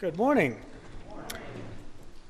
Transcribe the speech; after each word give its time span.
Good 0.00 0.16
morning. 0.18 0.60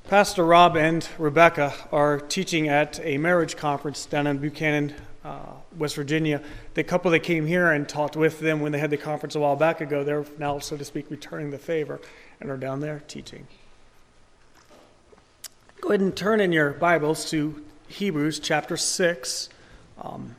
Pastor 0.07 0.45
Rob 0.45 0.77
and 0.77 1.09
Rebecca 1.17 1.73
are 1.91 2.19
teaching 2.19 2.67
at 2.67 2.99
a 3.03 3.17
marriage 3.17 3.57
conference 3.57 4.05
down 4.05 4.27
in 4.27 4.37
Buckhannon, 4.37 4.93
uh, 5.23 5.39
West 5.75 5.95
Virginia. 5.95 6.43
The 6.75 6.83
couple 6.83 7.09
that 7.09 7.21
came 7.21 7.47
here 7.47 7.71
and 7.71 7.89
talked 7.89 8.15
with 8.15 8.39
them 8.39 8.59
when 8.59 8.71
they 8.71 8.77
had 8.77 8.91
the 8.91 8.97
conference 8.97 9.33
a 9.33 9.39
while 9.39 9.55
back 9.55 9.81
ago, 9.81 10.03
they're 10.03 10.25
now, 10.37 10.59
so 10.59 10.77
to 10.77 10.85
speak, 10.85 11.09
returning 11.09 11.49
the 11.49 11.57
favor 11.57 11.99
and 12.39 12.51
are 12.51 12.57
down 12.57 12.81
there 12.81 13.01
teaching. 13.07 13.47
Go 15.81 15.89
ahead 15.89 16.01
and 16.01 16.15
turn 16.15 16.41
in 16.41 16.51
your 16.51 16.69
Bibles 16.69 17.27
to 17.31 17.65
Hebrews 17.87 18.37
chapter 18.37 18.77
6. 18.77 19.49
Um, 19.99 20.35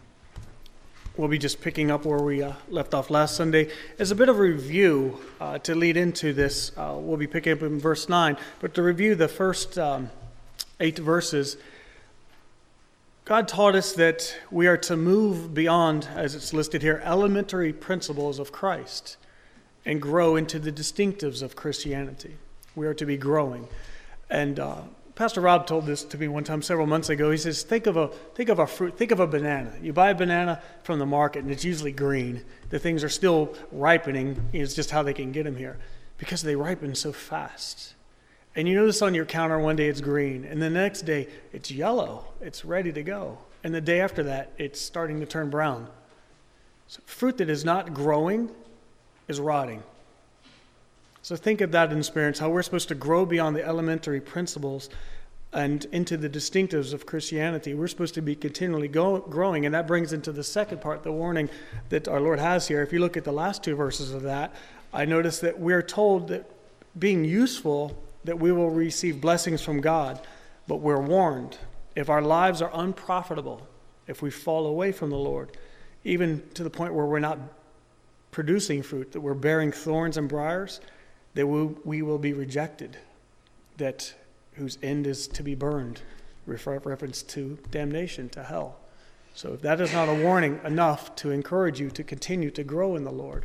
we'll 1.16 1.28
be 1.28 1.38
just 1.38 1.60
picking 1.60 1.90
up 1.90 2.04
where 2.04 2.22
we 2.22 2.42
uh, 2.42 2.52
left 2.68 2.94
off 2.94 3.10
last 3.10 3.36
Sunday. 3.36 3.70
As 3.98 4.10
a 4.10 4.14
bit 4.14 4.28
of 4.28 4.36
a 4.36 4.42
review 4.42 5.18
uh, 5.40 5.58
to 5.58 5.74
lead 5.74 5.96
into 5.96 6.32
this, 6.32 6.72
uh, 6.76 6.94
we'll 6.98 7.16
be 7.16 7.26
picking 7.26 7.52
up 7.52 7.62
in 7.62 7.78
verse 7.78 8.08
9. 8.08 8.36
But 8.60 8.74
to 8.74 8.82
review 8.82 9.14
the 9.14 9.28
first 9.28 9.78
um, 9.78 10.10
eight 10.80 10.98
verses, 10.98 11.56
God 13.24 13.48
taught 13.48 13.74
us 13.74 13.92
that 13.94 14.36
we 14.50 14.66
are 14.66 14.76
to 14.78 14.96
move 14.96 15.54
beyond, 15.54 16.08
as 16.14 16.34
it's 16.34 16.52
listed 16.52 16.82
here, 16.82 17.00
elementary 17.04 17.72
principles 17.72 18.38
of 18.38 18.52
Christ 18.52 19.16
and 19.86 20.02
grow 20.02 20.36
into 20.36 20.58
the 20.58 20.72
distinctives 20.72 21.42
of 21.42 21.56
Christianity. 21.56 22.36
We 22.74 22.86
are 22.86 22.94
to 22.94 23.06
be 23.06 23.16
growing. 23.16 23.68
And 24.28 24.58
uh, 24.58 24.82
Pastor 25.16 25.40
Rob 25.40 25.66
told 25.66 25.86
this 25.86 26.04
to 26.04 26.18
me 26.18 26.28
one 26.28 26.44
time 26.44 26.60
several 26.60 26.86
months 26.86 27.08
ago. 27.08 27.30
He 27.30 27.38
says, 27.38 27.62
"Think 27.62 27.86
of 27.86 27.96
a 27.96 28.08
think 28.34 28.50
of 28.50 28.58
a 28.58 28.66
fruit. 28.66 28.98
Think 28.98 29.10
of 29.10 29.18
a 29.18 29.26
banana. 29.26 29.72
You 29.80 29.94
buy 29.94 30.10
a 30.10 30.14
banana 30.14 30.62
from 30.82 30.98
the 30.98 31.06
market, 31.06 31.42
and 31.42 31.50
it's 31.50 31.64
usually 31.64 31.90
green. 31.90 32.44
The 32.68 32.78
things 32.78 33.02
are 33.02 33.08
still 33.08 33.54
ripening. 33.72 34.50
It's 34.52 34.74
just 34.74 34.90
how 34.90 35.02
they 35.02 35.14
can 35.14 35.32
get 35.32 35.44
them 35.44 35.56
here, 35.56 35.78
because 36.18 36.42
they 36.42 36.54
ripen 36.54 36.94
so 36.94 37.12
fast. 37.12 37.94
And 38.54 38.68
you 38.68 38.74
notice 38.74 39.00
on 39.00 39.14
your 39.14 39.24
counter 39.24 39.58
one 39.58 39.76
day 39.76 39.88
it's 39.88 40.02
green, 40.02 40.44
and 40.44 40.60
the 40.60 40.68
next 40.68 41.02
day 41.02 41.28
it's 41.50 41.70
yellow. 41.70 42.26
It's 42.42 42.66
ready 42.66 42.92
to 42.92 43.02
go, 43.02 43.38
and 43.64 43.74
the 43.74 43.80
day 43.80 44.00
after 44.00 44.22
that 44.24 44.52
it's 44.58 44.78
starting 44.78 45.20
to 45.20 45.26
turn 45.26 45.48
brown. 45.48 45.88
So 46.88 47.00
fruit 47.06 47.38
that 47.38 47.48
is 47.48 47.64
not 47.64 47.94
growing 47.94 48.50
is 49.28 49.40
rotting. 49.40 49.82
So 51.26 51.34
think 51.34 51.60
of 51.60 51.72
that 51.72 51.90
in 51.90 51.98
experience, 51.98 52.38
how 52.38 52.50
we're 52.50 52.62
supposed 52.62 52.86
to 52.86 52.94
grow 52.94 53.26
beyond 53.26 53.56
the 53.56 53.66
elementary 53.66 54.20
principles 54.20 54.88
and 55.52 55.84
into 55.86 56.16
the 56.16 56.30
distinctives 56.30 56.92
of 56.92 57.04
Christianity. 57.04 57.74
We're 57.74 57.88
supposed 57.88 58.14
to 58.14 58.22
be 58.22 58.36
continually 58.36 58.86
go, 58.86 59.18
growing, 59.18 59.66
and 59.66 59.74
that 59.74 59.88
brings 59.88 60.12
into 60.12 60.30
the 60.30 60.44
second 60.44 60.80
part, 60.80 61.02
the 61.02 61.10
warning 61.10 61.50
that 61.88 62.06
our 62.06 62.20
Lord 62.20 62.38
has 62.38 62.68
here. 62.68 62.80
If 62.80 62.92
you 62.92 63.00
look 63.00 63.16
at 63.16 63.24
the 63.24 63.32
last 63.32 63.64
two 63.64 63.74
verses 63.74 64.14
of 64.14 64.22
that, 64.22 64.54
I 64.92 65.04
notice 65.04 65.40
that 65.40 65.58
we're 65.58 65.82
told 65.82 66.28
that 66.28 66.48
being 66.96 67.24
useful, 67.24 68.00
that 68.22 68.38
we 68.38 68.52
will 68.52 68.70
receive 68.70 69.20
blessings 69.20 69.60
from 69.60 69.80
God, 69.80 70.24
but 70.68 70.76
we're 70.76 71.02
warned 71.02 71.58
if 71.96 72.08
our 72.08 72.22
lives 72.22 72.62
are 72.62 72.70
unprofitable, 72.72 73.66
if 74.06 74.22
we 74.22 74.30
fall 74.30 74.66
away 74.66 74.92
from 74.92 75.10
the 75.10 75.18
Lord, 75.18 75.56
even 76.04 76.40
to 76.54 76.62
the 76.62 76.70
point 76.70 76.94
where 76.94 77.06
we're 77.06 77.18
not 77.18 77.40
producing 78.30 78.80
fruit, 78.80 79.10
that 79.10 79.20
we're 79.20 79.34
bearing 79.34 79.72
thorns 79.72 80.18
and 80.18 80.28
briars 80.28 80.80
that 81.36 81.46
we 81.46 82.00
will 82.00 82.18
be 82.18 82.32
rejected, 82.32 82.96
that 83.76 84.14
whose 84.54 84.78
end 84.82 85.06
is 85.06 85.28
to 85.28 85.42
be 85.42 85.54
burned, 85.54 86.00
refer, 86.46 86.78
reference 86.78 87.22
to 87.22 87.58
damnation, 87.70 88.30
to 88.30 88.42
hell. 88.42 88.78
So 89.34 89.52
if 89.52 89.60
that 89.60 89.78
is 89.82 89.92
not 89.92 90.08
a 90.08 90.14
warning 90.14 90.58
enough 90.64 91.14
to 91.16 91.30
encourage 91.30 91.78
you 91.78 91.90
to 91.90 92.02
continue 92.02 92.50
to 92.52 92.64
grow 92.64 92.96
in 92.96 93.04
the 93.04 93.12
Lord, 93.12 93.44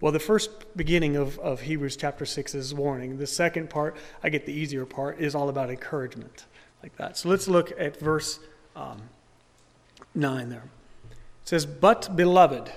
well, 0.00 0.12
the 0.12 0.18
first 0.18 0.50
beginning 0.74 1.16
of, 1.16 1.38
of 1.38 1.60
Hebrews 1.60 1.96
chapter 1.96 2.24
6 2.24 2.54
is 2.54 2.74
warning. 2.74 3.18
The 3.18 3.26
second 3.26 3.68
part, 3.68 3.96
I 4.22 4.30
get 4.30 4.46
the 4.46 4.52
easier 4.52 4.86
part, 4.86 5.20
is 5.20 5.34
all 5.34 5.50
about 5.50 5.68
encouragement, 5.68 6.46
like 6.82 6.96
that. 6.96 7.18
So 7.18 7.28
let's 7.28 7.48
look 7.48 7.70
at 7.78 8.00
verse 8.00 8.40
um, 8.74 9.02
9 10.14 10.48
there. 10.48 10.64
It 11.10 11.48
says, 11.48 11.66
But, 11.66 12.16
beloved, 12.16 12.72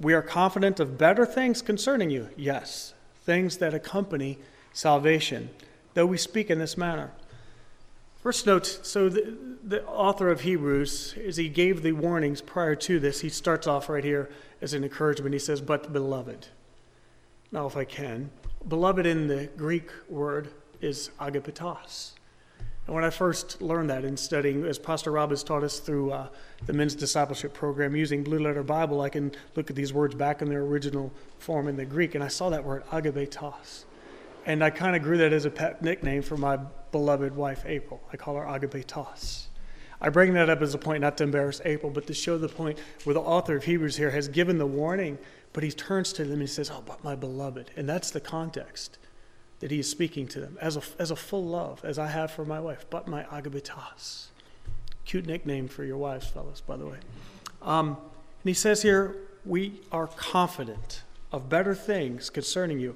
we 0.00 0.14
are 0.14 0.22
confident 0.22 0.80
of 0.80 0.96
better 0.96 1.26
things 1.26 1.60
concerning 1.60 2.08
you. 2.08 2.30
Yes, 2.36 2.94
things 3.28 3.58
that 3.58 3.74
accompany 3.74 4.38
salvation, 4.72 5.50
though 5.92 6.06
we 6.06 6.16
speak 6.16 6.48
in 6.48 6.58
this 6.58 6.78
manner. 6.78 7.10
First 8.22 8.46
note 8.46 8.80
so 8.82 9.10
the, 9.10 9.36
the, 9.62 9.84
author 9.84 10.30
of 10.30 10.40
Hebrews, 10.40 11.14
as 11.26 11.36
he 11.36 11.50
gave 11.50 11.82
the 11.82 11.92
warnings 11.92 12.40
prior 12.40 12.74
to 12.76 12.98
this, 12.98 13.20
he 13.20 13.28
starts 13.28 13.66
off 13.66 13.90
right 13.90 14.02
here 14.02 14.30
as 14.62 14.72
an 14.72 14.82
encouragement. 14.82 15.34
He 15.34 15.38
says, 15.38 15.60
But 15.60 15.92
beloved. 15.92 16.46
Now, 17.52 17.66
if 17.66 17.76
I 17.76 17.84
can, 17.84 18.30
beloved 18.66 19.04
in 19.04 19.26
the 19.26 19.50
Greek 19.58 19.90
word 20.08 20.48
is 20.80 21.10
agapetos. 21.20 22.12
And 22.88 22.94
when 22.94 23.04
I 23.04 23.10
first 23.10 23.60
learned 23.60 23.90
that 23.90 24.02
in 24.06 24.16
studying, 24.16 24.64
as 24.64 24.78
Pastor 24.78 25.12
Rob 25.12 25.28
has 25.28 25.44
taught 25.44 25.62
us 25.62 25.78
through 25.78 26.10
uh, 26.10 26.28
the 26.64 26.72
men's 26.72 26.94
discipleship 26.94 27.52
program 27.52 27.94
using 27.94 28.24
Blue 28.24 28.38
Letter 28.38 28.62
Bible, 28.62 29.02
I 29.02 29.10
can 29.10 29.30
look 29.56 29.68
at 29.68 29.76
these 29.76 29.92
words 29.92 30.14
back 30.14 30.40
in 30.40 30.48
their 30.48 30.62
original 30.62 31.12
form 31.38 31.68
in 31.68 31.76
the 31.76 31.84
Greek, 31.84 32.14
and 32.14 32.24
I 32.24 32.28
saw 32.28 32.48
that 32.48 32.64
word 32.64 32.86
agapetos. 32.86 33.84
And 34.46 34.64
I 34.64 34.70
kind 34.70 34.96
of 34.96 35.02
grew 35.02 35.18
that 35.18 35.34
as 35.34 35.44
a 35.44 35.50
pet 35.50 35.82
nickname 35.82 36.22
for 36.22 36.38
my 36.38 36.56
beloved 36.90 37.36
wife, 37.36 37.62
April. 37.66 38.00
I 38.10 38.16
call 38.16 38.36
her 38.36 38.46
agapetos. 38.46 39.48
I 40.00 40.08
bring 40.08 40.32
that 40.32 40.48
up 40.48 40.62
as 40.62 40.72
a 40.72 40.78
point 40.78 41.02
not 41.02 41.18
to 41.18 41.24
embarrass 41.24 41.60
April, 41.66 41.92
but 41.92 42.06
to 42.06 42.14
show 42.14 42.38
the 42.38 42.48
point 42.48 42.78
where 43.04 43.12
the 43.12 43.20
author 43.20 43.54
of 43.54 43.64
Hebrews 43.64 43.98
here 43.98 44.12
has 44.12 44.28
given 44.28 44.56
the 44.56 44.66
warning, 44.66 45.18
but 45.52 45.62
he 45.62 45.70
turns 45.70 46.10
to 46.14 46.22
them 46.22 46.32
and 46.32 46.40
he 46.40 46.46
says, 46.46 46.70
Oh, 46.70 46.82
but 46.86 47.04
my 47.04 47.14
beloved. 47.14 47.70
And 47.76 47.86
that's 47.86 48.10
the 48.10 48.20
context 48.20 48.96
that 49.60 49.70
he 49.70 49.78
is 49.78 49.90
speaking 49.90 50.26
to 50.28 50.40
them 50.40 50.56
as 50.60 50.76
a, 50.76 50.82
as 50.98 51.10
a 51.10 51.16
full 51.16 51.44
love, 51.44 51.84
as 51.84 51.98
I 51.98 52.06
have 52.08 52.30
for 52.30 52.44
my 52.44 52.60
wife, 52.60 52.86
but 52.90 53.08
my 53.08 53.24
agapetos. 53.24 54.26
Cute 55.04 55.26
nickname 55.26 55.68
for 55.68 55.84
your 55.84 55.96
wives, 55.96 56.26
fellas, 56.26 56.60
by 56.60 56.76
the 56.76 56.86
way. 56.86 56.98
Um, 57.62 57.88
and 57.88 57.96
he 58.44 58.54
says 58.54 58.82
here, 58.82 59.16
we 59.44 59.80
are 59.90 60.06
confident 60.06 61.02
of 61.32 61.48
better 61.48 61.74
things 61.74 62.30
concerning 62.30 62.78
you. 62.78 62.94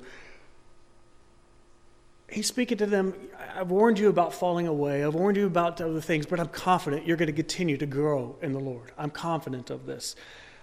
He's 2.29 2.47
speaking 2.47 2.79
to 2.79 2.87
them. 2.87 3.15
I've 3.55 3.71
warned 3.71 3.99
you 3.99 4.09
about 4.09 4.33
falling 4.33 4.67
away. 4.67 5.05
I've 5.05 5.15
warned 5.15 5.37
you 5.37 5.47
about 5.47 5.81
other 5.81 6.01
things, 6.01 6.25
but 6.25 6.41
I'm 6.41 6.49
confident 6.49 7.07
you're 7.07 7.17
going 7.19 7.27
to 7.27 7.33
continue 7.33 7.77
to 7.77 7.87
grow 7.87 8.37
in 8.41 8.53
the 8.53 8.61
Lord. 8.61 8.93
I'm 8.97 9.11
confident 9.11 9.69
of 9.69 9.85
this. 9.85 10.17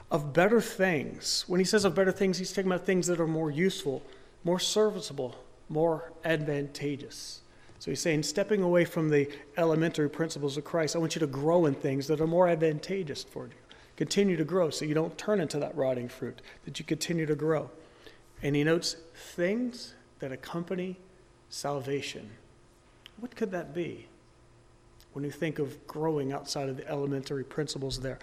Of 0.09 0.33
better 0.33 0.61
things. 0.61 1.45
When 1.47 1.59
he 1.59 1.65
says 1.65 1.85
of 1.85 1.93
better 1.93 2.11
things, 2.11 2.39
he's 2.39 2.51
talking 2.51 2.71
about 2.71 2.85
things 2.85 3.05
that 3.07 3.19
are 3.19 3.27
more 3.27 3.51
useful, 3.51 4.01
more 4.43 4.59
serviceable, 4.59 5.35
more 5.69 6.11
advantageous. 6.25 7.41
So 7.79 7.91
he's 7.91 8.01
saying, 8.01 8.23
stepping 8.23 8.61
away 8.61 8.83
from 8.83 9.09
the 9.09 9.29
elementary 9.57 10.09
principles 10.09 10.57
of 10.57 10.65
Christ, 10.65 10.95
I 10.95 10.99
want 10.99 11.15
you 11.15 11.19
to 11.19 11.27
grow 11.27 11.65
in 11.65 11.75
things 11.75 12.07
that 12.07 12.19
are 12.19 12.27
more 12.27 12.49
advantageous 12.49 13.23
for 13.23 13.45
you. 13.45 13.53
Continue 13.95 14.35
to 14.35 14.43
grow 14.43 14.69
so 14.69 14.85
you 14.85 14.93
don't 14.93 15.17
turn 15.17 15.39
into 15.39 15.59
that 15.59 15.75
rotting 15.75 16.09
fruit, 16.09 16.41
that 16.65 16.79
you 16.79 16.85
continue 16.85 17.25
to 17.25 17.35
grow. 17.35 17.69
And 18.41 18.55
he 18.55 18.63
notes 18.63 18.97
things 19.13 19.93
that 20.19 20.31
accompany 20.31 20.97
salvation. 21.49 22.29
What 23.19 23.35
could 23.35 23.51
that 23.51 23.73
be 23.73 24.07
when 25.13 25.25
you 25.25 25.31
think 25.31 25.59
of 25.59 25.85
growing 25.87 26.31
outside 26.31 26.69
of 26.69 26.77
the 26.77 26.87
elementary 26.87 27.43
principles 27.43 27.99
there? 27.99 28.19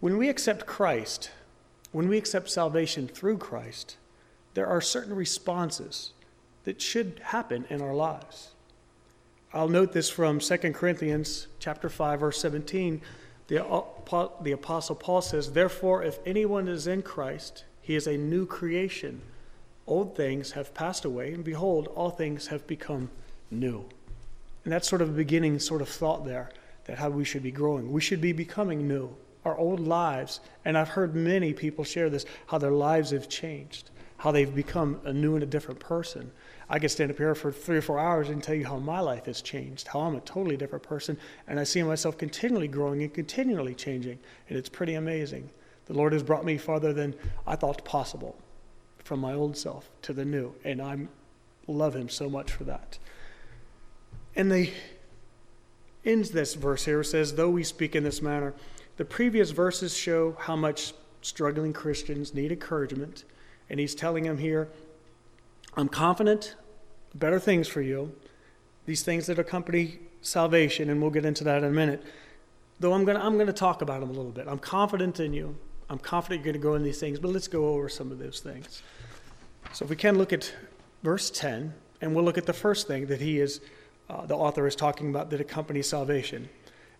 When 0.00 0.16
we 0.16 0.28
accept 0.28 0.66
Christ, 0.66 1.30
when 1.92 2.08
we 2.08 2.16
accept 2.16 2.50
salvation 2.50 3.08
through 3.08 3.38
Christ, 3.38 3.96
there 4.54 4.66
are 4.66 4.80
certain 4.80 5.14
responses 5.14 6.12
that 6.64 6.80
should 6.80 7.20
happen 7.24 7.64
in 7.70 7.80
our 7.80 7.94
lives. 7.94 8.50
I'll 9.52 9.68
note 9.68 9.92
this 9.92 10.08
from 10.08 10.38
2 10.38 10.56
Corinthians 10.72 11.48
chapter 11.58 11.88
5 11.88 12.20
verse 12.20 12.40
17. 12.40 13.00
The, 13.48 13.84
the 14.42 14.52
apostle 14.52 14.94
Paul 14.94 15.22
says, 15.22 15.52
"Therefore 15.52 16.04
if 16.04 16.20
anyone 16.24 16.68
is 16.68 16.86
in 16.86 17.02
Christ, 17.02 17.64
he 17.80 17.96
is 17.96 18.06
a 18.06 18.16
new 18.16 18.46
creation. 18.46 19.22
Old 19.86 20.16
things 20.16 20.52
have 20.52 20.72
passed 20.72 21.04
away, 21.04 21.32
and 21.32 21.42
behold, 21.42 21.88
all 21.96 22.10
things 22.10 22.46
have 22.48 22.66
become 22.68 23.10
new." 23.50 23.86
And 24.64 24.72
that's 24.72 24.88
sort 24.88 25.02
of 25.02 25.08
a 25.08 25.12
beginning 25.12 25.58
sort 25.58 25.82
of 25.82 25.88
thought 25.88 26.24
there 26.24 26.50
that 26.84 26.98
how 26.98 27.10
we 27.10 27.24
should 27.24 27.42
be 27.42 27.50
growing. 27.50 27.90
We 27.90 28.00
should 28.00 28.20
be 28.20 28.32
becoming 28.32 28.86
new. 28.86 29.14
Our 29.44 29.56
old 29.56 29.80
lives, 29.80 30.40
and 30.64 30.76
I've 30.76 30.90
heard 30.90 31.14
many 31.14 31.52
people 31.52 31.82
share 31.82 32.10
this, 32.10 32.26
how 32.46 32.58
their 32.58 32.70
lives 32.70 33.10
have 33.10 33.28
changed, 33.28 33.90
how 34.20 34.30
they've 34.30 34.54
become 34.54 35.00
a 35.04 35.12
new 35.14 35.32
and 35.32 35.42
a 35.42 35.46
different 35.46 35.80
person. 35.80 36.30
I 36.68 36.78
could 36.78 36.90
stand 36.90 37.10
up 37.10 37.16
here 37.16 37.34
for 37.34 37.50
three 37.50 37.78
or 37.78 37.82
four 37.82 37.98
hours 37.98 38.28
and 38.28 38.42
tell 38.42 38.54
you 38.54 38.66
how 38.66 38.76
my 38.76 39.00
life 39.00 39.24
has 39.24 39.40
changed, 39.40 39.88
how 39.88 40.00
I'm 40.00 40.14
a 40.14 40.20
totally 40.20 40.58
different 40.58 40.84
person, 40.84 41.16
and 41.48 41.58
I 41.58 41.64
see 41.64 41.82
myself 41.82 42.18
continually 42.18 42.68
growing 42.68 43.02
and 43.02 43.12
continually 43.14 43.74
changing, 43.74 44.18
and 44.50 44.58
it's 44.58 44.68
pretty 44.68 44.92
amazing. 44.92 45.48
The 45.86 45.94
Lord 45.94 46.12
has 46.12 46.22
brought 46.22 46.44
me 46.44 46.58
farther 46.58 46.92
than 46.92 47.14
I 47.46 47.56
thought 47.56 47.82
possible 47.86 48.36
from 49.02 49.20
my 49.20 49.32
old 49.32 49.56
self 49.56 49.88
to 50.02 50.12
the 50.12 50.26
new, 50.26 50.54
and 50.64 50.82
I 50.82 50.98
love 51.66 51.96
Him 51.96 52.10
so 52.10 52.28
much 52.28 52.52
for 52.52 52.64
that. 52.64 52.98
And 54.36 54.52
they 54.52 54.74
ends 56.04 56.30
this 56.32 56.54
verse 56.54 56.84
here 56.84 57.02
says, 57.02 57.36
"Though 57.36 57.50
we 57.50 57.64
speak 57.64 57.96
in 57.96 58.04
this 58.04 58.20
manner," 58.20 58.52
the 58.98 59.06
previous 59.06 59.50
verses 59.52 59.96
show 59.96 60.36
how 60.40 60.56
much 60.56 60.92
struggling 61.22 61.72
Christians 61.72 62.34
need 62.34 62.52
encouragement, 62.52 63.24
and 63.70 63.80
he's 63.80 63.94
telling 63.94 64.24
them 64.24 64.38
here 64.38 64.68
I'm 65.76 65.88
confident 65.88 66.56
better 67.14 67.38
things 67.38 67.68
for 67.68 67.80
you, 67.80 68.14
these 68.86 69.02
things 69.02 69.26
that 69.26 69.38
accompany 69.38 69.98
salvation, 70.20 70.90
and 70.90 71.00
we'll 71.00 71.10
get 71.10 71.24
into 71.24 71.44
that 71.44 71.58
in 71.58 71.64
a 71.64 71.70
minute. 71.70 72.02
Though 72.80 72.92
I'm 72.92 73.04
going 73.04 73.16
to 73.16 73.24
I'm 73.24 73.34
going 73.34 73.46
to 73.46 73.52
talk 73.52 73.82
about 73.82 74.00
them 74.00 74.10
a 74.10 74.12
little 74.12 74.32
bit. 74.32 74.46
I'm 74.48 74.58
confident 74.58 75.20
in 75.20 75.32
you. 75.32 75.56
I'm 75.88 75.98
confident 75.98 76.44
you're 76.44 76.52
going 76.52 76.62
to 76.62 76.68
go 76.68 76.74
in 76.74 76.82
these 76.82 77.00
things, 77.00 77.18
but 77.18 77.30
let's 77.30 77.48
go 77.48 77.68
over 77.68 77.88
some 77.88 78.12
of 78.12 78.18
those 78.18 78.40
things. 78.40 78.82
So 79.72 79.84
if 79.84 79.90
we 79.90 79.96
can 79.96 80.18
look 80.18 80.32
at 80.32 80.52
verse 81.02 81.30
10, 81.30 81.74
and 82.00 82.14
we'll 82.14 82.24
look 82.24 82.38
at 82.38 82.46
the 82.46 82.52
first 82.52 82.86
thing 82.86 83.06
that 83.06 83.20
he 83.20 83.40
is, 83.40 83.60
uh, 84.08 84.26
the 84.26 84.36
author 84.36 84.66
is 84.66 84.74
talking 84.74 85.10
about 85.10 85.30
that 85.30 85.40
accompanies 85.40 85.88
salvation. 85.88 86.48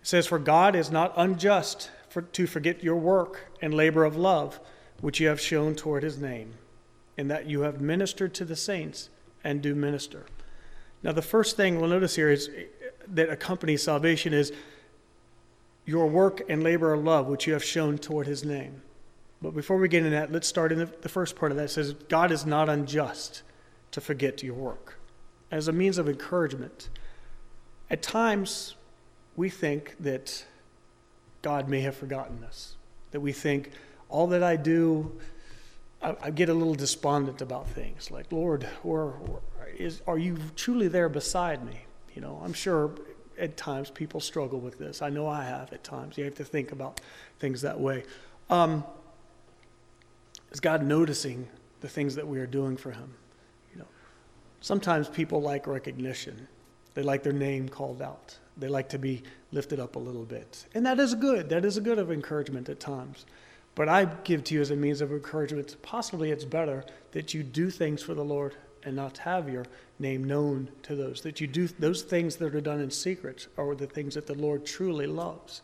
It 0.01 0.07
says, 0.07 0.27
For 0.27 0.39
God 0.39 0.75
is 0.75 0.91
not 0.91 1.13
unjust 1.17 1.89
for, 2.09 2.21
to 2.21 2.47
forget 2.47 2.83
your 2.83 2.95
work 2.95 3.51
and 3.61 3.73
labor 3.73 4.03
of 4.03 4.15
love, 4.15 4.59
which 5.01 5.19
you 5.19 5.27
have 5.27 5.41
shown 5.41 5.75
toward 5.75 6.03
his 6.03 6.17
name, 6.17 6.53
and 7.21 7.29
that 7.29 7.45
you 7.45 7.61
have 7.61 7.79
ministered 7.79 8.33
to 8.33 8.43
the 8.43 8.55
saints 8.55 9.09
and 9.43 9.61
do 9.61 9.75
minister. 9.75 10.25
Now, 11.03 11.11
the 11.11 11.21
first 11.21 11.55
thing 11.55 11.79
we'll 11.79 11.87
notice 11.87 12.15
here 12.15 12.31
is 12.31 12.49
that 13.09 13.29
accompanies 13.29 13.83
salvation 13.83 14.33
is 14.33 14.51
your 15.85 16.07
work 16.07 16.41
and 16.49 16.63
labor 16.63 16.93
of 16.93 17.03
love, 17.03 17.27
which 17.27 17.45
you 17.45 17.53
have 17.53 17.63
shown 17.63 17.99
toward 17.99 18.25
his 18.25 18.43
name. 18.43 18.81
But 19.39 19.53
before 19.53 19.77
we 19.77 19.87
get 19.87 19.99
into 19.99 20.09
that, 20.09 20.31
let's 20.31 20.47
start 20.47 20.71
in 20.71 20.79
the, 20.79 20.87
the 20.87 21.09
first 21.09 21.35
part 21.35 21.51
of 21.51 21.59
that. 21.59 21.65
It 21.65 21.69
says, 21.69 21.93
God 22.09 22.31
is 22.31 22.43
not 22.43 22.69
unjust 22.69 23.43
to 23.91 24.01
forget 24.01 24.41
your 24.41 24.55
work 24.55 24.97
as 25.51 25.67
a 25.67 25.71
means 25.71 25.99
of 25.99 26.09
encouragement. 26.09 26.89
At 27.91 28.01
times, 28.01 28.75
we 29.35 29.47
think 29.47 29.95
that 29.99 30.43
God 31.43 31.69
may 31.69 31.81
have 31.81 31.95
forgotten 31.95 32.43
us, 32.43 32.77
that 33.11 33.19
we 33.19 33.31
think 33.31 33.69
all 34.09 34.25
that 34.25 34.41
I 34.41 34.55
do, 34.55 35.19
I, 36.01 36.15
I 36.21 36.31
get 36.31 36.49
a 36.49 36.53
little 36.53 36.75
despondent 36.75 37.41
about 37.41 37.67
things. 37.69 38.11
Like, 38.11 38.31
Lord, 38.31 38.67
or, 38.83 39.19
is, 39.77 40.01
are 40.07 40.17
you 40.17 40.37
truly 40.55 40.87
there 40.87 41.09
beside 41.09 41.65
me? 41.65 41.81
You 42.13 42.21
know, 42.21 42.41
I'm 42.43 42.53
sure 42.53 42.91
at 43.37 43.57
times 43.57 43.89
people 43.89 44.19
struggle 44.19 44.59
with 44.59 44.77
this. 44.77 45.01
I 45.01 45.09
know 45.09 45.27
I 45.27 45.43
have 45.43 45.71
at 45.73 45.83
times. 45.83 46.17
You 46.17 46.25
have 46.25 46.35
to 46.35 46.43
think 46.43 46.71
about 46.71 47.01
things 47.39 47.61
that 47.61 47.79
way. 47.79 48.03
Um, 48.49 48.83
is 50.51 50.59
God 50.59 50.83
noticing 50.83 51.47
the 51.79 51.87
things 51.87 52.15
that 52.15 52.27
we 52.27 52.39
are 52.39 52.45
doing 52.45 52.77
for 52.77 52.91
Him? 52.91 53.13
You 53.73 53.79
know, 53.79 53.87
sometimes 54.59 55.07
people 55.07 55.41
like 55.41 55.67
recognition. 55.67 56.47
They 56.93 57.03
like 57.03 57.23
their 57.23 57.33
name 57.33 57.69
called 57.69 58.01
out. 58.01 58.37
They 58.57 58.67
like 58.67 58.89
to 58.89 58.99
be 58.99 59.23
lifted 59.53 59.79
up 59.79 59.95
a 59.95 59.99
little 59.99 60.25
bit, 60.25 60.65
and 60.73 60.85
that 60.85 60.99
is 60.99 61.15
good. 61.15 61.49
That 61.49 61.63
is 61.63 61.77
a 61.77 61.81
good 61.81 61.97
of 61.97 62.11
encouragement 62.11 62.67
at 62.67 62.81
times. 62.81 63.25
But 63.75 63.89
I 63.89 64.05
give 64.05 64.43
to 64.45 64.55
you 64.55 64.61
as 64.61 64.71
a 64.71 64.75
means 64.75 65.01
of 65.01 65.11
encouragement. 65.11 65.77
Possibly 65.81 66.31
it's 66.31 66.45
better 66.45 66.83
that 67.11 67.33
you 67.33 67.43
do 67.43 67.69
things 67.69 68.03
for 68.03 68.13
the 68.13 68.23
Lord 68.23 68.55
and 68.83 68.95
not 68.95 69.19
have 69.19 69.47
your 69.49 69.65
name 69.99 70.23
known 70.23 70.69
to 70.83 70.95
those. 70.95 71.21
That 71.21 71.39
you 71.39 71.47
do 71.47 71.67
those 71.67 72.01
things 72.01 72.35
that 72.37 72.53
are 72.55 72.61
done 72.61 72.81
in 72.81 72.91
secret 72.91 73.47
are 73.57 73.75
the 73.75 73.87
things 73.87 74.15
that 74.15 74.27
the 74.27 74.33
Lord 74.33 74.65
truly 74.65 75.07
loves. 75.07 75.61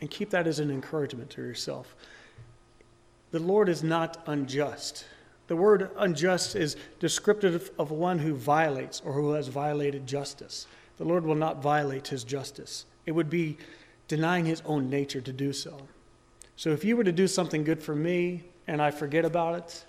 And 0.00 0.10
keep 0.10 0.30
that 0.30 0.46
as 0.46 0.58
an 0.58 0.70
encouragement 0.70 1.30
to 1.30 1.42
yourself. 1.42 1.94
The 3.30 3.38
Lord 3.38 3.68
is 3.68 3.82
not 3.82 4.22
unjust. 4.26 5.06
The 5.46 5.56
word 5.56 5.90
unjust 5.96 6.56
is 6.56 6.76
descriptive 6.98 7.70
of 7.78 7.90
one 7.90 8.18
who 8.18 8.34
violates 8.34 9.00
or 9.04 9.12
who 9.12 9.32
has 9.32 9.48
violated 9.48 10.06
justice. 10.06 10.66
The 10.98 11.04
Lord 11.04 11.24
will 11.24 11.34
not 11.34 11.62
violate 11.62 12.08
his 12.08 12.24
justice. 12.24 12.84
It 13.06 13.12
would 13.12 13.30
be 13.30 13.58
denying 14.08 14.44
his 14.44 14.62
own 14.66 14.90
nature 14.90 15.20
to 15.20 15.32
do 15.32 15.52
so. 15.52 15.88
So 16.62 16.70
if 16.70 16.84
you 16.84 16.96
were 16.96 17.02
to 17.02 17.10
do 17.10 17.26
something 17.26 17.64
good 17.64 17.82
for 17.82 17.92
me 17.92 18.44
and 18.68 18.80
I 18.80 18.92
forget 18.92 19.24
about 19.24 19.56
it, 19.56 19.84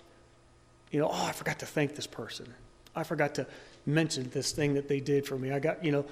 you 0.90 0.98
know, 0.98 1.08
oh, 1.08 1.26
I 1.26 1.30
forgot 1.30 1.60
to 1.60 1.66
thank 1.66 1.94
this 1.94 2.08
person. 2.08 2.52
I 2.96 3.04
forgot 3.04 3.36
to 3.36 3.46
mention 3.86 4.28
this 4.30 4.50
thing 4.50 4.74
that 4.74 4.88
they 4.88 4.98
did 4.98 5.24
for 5.24 5.38
me. 5.38 5.52
I 5.52 5.60
got, 5.60 5.84
you 5.84 5.92
know, 5.92 6.04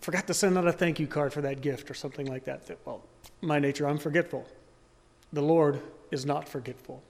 forgot 0.00 0.28
to 0.28 0.34
send 0.34 0.56
out 0.56 0.68
a 0.68 0.72
thank 0.72 1.00
you 1.00 1.08
card 1.08 1.32
for 1.32 1.40
that 1.40 1.60
gift 1.60 1.90
or 1.90 1.94
something 1.94 2.26
like 2.26 2.44
that. 2.44 2.70
Well, 2.84 3.02
my 3.40 3.58
nature, 3.58 3.88
I'm 3.88 3.98
forgetful. 3.98 4.46
The 5.32 5.42
Lord 5.42 5.80
is 6.12 6.24
not 6.24 6.48
forgetful. 6.48 7.02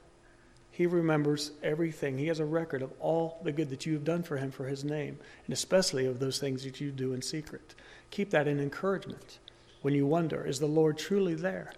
He 0.71 0.87
remembers 0.87 1.51
everything. 1.63 2.17
He 2.17 2.29
has 2.29 2.41
a 2.41 2.47
record 2.47 2.81
of 2.81 2.95
all 2.99 3.41
the 3.43 3.53
good 3.53 3.69
that 3.69 3.85
you 3.85 3.93
have 3.93 4.05
done 4.05 4.23
for 4.23 4.39
him 4.39 4.51
for 4.51 4.65
his 4.65 4.85
name, 4.85 5.19
and 5.45 5.53
especially 5.53 6.07
of 6.07 6.19
those 6.19 6.39
things 6.39 6.65
that 6.65 6.81
you 6.81 6.91
do 6.91 7.13
in 7.13 7.21
secret. 7.21 7.75
Keep 8.11 8.31
that 8.31 8.49
in 8.49 8.59
encouragement 8.59 9.39
when 9.83 9.93
you 9.93 10.07
wonder, 10.07 10.47
is 10.47 10.61
the 10.61 10.67
Lord 10.67 10.97
truly 10.97 11.35
there? 11.35 11.75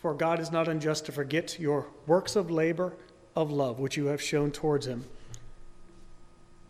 For 0.00 0.14
God 0.14 0.38
is 0.40 0.52
not 0.52 0.68
unjust 0.68 1.06
to 1.06 1.12
forget 1.12 1.58
your 1.58 1.86
works 2.06 2.36
of 2.36 2.50
labor 2.50 2.94
of 3.34 3.50
love, 3.50 3.78
which 3.78 3.96
you 3.96 4.06
have 4.06 4.22
shown 4.22 4.50
towards 4.50 4.86
him. 4.86 5.04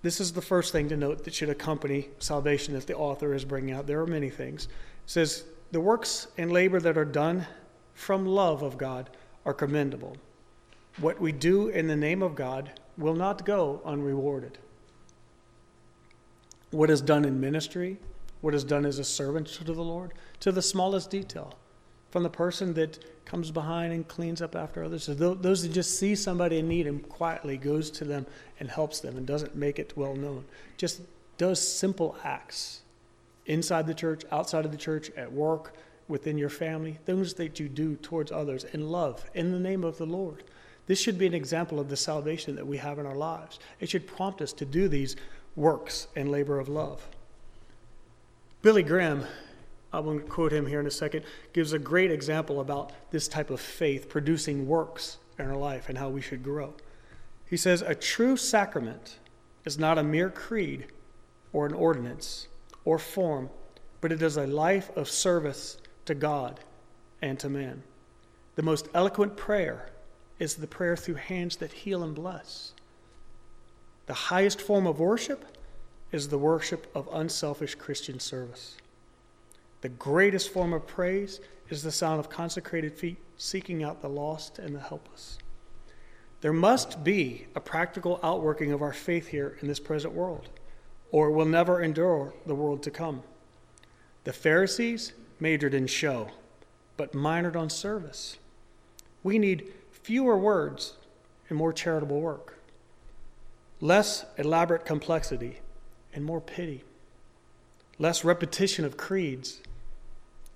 This 0.02 0.20
is 0.20 0.32
the 0.32 0.42
first 0.42 0.72
thing 0.72 0.88
to 0.88 0.96
note 0.96 1.24
that 1.24 1.34
should 1.34 1.50
accompany 1.50 2.08
salvation 2.18 2.74
that 2.74 2.86
the 2.86 2.96
author 2.96 3.34
is 3.34 3.44
bringing 3.44 3.74
out. 3.74 3.86
There 3.86 4.00
are 4.00 4.06
many 4.06 4.30
things. 4.30 4.64
It 4.64 4.70
says, 5.06 5.44
The 5.72 5.80
works 5.80 6.28
and 6.38 6.52
labor 6.52 6.80
that 6.80 6.96
are 6.96 7.04
done 7.04 7.46
from 7.94 8.24
love 8.24 8.62
of 8.62 8.78
God 8.78 9.10
are 9.44 9.54
commendable. 9.54 10.16
What 10.98 11.20
we 11.20 11.32
do 11.32 11.68
in 11.68 11.86
the 11.86 11.96
name 11.96 12.22
of 12.22 12.34
God 12.34 12.80
will 12.96 13.14
not 13.14 13.44
go 13.44 13.80
unrewarded. 13.84 14.58
What 16.70 16.90
is 16.90 17.00
done 17.00 17.24
in 17.24 17.40
ministry, 17.40 17.98
what 18.40 18.54
is 18.54 18.64
done 18.64 18.84
as 18.84 18.98
a 18.98 19.04
servant 19.04 19.48
to 19.48 19.64
the 19.64 19.82
Lord, 19.82 20.12
to 20.40 20.52
the 20.52 20.62
smallest 20.62 21.10
detail, 21.10 21.54
from 22.10 22.22
the 22.22 22.30
person 22.30 22.74
that 22.74 22.98
comes 23.24 23.50
behind 23.50 23.92
and 23.92 24.08
cleans 24.08 24.40
up 24.40 24.56
after 24.56 24.82
others. 24.82 25.04
So 25.04 25.14
those 25.14 25.62
that 25.62 25.72
just 25.72 25.98
see 25.98 26.14
somebody 26.14 26.58
in 26.58 26.68
need 26.68 26.86
and 26.86 27.06
quietly 27.08 27.56
goes 27.56 27.90
to 27.92 28.04
them 28.04 28.26
and 28.58 28.70
helps 28.70 29.00
them 29.00 29.16
and 29.16 29.26
doesn't 29.26 29.54
make 29.54 29.78
it 29.78 29.92
well 29.96 30.14
known. 30.14 30.44
Just 30.76 31.02
does 31.36 31.60
simple 31.60 32.16
acts 32.24 32.80
inside 33.46 33.86
the 33.86 33.94
church, 33.94 34.24
outside 34.32 34.64
of 34.64 34.72
the 34.72 34.78
church, 34.78 35.10
at 35.16 35.32
work, 35.32 35.74
within 36.08 36.38
your 36.38 36.48
family, 36.48 36.98
things 37.04 37.34
that 37.34 37.60
you 37.60 37.68
do 37.68 37.94
towards 37.96 38.32
others 38.32 38.64
in 38.64 38.88
love, 38.88 39.24
in 39.34 39.52
the 39.52 39.60
name 39.60 39.84
of 39.84 39.98
the 39.98 40.06
Lord. 40.06 40.42
This 40.86 40.98
should 40.98 41.18
be 41.18 41.26
an 41.26 41.34
example 41.34 41.78
of 41.78 41.90
the 41.90 41.96
salvation 41.98 42.56
that 42.56 42.66
we 42.66 42.78
have 42.78 42.98
in 42.98 43.04
our 43.04 43.14
lives. 43.14 43.58
It 43.78 43.90
should 43.90 44.06
prompt 44.06 44.40
us 44.40 44.54
to 44.54 44.64
do 44.64 44.88
these 44.88 45.16
works 45.54 46.06
and 46.16 46.30
labor 46.30 46.58
of 46.58 46.68
love. 46.68 47.06
Billy 48.62 48.82
Graham 48.82 49.26
I'm 49.92 50.04
going 50.04 50.20
to 50.20 50.26
quote 50.26 50.52
him 50.52 50.66
here 50.66 50.80
in 50.80 50.86
a 50.86 50.90
second, 50.90 51.24
gives 51.52 51.72
a 51.72 51.78
great 51.78 52.10
example 52.10 52.60
about 52.60 52.92
this 53.10 53.26
type 53.26 53.50
of 53.50 53.60
faith 53.60 54.08
producing 54.08 54.66
works 54.66 55.18
in 55.38 55.46
our 55.46 55.56
life 55.56 55.88
and 55.88 55.96
how 55.96 56.10
we 56.10 56.20
should 56.20 56.42
grow. 56.42 56.74
He 57.46 57.56
says, 57.56 57.80
A 57.80 57.94
true 57.94 58.36
sacrament 58.36 59.18
is 59.64 59.78
not 59.78 59.98
a 59.98 60.02
mere 60.02 60.30
creed 60.30 60.86
or 61.52 61.66
an 61.66 61.72
ordinance 61.72 62.48
or 62.84 62.98
form, 62.98 63.48
but 64.00 64.12
it 64.12 64.20
is 64.20 64.36
a 64.36 64.46
life 64.46 64.94
of 64.96 65.08
service 65.08 65.78
to 66.04 66.14
God 66.14 66.60
and 67.22 67.38
to 67.38 67.48
man. 67.48 67.82
The 68.56 68.62
most 68.62 68.88
eloquent 68.94 69.36
prayer 69.36 69.90
is 70.38 70.56
the 70.56 70.66
prayer 70.66 70.96
through 70.96 71.14
hands 71.14 71.56
that 71.56 71.72
heal 71.72 72.02
and 72.02 72.14
bless. 72.14 72.72
The 74.06 74.14
highest 74.14 74.60
form 74.60 74.86
of 74.86 75.00
worship 75.00 75.44
is 76.12 76.28
the 76.28 76.38
worship 76.38 76.90
of 76.94 77.08
unselfish 77.12 77.74
Christian 77.74 78.20
service. 78.20 78.76
The 79.80 79.88
greatest 79.88 80.52
form 80.52 80.72
of 80.72 80.86
praise 80.86 81.40
is 81.70 81.82
the 81.82 81.92
sound 81.92 82.18
of 82.18 82.28
consecrated 82.28 82.94
feet 82.94 83.18
seeking 83.36 83.84
out 83.84 84.02
the 84.02 84.08
lost 84.08 84.58
and 84.58 84.74
the 84.74 84.80
helpless. 84.80 85.38
There 86.40 86.52
must 86.52 87.04
be 87.04 87.46
a 87.54 87.60
practical 87.60 88.18
outworking 88.22 88.72
of 88.72 88.82
our 88.82 88.92
faith 88.92 89.28
here 89.28 89.56
in 89.60 89.68
this 89.68 89.80
present 89.80 90.14
world, 90.14 90.48
or 91.10 91.30
we'll 91.30 91.46
never 91.46 91.80
endure 91.80 92.32
the 92.46 92.54
world 92.54 92.82
to 92.84 92.90
come. 92.90 93.22
The 94.24 94.32
Pharisees 94.32 95.12
majored 95.40 95.74
in 95.74 95.86
show, 95.86 96.30
but 96.96 97.12
minored 97.12 97.56
on 97.56 97.70
service. 97.70 98.38
We 99.22 99.38
need 99.38 99.72
fewer 99.90 100.36
words 100.36 100.94
and 101.48 101.56
more 101.56 101.72
charitable 101.72 102.20
work, 102.20 102.58
less 103.80 104.24
elaborate 104.36 104.84
complexity 104.84 105.60
and 106.12 106.24
more 106.24 106.40
pity, 106.40 106.84
less 107.98 108.24
repetition 108.24 108.84
of 108.84 108.96
creeds 108.96 109.60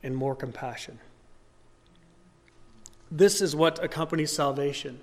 and 0.03 0.17
more 0.17 0.35
compassion. 0.35 0.99
This 3.11 3.41
is 3.41 3.55
what 3.55 3.83
accompanies 3.85 4.33
salvation 4.33 5.01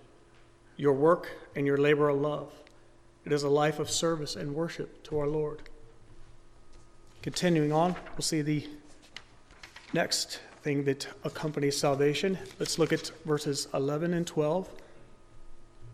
your 0.78 0.94
work 0.94 1.30
and 1.58 1.68
your 1.68 1.78
labor 1.78 2.08
of 2.08 2.20
love. 2.22 2.54
It 3.26 3.34
is 3.34 3.44
a 3.44 3.50
life 3.50 3.80
of 3.80 3.90
service 3.90 4.38
and 4.38 4.56
worship 4.56 5.04
to 5.04 5.20
our 5.20 5.28
Lord. 5.28 5.62
Continuing 7.22 7.74
on, 7.74 7.96
we'll 8.14 8.22
see 8.22 8.42
the 8.42 8.66
next 9.94 10.40
thing 10.64 10.86
that 10.86 11.06
accompanies 11.26 11.78
salvation. 11.78 12.40
Let's 12.60 12.80
look 12.80 12.94
at 12.94 13.12
verses 13.26 13.68
11 13.74 14.14
and 14.14 14.26
12. 14.26 14.70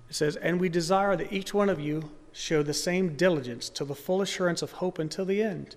It 0.08 0.16
says, 0.16 0.36
And 0.36 0.60
we 0.60 0.70
desire 0.70 1.16
that 1.16 1.34
each 1.34 1.52
one 1.52 1.70
of 1.70 1.80
you 1.80 2.12
show 2.32 2.62
the 2.62 2.74
same 2.74 3.16
diligence 3.16 3.70
to 3.70 3.86
the 3.86 3.96
full 3.96 4.22
assurance 4.22 4.62
of 4.62 4.74
hope 4.74 5.00
until 5.00 5.26
the 5.26 5.42
end, 5.42 5.76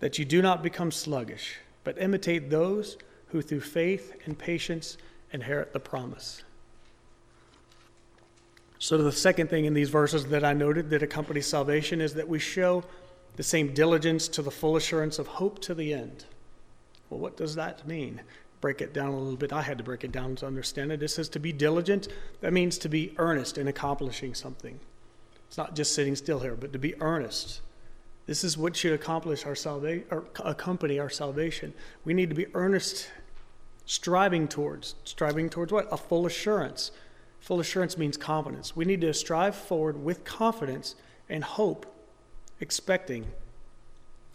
that 0.00 0.18
you 0.18 0.24
do 0.24 0.42
not 0.42 0.64
become 0.64 0.90
sluggish 0.90 1.58
but 1.86 2.02
imitate 2.02 2.50
those 2.50 2.98
who 3.28 3.40
through 3.40 3.60
faith 3.60 4.12
and 4.24 4.36
patience 4.36 4.98
inherit 5.32 5.72
the 5.72 5.78
promise. 5.78 6.42
So, 8.80 8.98
the 8.98 9.12
second 9.12 9.50
thing 9.50 9.66
in 9.66 9.72
these 9.72 9.88
verses 9.88 10.26
that 10.26 10.44
I 10.44 10.52
noted 10.52 10.90
that 10.90 11.04
accompanies 11.04 11.46
salvation 11.46 12.00
is 12.00 12.12
that 12.14 12.28
we 12.28 12.40
show 12.40 12.82
the 13.36 13.44
same 13.44 13.72
diligence 13.72 14.26
to 14.28 14.42
the 14.42 14.50
full 14.50 14.74
assurance 14.74 15.20
of 15.20 15.28
hope 15.28 15.60
to 15.60 15.74
the 15.74 15.94
end. 15.94 16.24
Well, 17.08 17.20
what 17.20 17.36
does 17.36 17.54
that 17.54 17.86
mean? 17.86 18.20
Break 18.60 18.80
it 18.80 18.92
down 18.92 19.10
a 19.10 19.18
little 19.18 19.36
bit. 19.36 19.52
I 19.52 19.62
had 19.62 19.78
to 19.78 19.84
break 19.84 20.02
it 20.02 20.10
down 20.10 20.34
to 20.36 20.46
understand 20.46 20.90
it. 20.90 21.04
It 21.04 21.08
says 21.08 21.28
to 21.30 21.38
be 21.38 21.52
diligent, 21.52 22.08
that 22.40 22.52
means 22.52 22.78
to 22.78 22.88
be 22.88 23.14
earnest 23.16 23.58
in 23.58 23.68
accomplishing 23.68 24.34
something. 24.34 24.80
It's 25.46 25.56
not 25.56 25.76
just 25.76 25.94
sitting 25.94 26.16
still 26.16 26.40
here, 26.40 26.56
but 26.56 26.72
to 26.72 26.80
be 26.80 27.00
earnest. 27.00 27.60
This 28.26 28.42
is 28.42 28.58
what 28.58 28.76
should 28.76 28.92
accomplish 28.92 29.46
our 29.46 29.54
salvation 29.54 30.04
or 30.10 30.24
accompany 30.44 30.98
our 30.98 31.08
salvation. 31.08 31.72
We 32.04 32.12
need 32.12 32.28
to 32.28 32.34
be 32.34 32.46
earnest, 32.54 33.08
striving 33.84 34.48
towards. 34.48 34.96
Striving 35.04 35.48
towards 35.48 35.72
what? 35.72 35.86
A 35.92 35.96
full 35.96 36.26
assurance. 36.26 36.90
Full 37.40 37.60
assurance 37.60 37.96
means 37.96 38.16
confidence. 38.16 38.74
We 38.74 38.84
need 38.84 39.00
to 39.02 39.14
strive 39.14 39.54
forward 39.54 40.02
with 40.02 40.24
confidence 40.24 40.96
and 41.28 41.44
hope, 41.44 41.86
expecting 42.60 43.26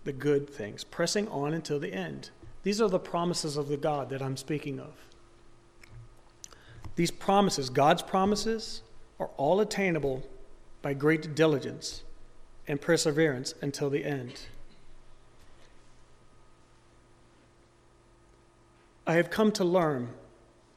the 0.05 0.13
good 0.13 0.49
things, 0.49 0.85
pressing 0.85 1.27
on 1.27 1.53
until 1.53 1.79
the 1.79 1.93
end. 1.93 2.29
These 2.63 2.79
are 2.81 2.89
the 2.89 2.99
promises 2.99 3.57
of 3.57 3.67
the 3.67 3.77
God 3.77 4.09
that 4.09 4.21
I'm 4.21 4.37
speaking 4.37 4.79
of. 4.79 4.93
These 6.95 7.11
promises, 7.11 7.69
God's 7.69 8.01
promises, 8.01 8.83
are 9.19 9.29
all 9.35 9.59
attainable 9.59 10.23
by 10.81 10.93
great 10.93 11.35
diligence 11.35 12.03
and 12.71 12.79
perseverance 12.79 13.53
until 13.61 13.89
the 13.89 14.05
end. 14.05 14.31
I 19.05 19.15
have 19.15 19.29
come 19.29 19.51
to 19.51 19.65
learn 19.65 20.07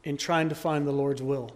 in 0.02 0.16
trying 0.16 0.48
to 0.48 0.56
find 0.56 0.88
the 0.88 0.92
Lord's 0.92 1.22
will. 1.22 1.52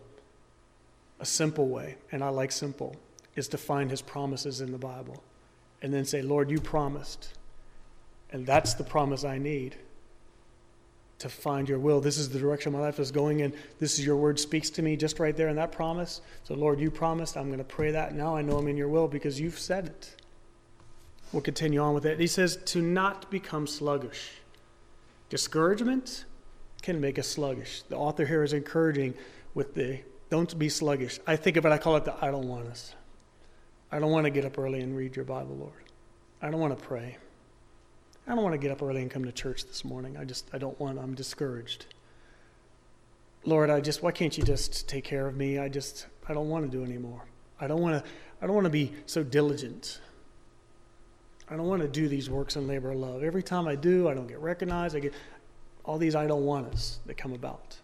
A 1.18 1.26
simple 1.26 1.66
way, 1.66 1.96
and 2.12 2.22
I 2.22 2.28
like 2.28 2.52
simple, 2.52 2.94
is 3.34 3.48
to 3.48 3.58
find 3.58 3.90
his 3.90 4.00
promises 4.00 4.60
in 4.60 4.70
the 4.70 4.78
Bible 4.78 5.24
and 5.82 5.92
then 5.92 6.04
say, 6.04 6.22
Lord, 6.22 6.52
you 6.52 6.60
promised. 6.60 7.34
And 8.30 8.46
that's 8.46 8.74
the 8.74 8.84
promise 8.84 9.24
I 9.24 9.38
need 9.38 9.74
to 11.18 11.28
find 11.28 11.68
your 11.68 11.80
will. 11.80 12.00
This 12.00 12.16
is 12.16 12.28
the 12.28 12.38
direction 12.38 12.72
my 12.72 12.78
life 12.78 13.00
is 13.00 13.10
going 13.10 13.40
in. 13.40 13.52
This 13.80 13.98
is 13.98 14.06
your 14.06 14.14
word 14.14 14.38
speaks 14.38 14.70
to 14.70 14.82
me 14.82 14.96
just 14.96 15.18
right 15.18 15.36
there 15.36 15.48
in 15.48 15.56
that 15.56 15.72
promise. 15.72 16.20
So, 16.44 16.54
Lord, 16.54 16.78
you 16.78 16.92
promised. 16.92 17.36
I'm 17.36 17.48
going 17.48 17.58
to 17.58 17.64
pray 17.64 17.90
that 17.90 18.14
now. 18.14 18.36
I 18.36 18.42
know 18.42 18.56
I'm 18.56 18.68
in 18.68 18.76
your 18.76 18.86
will 18.86 19.08
because 19.08 19.40
you've 19.40 19.58
said 19.58 19.86
it. 19.86 20.14
We'll 21.32 21.42
continue 21.42 21.80
on 21.80 21.94
with 21.94 22.06
it. 22.06 22.18
He 22.18 22.26
says, 22.26 22.56
to 22.66 22.80
not 22.80 23.30
become 23.30 23.66
sluggish. 23.66 24.32
Discouragement 25.28 26.24
can 26.80 27.00
make 27.00 27.18
us 27.18 27.28
sluggish. 27.28 27.82
The 27.82 27.96
author 27.96 28.24
here 28.24 28.42
is 28.42 28.52
encouraging 28.52 29.14
with 29.54 29.74
the 29.74 30.00
don't 30.30 30.58
be 30.58 30.68
sluggish. 30.68 31.18
I 31.26 31.36
think 31.36 31.56
of 31.56 31.66
it, 31.66 31.72
I 31.72 31.78
call 31.78 31.96
it 31.96 32.04
the 32.04 32.14
I 32.22 32.30
don't 32.30 32.48
want 32.48 32.66
us. 32.68 32.94
I 33.90 33.98
don't 33.98 34.10
want 34.10 34.24
to 34.24 34.30
get 34.30 34.44
up 34.44 34.58
early 34.58 34.80
and 34.80 34.96
read 34.96 35.16
your 35.16 35.24
Bible, 35.24 35.56
Lord. 35.56 35.84
I 36.42 36.50
don't 36.50 36.60
want 36.60 36.78
to 36.78 36.84
pray. 36.84 37.16
I 38.26 38.34
don't 38.34 38.42
want 38.42 38.52
to 38.52 38.58
get 38.58 38.70
up 38.70 38.82
early 38.82 39.00
and 39.00 39.10
come 39.10 39.24
to 39.24 39.32
church 39.32 39.66
this 39.66 39.84
morning. 39.84 40.16
I 40.18 40.24
just, 40.24 40.46
I 40.52 40.58
don't 40.58 40.78
want, 40.78 40.98
I'm 40.98 41.14
discouraged. 41.14 41.86
Lord, 43.44 43.70
I 43.70 43.80
just, 43.80 44.02
why 44.02 44.12
can't 44.12 44.36
you 44.36 44.44
just 44.44 44.86
take 44.86 45.04
care 45.04 45.26
of 45.26 45.34
me? 45.34 45.58
I 45.58 45.68
just, 45.68 46.06
I 46.28 46.34
don't 46.34 46.50
want 46.50 46.70
to 46.70 46.76
do 46.76 46.84
anymore. 46.84 47.24
I 47.58 47.66
don't 47.66 47.80
want 47.80 48.04
to, 48.04 48.10
I 48.42 48.46
don't 48.46 48.54
want 48.54 48.66
to 48.66 48.70
be 48.70 48.92
so 49.06 49.22
diligent. 49.22 50.00
I 51.50 51.56
don't 51.56 51.66
want 51.66 51.82
to 51.82 51.88
do 51.88 52.08
these 52.08 52.28
works 52.28 52.56
in 52.56 52.66
labor 52.66 52.90
of 52.90 52.98
love. 52.98 53.22
Every 53.22 53.42
time 53.42 53.66
I 53.66 53.74
do, 53.74 54.08
I 54.08 54.14
don't 54.14 54.26
get 54.26 54.38
recognized. 54.40 54.94
I 54.94 55.00
get 55.00 55.14
all 55.84 55.98
these 55.98 56.14
I 56.14 56.26
don't 56.26 56.44
want 56.44 56.72
us 56.72 57.00
that 57.06 57.16
come 57.16 57.32
about. 57.32 57.78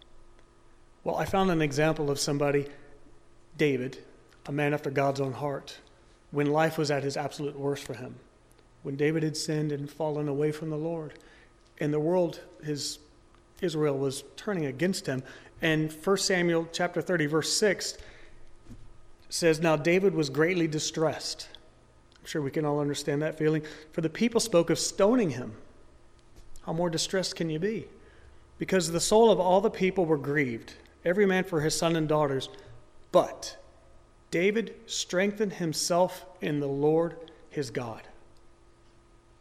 Well, 1.03 1.17
I 1.17 1.25
found 1.25 1.51
an 1.51 1.63
example 1.63 2.11
of 2.11 2.19
somebody, 2.19 2.67
David, 3.57 3.99
a 4.47 4.53
man 4.53 4.75
after 4.75 4.91
God's 4.91 5.21
own 5.21 5.33
heart, 5.33 5.79
when 6.31 6.47
life 6.47 6.77
was 6.77 6.91
at 6.91 7.03
his 7.03 7.17
absolute 7.17 7.59
worst 7.59 7.85
for 7.85 7.95
him 7.95 8.17
when 8.85 8.97
David 8.97 9.23
had 9.23 9.37
sinned 9.37 9.73
and 9.73 9.91
fallen 9.91 10.29
away 10.29 10.53
from 10.53 10.71
the 10.71 10.77
Lord. 10.77 11.15
And 11.81 11.93
the 11.93 11.99
world, 11.99 12.41
his 12.63 13.01
Israel 13.61 13.99
was 13.99 14.23
turning 14.37 14.67
against 14.67 15.07
him. 15.07 15.23
And 15.63 15.91
1 15.91 16.17
Samuel 16.19 16.69
chapter 16.71 17.01
30, 17.01 17.27
verse 17.27 17.53
6 17.55 17.97
says, 19.31 19.59
Now 19.59 19.75
David 19.75 20.15
was 20.15 20.29
greatly 20.29 20.69
distressed. 20.69 21.49
I'm 22.25 22.29
sure 22.29 22.41
we 22.41 22.51
can 22.51 22.65
all 22.65 22.81
understand 22.81 23.21
that 23.21 23.37
feeling. 23.37 23.63
For 23.93 24.01
the 24.01 24.09
people 24.09 24.41
spoke 24.41 24.71
of 24.71 24.79
stoning 24.79 25.29
him. 25.29 25.53
How 26.63 26.73
more 26.73 26.89
distressed 26.89 27.37
can 27.37 27.51
you 27.51 27.59
be? 27.59 27.87
Because 28.57 28.91
the 28.91 28.99
soul 28.99 29.31
of 29.31 29.39
all 29.39 29.61
the 29.61 29.69
people 29.69 30.07
were 30.07 30.17
grieved, 30.17 30.73
every 31.05 31.27
man 31.27 31.45
for 31.45 31.61
his 31.61 31.77
son 31.77 31.97
and 31.97 32.09
daughters. 32.09 32.49
But 33.13 33.59
David 34.31 34.75
strengthened 34.87 35.53
himself 35.53 36.25
in 36.41 36.61
the 36.61 36.67
Lord 36.67 37.19
his 37.51 37.69
God. 37.69 38.01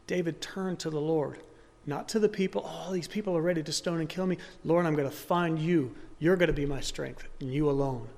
David 0.05 0.41
turned 0.41 0.79
to 0.79 0.89
the 0.89 0.99
Lord, 0.99 1.39
not 1.85 2.09
to 2.09 2.19
the 2.19 2.27
people. 2.27 2.69
Oh, 2.69 2.91
these 2.91 3.07
people 3.07 3.37
are 3.37 3.41
ready 3.41 3.63
to 3.63 3.71
stone 3.71 4.01
and 4.01 4.09
kill 4.09 4.27
me. 4.27 4.39
Lord, 4.65 4.85
I'm 4.85 4.95
going 4.95 5.09
to 5.09 5.15
find 5.15 5.57
you. 5.57 5.95
You're 6.19 6.35
going 6.35 6.47
to 6.47 6.53
be 6.53 6.65
my 6.65 6.81
strength, 6.81 7.23
and 7.39 7.53
you 7.53 7.69
alone. 7.69 8.09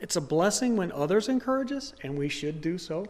It's 0.00 0.16
a 0.16 0.20
blessing 0.20 0.76
when 0.76 0.92
others 0.92 1.28
encourage 1.28 1.72
us, 1.72 1.94
and 2.02 2.18
we 2.18 2.28
should 2.28 2.60
do 2.60 2.78
so. 2.78 3.06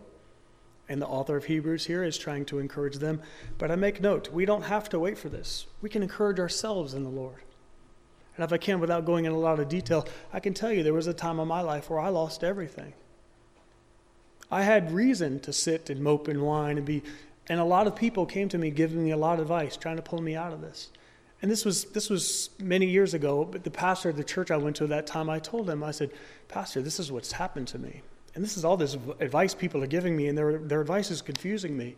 And 0.88 1.00
the 1.00 1.06
author 1.06 1.36
of 1.36 1.46
Hebrews 1.46 1.86
here 1.86 2.04
is 2.04 2.18
trying 2.18 2.44
to 2.46 2.58
encourage 2.58 2.96
them. 2.96 3.22
But 3.56 3.70
I 3.70 3.76
make 3.76 4.02
note, 4.02 4.30
we 4.30 4.44
don't 4.44 4.62
have 4.62 4.88
to 4.90 5.00
wait 5.00 5.16
for 5.16 5.28
this. 5.28 5.66
We 5.80 5.88
can 5.88 6.02
encourage 6.02 6.38
ourselves 6.38 6.92
in 6.92 7.04
the 7.04 7.10
Lord. 7.10 7.40
And 8.36 8.44
if 8.44 8.52
I 8.52 8.58
can, 8.58 8.80
without 8.80 9.06
going 9.06 9.24
in 9.24 9.32
a 9.32 9.38
lot 9.38 9.60
of 9.60 9.68
detail, 9.68 10.06
I 10.32 10.40
can 10.40 10.54
tell 10.54 10.72
you 10.72 10.82
there 10.82 10.92
was 10.92 11.06
a 11.06 11.14
time 11.14 11.40
in 11.40 11.48
my 11.48 11.60
life 11.60 11.88
where 11.88 12.00
I 12.00 12.08
lost 12.08 12.44
everything. 12.44 12.92
I 14.50 14.62
had 14.62 14.92
reason 14.92 15.40
to 15.40 15.52
sit 15.52 15.88
and 15.88 16.00
mope 16.00 16.28
and 16.28 16.42
whine 16.42 16.76
and 16.76 16.86
be, 16.86 17.02
and 17.48 17.60
a 17.60 17.64
lot 17.64 17.86
of 17.86 17.96
people 17.96 18.26
came 18.26 18.48
to 18.50 18.58
me 18.58 18.70
giving 18.70 19.04
me 19.04 19.12
a 19.12 19.16
lot 19.16 19.34
of 19.34 19.42
advice, 19.42 19.76
trying 19.76 19.96
to 19.96 20.02
pull 20.02 20.20
me 20.20 20.34
out 20.36 20.52
of 20.52 20.60
this. 20.60 20.90
And 21.44 21.50
this 21.50 21.66
was 21.66 21.84
this 21.84 22.08
was 22.08 22.48
many 22.58 22.86
years 22.86 23.12
ago. 23.12 23.44
But 23.44 23.64
the 23.64 23.70
pastor 23.70 24.08
of 24.08 24.16
the 24.16 24.24
church 24.24 24.50
I 24.50 24.56
went 24.56 24.76
to 24.76 24.84
at 24.84 24.88
that 24.88 25.06
time, 25.06 25.28
I 25.28 25.38
told 25.38 25.68
him, 25.68 25.84
I 25.84 25.90
said, 25.90 26.10
Pastor, 26.48 26.80
this 26.80 26.98
is 26.98 27.12
what's 27.12 27.32
happened 27.32 27.68
to 27.68 27.78
me, 27.78 28.00
and 28.34 28.42
this 28.42 28.56
is 28.56 28.64
all 28.64 28.78
this 28.78 28.96
advice 29.20 29.54
people 29.54 29.84
are 29.84 29.86
giving 29.86 30.16
me, 30.16 30.28
and 30.28 30.38
their 30.38 30.56
their 30.56 30.80
advice 30.80 31.10
is 31.10 31.20
confusing 31.20 31.76
me. 31.76 31.96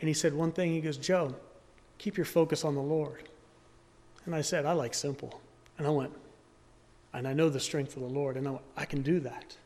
And 0.00 0.08
he 0.08 0.12
said 0.12 0.34
one 0.34 0.50
thing. 0.50 0.72
He 0.72 0.80
goes, 0.80 0.96
Joe, 0.96 1.36
keep 1.98 2.16
your 2.16 2.24
focus 2.24 2.64
on 2.64 2.74
the 2.74 2.82
Lord. 2.82 3.28
And 4.24 4.34
I 4.34 4.40
said, 4.40 4.66
I 4.66 4.72
like 4.72 4.94
simple. 4.94 5.40
And 5.78 5.86
I 5.86 5.90
went, 5.90 6.12
and 7.12 7.28
I 7.28 7.32
know 7.32 7.48
the 7.48 7.60
strength 7.60 7.94
of 7.94 8.02
the 8.02 8.08
Lord, 8.08 8.36
and 8.36 8.48
I 8.48 8.50
went, 8.50 8.64
I 8.76 8.86
can 8.86 9.02
do 9.02 9.20
that. 9.20 9.56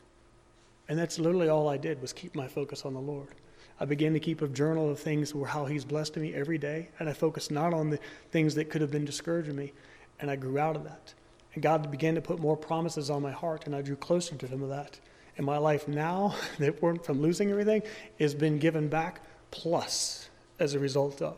And 0.87 0.99
that's 0.99 1.17
literally 1.17 1.49
all 1.49 1.67
I 1.67 1.77
did 1.77 1.99
was 1.99 2.13
keep 2.13 2.35
my 2.35 2.47
focus 2.47 2.85
on 2.85 2.93
the 2.93 3.01
Lord. 3.01 3.33
I 3.79 3.85
began 3.85 4.13
to 4.13 4.19
keep 4.19 4.41
a 4.41 4.47
journal 4.47 4.89
of 4.89 4.99
things 4.99 5.35
where 5.35 5.47
how 5.47 5.65
He's 5.65 5.83
blessed 5.83 6.17
me 6.17 6.33
every 6.33 6.57
day, 6.57 6.89
and 6.99 7.09
I 7.09 7.13
focused 7.13 7.51
not 7.51 7.73
on 7.73 7.89
the 7.89 7.99
things 8.31 8.55
that 8.55 8.69
could 8.69 8.81
have 8.81 8.91
been 8.91 9.05
discouraging 9.05 9.55
me, 9.55 9.73
and 10.19 10.31
I 10.31 10.35
grew 10.35 10.57
out 10.57 10.75
of 10.75 10.83
that. 10.85 11.13
And 11.53 11.63
God 11.63 11.91
began 11.91 12.15
to 12.15 12.21
put 12.21 12.39
more 12.39 12.55
promises 12.55 13.09
on 13.09 13.21
my 13.21 13.31
heart, 13.31 13.65
and 13.65 13.75
I 13.75 13.81
drew 13.81 13.95
closer 13.95 14.35
to 14.35 14.47
Him 14.47 14.63
of 14.63 14.69
that. 14.69 14.99
And 15.37 15.45
my 15.45 15.57
life 15.57 15.87
now, 15.87 16.35
that 16.59 16.81
went 16.81 17.05
from 17.05 17.21
losing 17.21 17.51
everything, 17.51 17.83
has 18.19 18.33
been 18.33 18.59
given 18.59 18.87
back 18.87 19.21
plus 19.51 20.29
as 20.59 20.73
a 20.73 20.79
result 20.79 21.21
of. 21.21 21.37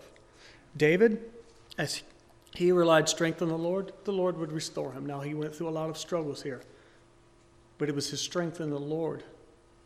David, 0.76 1.24
as 1.78 2.04
he 2.54 2.72
relied 2.72 3.10
strength 3.10 3.42
on 3.42 3.50
the 3.50 3.58
Lord, 3.58 3.94
the 4.04 4.14
Lord 4.14 4.38
would 4.38 4.52
restore 4.52 4.92
him. 4.92 5.06
Now 5.06 5.22
he 5.22 5.34
went 5.34 5.56
through 5.56 5.70
a 5.70 5.72
lot 5.72 5.90
of 5.90 5.98
struggles 5.98 6.44
here, 6.44 6.62
but 7.78 7.90
it 7.90 7.96
was 7.96 8.10
his 8.10 8.22
strength 8.22 8.62
in 8.62 8.70
the 8.70 8.80
Lord 8.80 9.24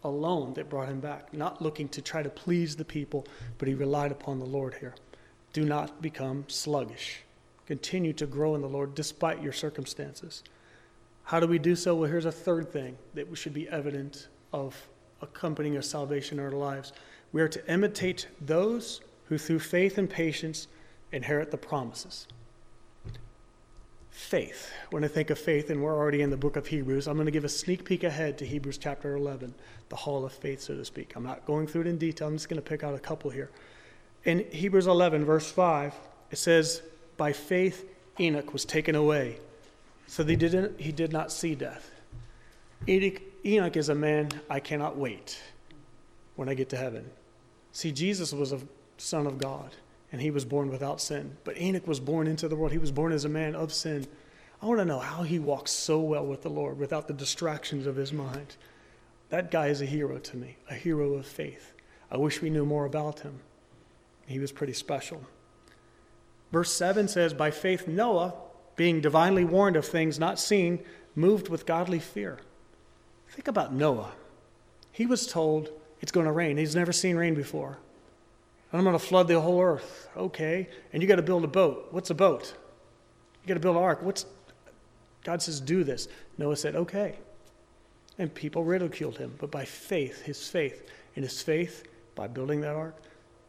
alone 0.03 0.53
that 0.53 0.69
brought 0.69 0.89
him 0.89 0.99
back, 0.99 1.33
not 1.33 1.61
looking 1.61 1.87
to 1.89 2.01
try 2.01 2.23
to 2.23 2.29
please 2.29 2.75
the 2.75 2.85
people, 2.85 3.25
but 3.57 3.67
he 3.67 3.73
relied 3.73 4.11
upon 4.11 4.39
the 4.39 4.45
Lord 4.45 4.75
here. 4.75 4.95
Do 5.53 5.65
not 5.65 6.01
become 6.01 6.45
sluggish. 6.47 7.23
Continue 7.65 8.13
to 8.13 8.25
grow 8.25 8.55
in 8.55 8.61
the 8.61 8.69
Lord 8.69 8.95
despite 8.95 9.41
your 9.41 9.53
circumstances. 9.53 10.43
How 11.23 11.39
do 11.39 11.47
we 11.47 11.59
do 11.59 11.75
so? 11.75 11.95
Well, 11.95 12.09
here's 12.09 12.25
a 12.25 12.31
third 12.31 12.71
thing 12.71 12.97
that 13.13 13.27
should 13.37 13.53
be 13.53 13.69
evident 13.69 14.27
of 14.51 14.75
accompanying 15.21 15.77
a 15.77 15.83
salvation 15.83 16.39
in 16.39 16.45
our 16.45 16.51
lives. 16.51 16.93
We 17.31 17.41
are 17.41 17.47
to 17.47 17.71
imitate 17.71 18.27
those 18.41 19.01
who, 19.25 19.37
through 19.37 19.59
faith 19.59 19.97
and 19.97 20.09
patience, 20.09 20.67
inherit 21.11 21.51
the 21.51 21.57
promises 21.57 22.27
faith. 24.21 24.71
When 24.91 25.03
I 25.03 25.07
think 25.07 25.29
of 25.29 25.39
faith, 25.39 25.69
and 25.69 25.81
we're 25.81 25.97
already 25.97 26.21
in 26.21 26.29
the 26.29 26.37
book 26.37 26.55
of 26.55 26.67
Hebrews, 26.67 27.07
I'm 27.07 27.15
going 27.15 27.25
to 27.25 27.31
give 27.31 27.43
a 27.43 27.49
sneak 27.49 27.83
peek 27.83 28.03
ahead 28.03 28.37
to 28.37 28.45
Hebrews 28.45 28.77
chapter 28.77 29.15
11, 29.15 29.53
the 29.89 29.95
hall 29.95 30.23
of 30.23 30.31
faith, 30.31 30.61
so 30.61 30.75
to 30.75 30.85
speak. 30.85 31.13
I'm 31.15 31.23
not 31.23 31.45
going 31.45 31.67
through 31.67 31.81
it 31.81 31.87
in 31.87 31.97
detail, 31.97 32.27
I'm 32.27 32.35
just 32.35 32.47
going 32.47 32.61
to 32.61 32.67
pick 32.67 32.83
out 32.83 32.93
a 32.93 32.99
couple 32.99 33.31
here. 33.31 33.49
In 34.23 34.45
Hebrews 34.51 34.87
11, 34.87 35.25
verse 35.25 35.51
5, 35.51 35.93
it 36.29 36.37
says, 36.37 36.81
By 37.17 37.33
faith 37.33 37.89
Enoch 38.19 38.53
was 38.53 38.63
taken 38.63 38.95
away, 38.95 39.39
so 40.07 40.23
he, 40.23 40.35
didn't, 40.35 40.79
he 40.79 40.91
did 40.91 41.11
not 41.11 41.31
see 41.31 41.55
death. 41.55 41.89
Enoch, 42.87 43.21
Enoch 43.43 43.75
is 43.75 43.89
a 43.89 43.95
man 43.95 44.29
I 44.49 44.59
cannot 44.59 44.97
wait 44.97 45.41
when 46.35 46.47
I 46.47 46.53
get 46.53 46.69
to 46.69 46.77
heaven. 46.77 47.09
See, 47.73 47.91
Jesus 47.91 48.31
was 48.31 48.51
a 48.53 48.59
son 48.97 49.25
of 49.25 49.39
God 49.39 49.71
and 50.11 50.21
he 50.21 50.31
was 50.31 50.45
born 50.45 50.69
without 50.69 50.99
sin. 50.99 51.37
But 51.43 51.57
Enoch 51.57 51.87
was 51.87 51.99
born 51.99 52.27
into 52.27 52.47
the 52.47 52.55
world. 52.55 52.71
He 52.71 52.77
was 52.77 52.91
born 52.91 53.13
as 53.13 53.25
a 53.25 53.29
man 53.29 53.55
of 53.55 53.73
sin. 53.73 54.07
I 54.61 54.65
want 54.65 54.79
to 54.79 54.85
know 54.85 54.99
how 54.99 55.23
he 55.23 55.39
walks 55.39 55.71
so 55.71 55.99
well 55.99 56.25
with 56.25 56.41
the 56.41 56.49
Lord 56.49 56.77
without 56.77 57.07
the 57.07 57.13
distractions 57.13 57.87
of 57.87 57.95
his 57.95 58.11
mind. 58.13 58.57
That 59.29 59.49
guy 59.49 59.67
is 59.67 59.81
a 59.81 59.85
hero 59.85 60.19
to 60.19 60.37
me, 60.37 60.57
a 60.69 60.75
hero 60.75 61.13
of 61.13 61.25
faith. 61.25 61.73
I 62.11 62.17
wish 62.17 62.41
we 62.41 62.49
knew 62.49 62.65
more 62.65 62.85
about 62.85 63.21
him. 63.21 63.39
He 64.27 64.39
was 64.39 64.51
pretty 64.51 64.73
special. 64.73 65.21
Verse 66.51 66.71
7 66.73 67.07
says, 67.07 67.33
By 67.33 67.49
faith, 67.49 67.87
Noah, 67.87 68.33
being 68.75 68.99
divinely 68.99 69.45
warned 69.45 69.77
of 69.77 69.85
things 69.85 70.19
not 70.19 70.39
seen, 70.39 70.83
moved 71.15 71.47
with 71.47 71.65
godly 71.65 71.99
fear. 71.99 72.39
Think 73.29 73.47
about 73.47 73.73
Noah. 73.73 74.11
He 74.91 75.05
was 75.05 75.25
told 75.25 75.69
it's 76.01 76.11
going 76.11 76.25
to 76.25 76.31
rain. 76.31 76.57
He's 76.57 76.75
never 76.75 76.91
seen 76.91 77.15
rain 77.15 77.33
before. 77.33 77.77
I'm 78.73 78.83
going 78.83 78.93
to 78.93 78.99
flood 78.99 79.27
the 79.27 79.39
whole 79.39 79.61
earth. 79.61 80.09
Okay. 80.15 80.69
And 80.93 81.01
you 81.01 81.07
got 81.07 81.17
to 81.17 81.21
build 81.21 81.43
a 81.43 81.47
boat. 81.47 81.87
What's 81.91 82.09
a 82.09 82.15
boat? 82.15 82.53
You 83.43 83.47
got 83.47 83.55
to 83.55 83.59
build 83.59 83.75
an 83.75 83.83
ark. 83.83 84.01
What's 84.01 84.25
God 85.23 85.41
says, 85.41 85.59
do 85.59 85.83
this. 85.83 86.07
Noah 86.37 86.55
said, 86.55 86.75
okay. 86.75 87.19
And 88.17 88.33
people 88.33 88.63
ridiculed 88.63 89.17
him. 89.17 89.35
But 89.39 89.51
by 89.51 89.65
faith, 89.65 90.23
his 90.23 90.47
faith, 90.47 90.89
in 91.15 91.23
his 91.23 91.41
faith, 91.41 91.87
by 92.15 92.27
building 92.27 92.61
that 92.61 92.75
ark, 92.75 92.95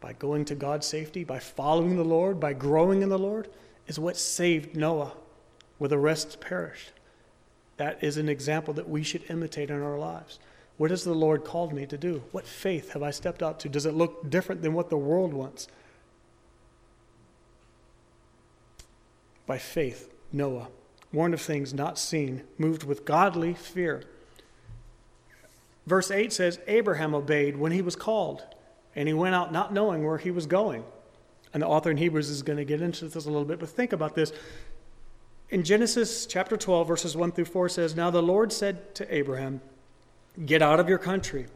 by 0.00 0.12
going 0.14 0.44
to 0.46 0.54
God's 0.54 0.86
safety, 0.86 1.24
by 1.24 1.38
following 1.38 1.96
the 1.96 2.04
Lord, 2.04 2.40
by 2.40 2.52
growing 2.52 3.02
in 3.02 3.08
the 3.08 3.18
Lord, 3.18 3.48
is 3.86 3.98
what 3.98 4.16
saved 4.16 4.76
Noah, 4.76 5.12
where 5.78 5.88
the 5.88 5.98
rest 5.98 6.40
perished. 6.40 6.92
That 7.76 8.02
is 8.02 8.16
an 8.16 8.28
example 8.28 8.74
that 8.74 8.88
we 8.88 9.02
should 9.02 9.24
imitate 9.30 9.70
in 9.70 9.82
our 9.82 9.98
lives. 9.98 10.38
What 10.82 10.90
has 10.90 11.04
the 11.04 11.14
Lord 11.14 11.44
called 11.44 11.72
me 11.72 11.86
to 11.86 11.96
do? 11.96 12.24
What 12.32 12.44
faith 12.44 12.94
have 12.94 13.04
I 13.04 13.12
stepped 13.12 13.40
out 13.40 13.60
to? 13.60 13.68
Does 13.68 13.86
it 13.86 13.94
look 13.94 14.28
different 14.28 14.62
than 14.62 14.72
what 14.72 14.90
the 14.90 14.96
world 14.96 15.32
wants? 15.32 15.68
By 19.46 19.58
faith, 19.58 20.12
Noah 20.32 20.66
warned 21.12 21.34
of 21.34 21.40
things 21.40 21.72
not 21.72 22.00
seen, 22.00 22.42
moved 22.58 22.82
with 22.82 23.04
godly 23.04 23.54
fear. 23.54 24.02
Verse 25.86 26.10
8 26.10 26.32
says, 26.32 26.58
Abraham 26.66 27.14
obeyed 27.14 27.56
when 27.56 27.70
he 27.70 27.80
was 27.80 27.94
called, 27.94 28.42
and 28.96 29.06
he 29.06 29.14
went 29.14 29.36
out 29.36 29.52
not 29.52 29.72
knowing 29.72 30.04
where 30.04 30.18
he 30.18 30.32
was 30.32 30.46
going. 30.46 30.82
And 31.54 31.62
the 31.62 31.68
author 31.68 31.92
in 31.92 31.96
Hebrews 31.96 32.28
is 32.28 32.42
going 32.42 32.58
to 32.58 32.64
get 32.64 32.82
into 32.82 33.04
this 33.04 33.24
a 33.24 33.30
little 33.30 33.44
bit, 33.44 33.60
but 33.60 33.68
think 33.68 33.92
about 33.92 34.16
this. 34.16 34.32
In 35.48 35.62
Genesis 35.62 36.26
chapter 36.26 36.56
12, 36.56 36.88
verses 36.88 37.16
1 37.16 37.30
through 37.30 37.44
4 37.44 37.68
says, 37.68 37.94
Now 37.94 38.10
the 38.10 38.20
Lord 38.20 38.52
said 38.52 38.96
to 38.96 39.14
Abraham, 39.14 39.60
Get 40.46 40.62
out 40.62 40.80
of 40.80 40.88
your 40.88 40.98
country, 40.98 41.46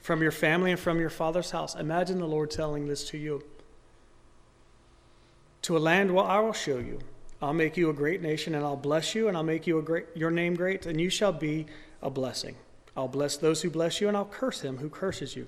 from 0.00 0.22
your 0.22 0.32
family, 0.32 0.72
and 0.72 0.80
from 0.80 0.98
your 0.98 1.10
father's 1.10 1.50
house. 1.50 1.74
Imagine 1.74 2.18
the 2.18 2.26
Lord 2.26 2.50
telling 2.50 2.88
this 2.88 3.08
to 3.10 3.18
you. 3.18 3.44
To 5.62 5.76
a 5.76 5.78
land 5.78 6.14
where 6.14 6.24
I 6.24 6.40
will 6.40 6.52
show 6.52 6.78
you 6.78 7.00
I'll 7.40 7.52
make 7.52 7.76
you 7.76 7.90
a 7.90 7.94
great 7.94 8.22
nation, 8.22 8.54
and 8.54 8.64
I'll 8.64 8.76
bless 8.76 9.14
you, 9.14 9.28
and 9.28 9.36
I'll 9.36 9.42
make 9.42 9.66
you 9.66 9.78
a 9.78 9.82
great, 9.82 10.06
your 10.14 10.30
name 10.30 10.54
great, 10.54 10.86
and 10.86 11.00
you 11.00 11.10
shall 11.10 11.32
be 11.32 11.66
a 12.02 12.08
blessing. 12.08 12.56
I'll 12.96 13.08
bless 13.08 13.36
those 13.36 13.60
who 13.60 13.68
bless 13.68 14.00
you, 14.00 14.08
and 14.08 14.16
I'll 14.16 14.24
curse 14.24 14.62
him 14.62 14.78
who 14.78 14.88
curses 14.88 15.36
you. 15.36 15.46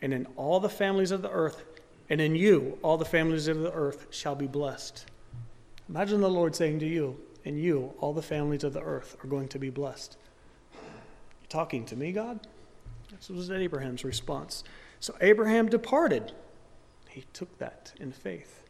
And 0.00 0.14
in 0.14 0.26
all 0.36 0.60
the 0.60 0.68
families 0.68 1.10
of 1.10 1.22
the 1.22 1.30
earth, 1.30 1.64
and 2.08 2.20
in 2.20 2.36
you, 2.36 2.78
all 2.82 2.96
the 2.96 3.04
families 3.04 3.48
of 3.48 3.58
the 3.58 3.72
earth 3.72 4.06
shall 4.10 4.36
be 4.36 4.46
blessed. 4.46 5.06
Imagine 5.88 6.20
the 6.20 6.30
Lord 6.30 6.54
saying 6.54 6.78
to 6.80 6.86
you, 6.86 7.20
and 7.44 7.58
you, 7.58 7.92
all 7.98 8.12
the 8.12 8.22
families 8.22 8.62
of 8.62 8.72
the 8.72 8.82
earth 8.82 9.16
are 9.24 9.28
going 9.28 9.48
to 9.48 9.58
be 9.58 9.70
blessed. 9.70 10.16
You 11.46 11.50
talking 11.50 11.84
to 11.86 11.96
me, 11.96 12.12
God? 12.12 12.40
This 13.10 13.28
was 13.28 13.50
Abraham's 13.50 14.04
response. 14.04 14.64
So 14.98 15.14
Abraham 15.20 15.68
departed. 15.68 16.32
He 17.08 17.24
took 17.32 17.58
that 17.58 17.92
in 18.00 18.12
faith 18.12 18.62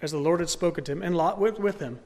as 0.00 0.12
the 0.12 0.18
Lord 0.18 0.40
had 0.40 0.48
spoken 0.48 0.84
to 0.84 0.92
him, 0.92 1.02
and 1.02 1.16
Lot 1.16 1.38
went 1.38 1.58
with 1.58 1.80
him. 1.80 1.98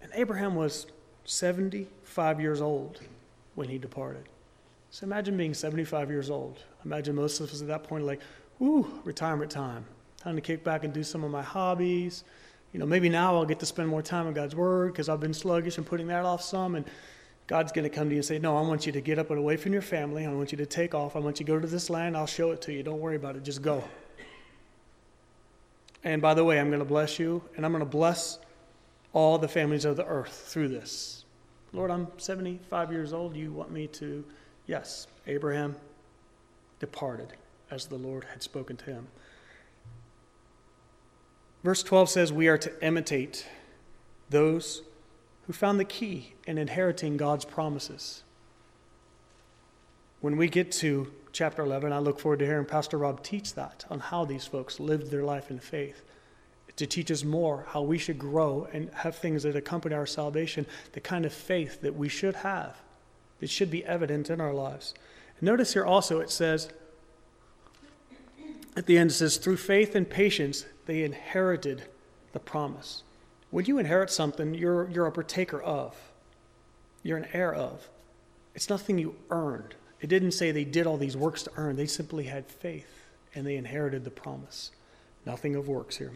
And 0.00 0.10
Abraham 0.14 0.54
was 0.54 0.86
75 1.24 2.40
years 2.40 2.60
old 2.60 3.00
when 3.54 3.68
he 3.68 3.76
departed. 3.76 4.24
So 4.90 5.04
imagine 5.04 5.36
being 5.36 5.52
75 5.52 6.10
years 6.10 6.30
old. 6.30 6.60
Imagine 6.84 7.14
most 7.14 7.40
of 7.40 7.50
us 7.50 7.60
at 7.60 7.68
that 7.68 7.84
point 7.84 8.04
like, 8.04 8.20
ooh, 8.62 9.00
retirement 9.04 9.50
time. 9.50 9.84
Time 10.16 10.36
to 10.36 10.40
kick 10.40 10.64
back 10.64 10.84
and 10.84 10.92
do 10.94 11.02
some 11.02 11.22
of 11.22 11.30
my 11.30 11.42
hobbies. 11.42 12.24
You 12.72 12.80
know, 12.80 12.86
maybe 12.86 13.08
now 13.08 13.34
I'll 13.34 13.44
get 13.44 13.58
to 13.60 13.66
spend 13.66 13.88
more 13.88 14.02
time 14.02 14.26
in 14.26 14.32
God's 14.32 14.54
Word 14.54 14.92
because 14.92 15.08
I've 15.08 15.20
been 15.20 15.34
sluggish 15.34 15.76
and 15.76 15.86
putting 15.86 16.06
that 16.06 16.24
off 16.24 16.40
some. 16.40 16.76
And 16.76 16.86
God's 17.48 17.72
going 17.72 17.84
to 17.84 17.90
come 17.90 18.10
to 18.10 18.14
you 18.14 18.18
and 18.18 18.24
say, 18.24 18.38
No, 18.38 18.56
I 18.56 18.60
want 18.60 18.86
you 18.86 18.92
to 18.92 19.00
get 19.00 19.18
up 19.18 19.30
and 19.30 19.38
away 19.38 19.56
from 19.56 19.72
your 19.72 19.82
family. 19.82 20.24
I 20.26 20.32
want 20.32 20.52
you 20.52 20.58
to 20.58 20.66
take 20.66 20.94
off. 20.94 21.16
I 21.16 21.18
want 21.18 21.40
you 21.40 21.46
to 21.46 21.52
go 21.52 21.58
to 21.58 21.66
this 21.66 21.90
land. 21.90 22.16
I'll 22.16 22.26
show 22.26 22.52
it 22.52 22.60
to 22.62 22.72
you. 22.72 22.82
Don't 22.82 23.00
worry 23.00 23.16
about 23.16 23.36
it. 23.36 23.42
Just 23.42 23.62
go. 23.62 23.82
And 26.04 26.22
by 26.22 26.34
the 26.34 26.44
way, 26.44 26.60
I'm 26.60 26.68
going 26.68 26.78
to 26.78 26.84
bless 26.84 27.18
you, 27.18 27.42
and 27.56 27.64
I'm 27.64 27.72
going 27.72 27.80
to 27.84 27.90
bless 27.90 28.38
all 29.14 29.38
the 29.38 29.48
families 29.48 29.84
of 29.84 29.96
the 29.96 30.04
earth 30.04 30.44
through 30.46 30.68
this. 30.68 31.24
Lord, 31.72 31.90
I'm 31.90 32.06
75 32.18 32.92
years 32.92 33.12
old. 33.12 33.34
You 33.34 33.50
want 33.50 33.70
me 33.70 33.86
to? 33.88 34.24
Yes. 34.66 35.06
Abraham 35.26 35.74
departed 36.80 37.32
as 37.70 37.86
the 37.86 37.96
Lord 37.96 38.24
had 38.24 38.42
spoken 38.42 38.76
to 38.76 38.84
him. 38.84 39.08
Verse 41.64 41.82
12 41.82 42.10
says, 42.10 42.32
We 42.32 42.48
are 42.48 42.58
to 42.58 42.86
imitate 42.86 43.46
those 44.30 44.82
who 45.48 45.52
found 45.52 45.80
the 45.80 45.84
key 45.84 46.34
in 46.46 46.58
inheriting 46.58 47.16
God's 47.16 47.44
promises. 47.44 48.22
When 50.20 50.36
we 50.36 50.48
get 50.48 50.70
to 50.72 51.10
chapter 51.38 51.62
11. 51.62 51.92
I 51.92 51.98
look 51.98 52.18
forward 52.18 52.40
to 52.40 52.46
hearing 52.46 52.64
Pastor 52.64 52.98
Rob 52.98 53.22
teach 53.22 53.54
that 53.54 53.84
on 53.90 54.00
how 54.00 54.24
these 54.24 54.44
folks 54.44 54.80
lived 54.80 55.10
their 55.10 55.22
life 55.22 55.50
in 55.50 55.60
faith. 55.60 56.02
To 56.76 56.86
teach 56.86 57.10
us 57.10 57.22
more 57.22 57.66
how 57.68 57.82
we 57.82 57.96
should 57.96 58.18
grow 58.18 58.68
and 58.72 58.90
have 58.92 59.16
things 59.16 59.44
that 59.44 59.54
accompany 59.54 59.94
our 59.94 60.06
salvation, 60.06 60.66
the 60.92 61.00
kind 61.00 61.24
of 61.24 61.32
faith 61.32 61.80
that 61.82 61.94
we 61.94 62.08
should 62.08 62.36
have, 62.36 62.76
that 63.38 63.50
should 63.50 63.70
be 63.70 63.84
evident 63.84 64.30
in 64.30 64.40
our 64.40 64.52
lives. 64.52 64.94
Notice 65.40 65.74
here 65.74 65.84
also 65.84 66.18
it 66.20 66.30
says, 66.30 66.70
at 68.76 68.86
the 68.86 68.98
end, 68.98 69.10
it 69.10 69.14
says, 69.14 69.36
through 69.36 69.56
faith 69.56 69.94
and 69.94 70.08
patience, 70.08 70.66
they 70.86 71.02
inherited 71.02 71.84
the 72.32 72.38
promise. 72.38 73.02
When 73.50 73.64
you 73.64 73.78
inherit 73.78 74.10
something, 74.10 74.54
you're, 74.54 74.88
you're 74.90 75.06
a 75.06 75.12
partaker 75.12 75.60
of, 75.60 75.96
you're 77.02 77.16
an 77.16 77.28
heir 77.32 77.54
of. 77.54 77.88
It's 78.54 78.68
nothing 78.68 78.98
you 78.98 79.14
earned. 79.30 79.74
It 80.00 80.08
didn't 80.08 80.32
say 80.32 80.50
they 80.50 80.64
did 80.64 80.86
all 80.86 80.96
these 80.96 81.16
works 81.16 81.42
to 81.44 81.50
earn, 81.56 81.76
they 81.76 81.86
simply 81.86 82.24
had 82.24 82.46
faith 82.46 83.04
and 83.34 83.46
they 83.46 83.56
inherited 83.56 84.04
the 84.04 84.10
promise. 84.10 84.70
Nothing 85.24 85.54
of 85.54 85.68
works 85.68 85.96
here. 85.96 86.12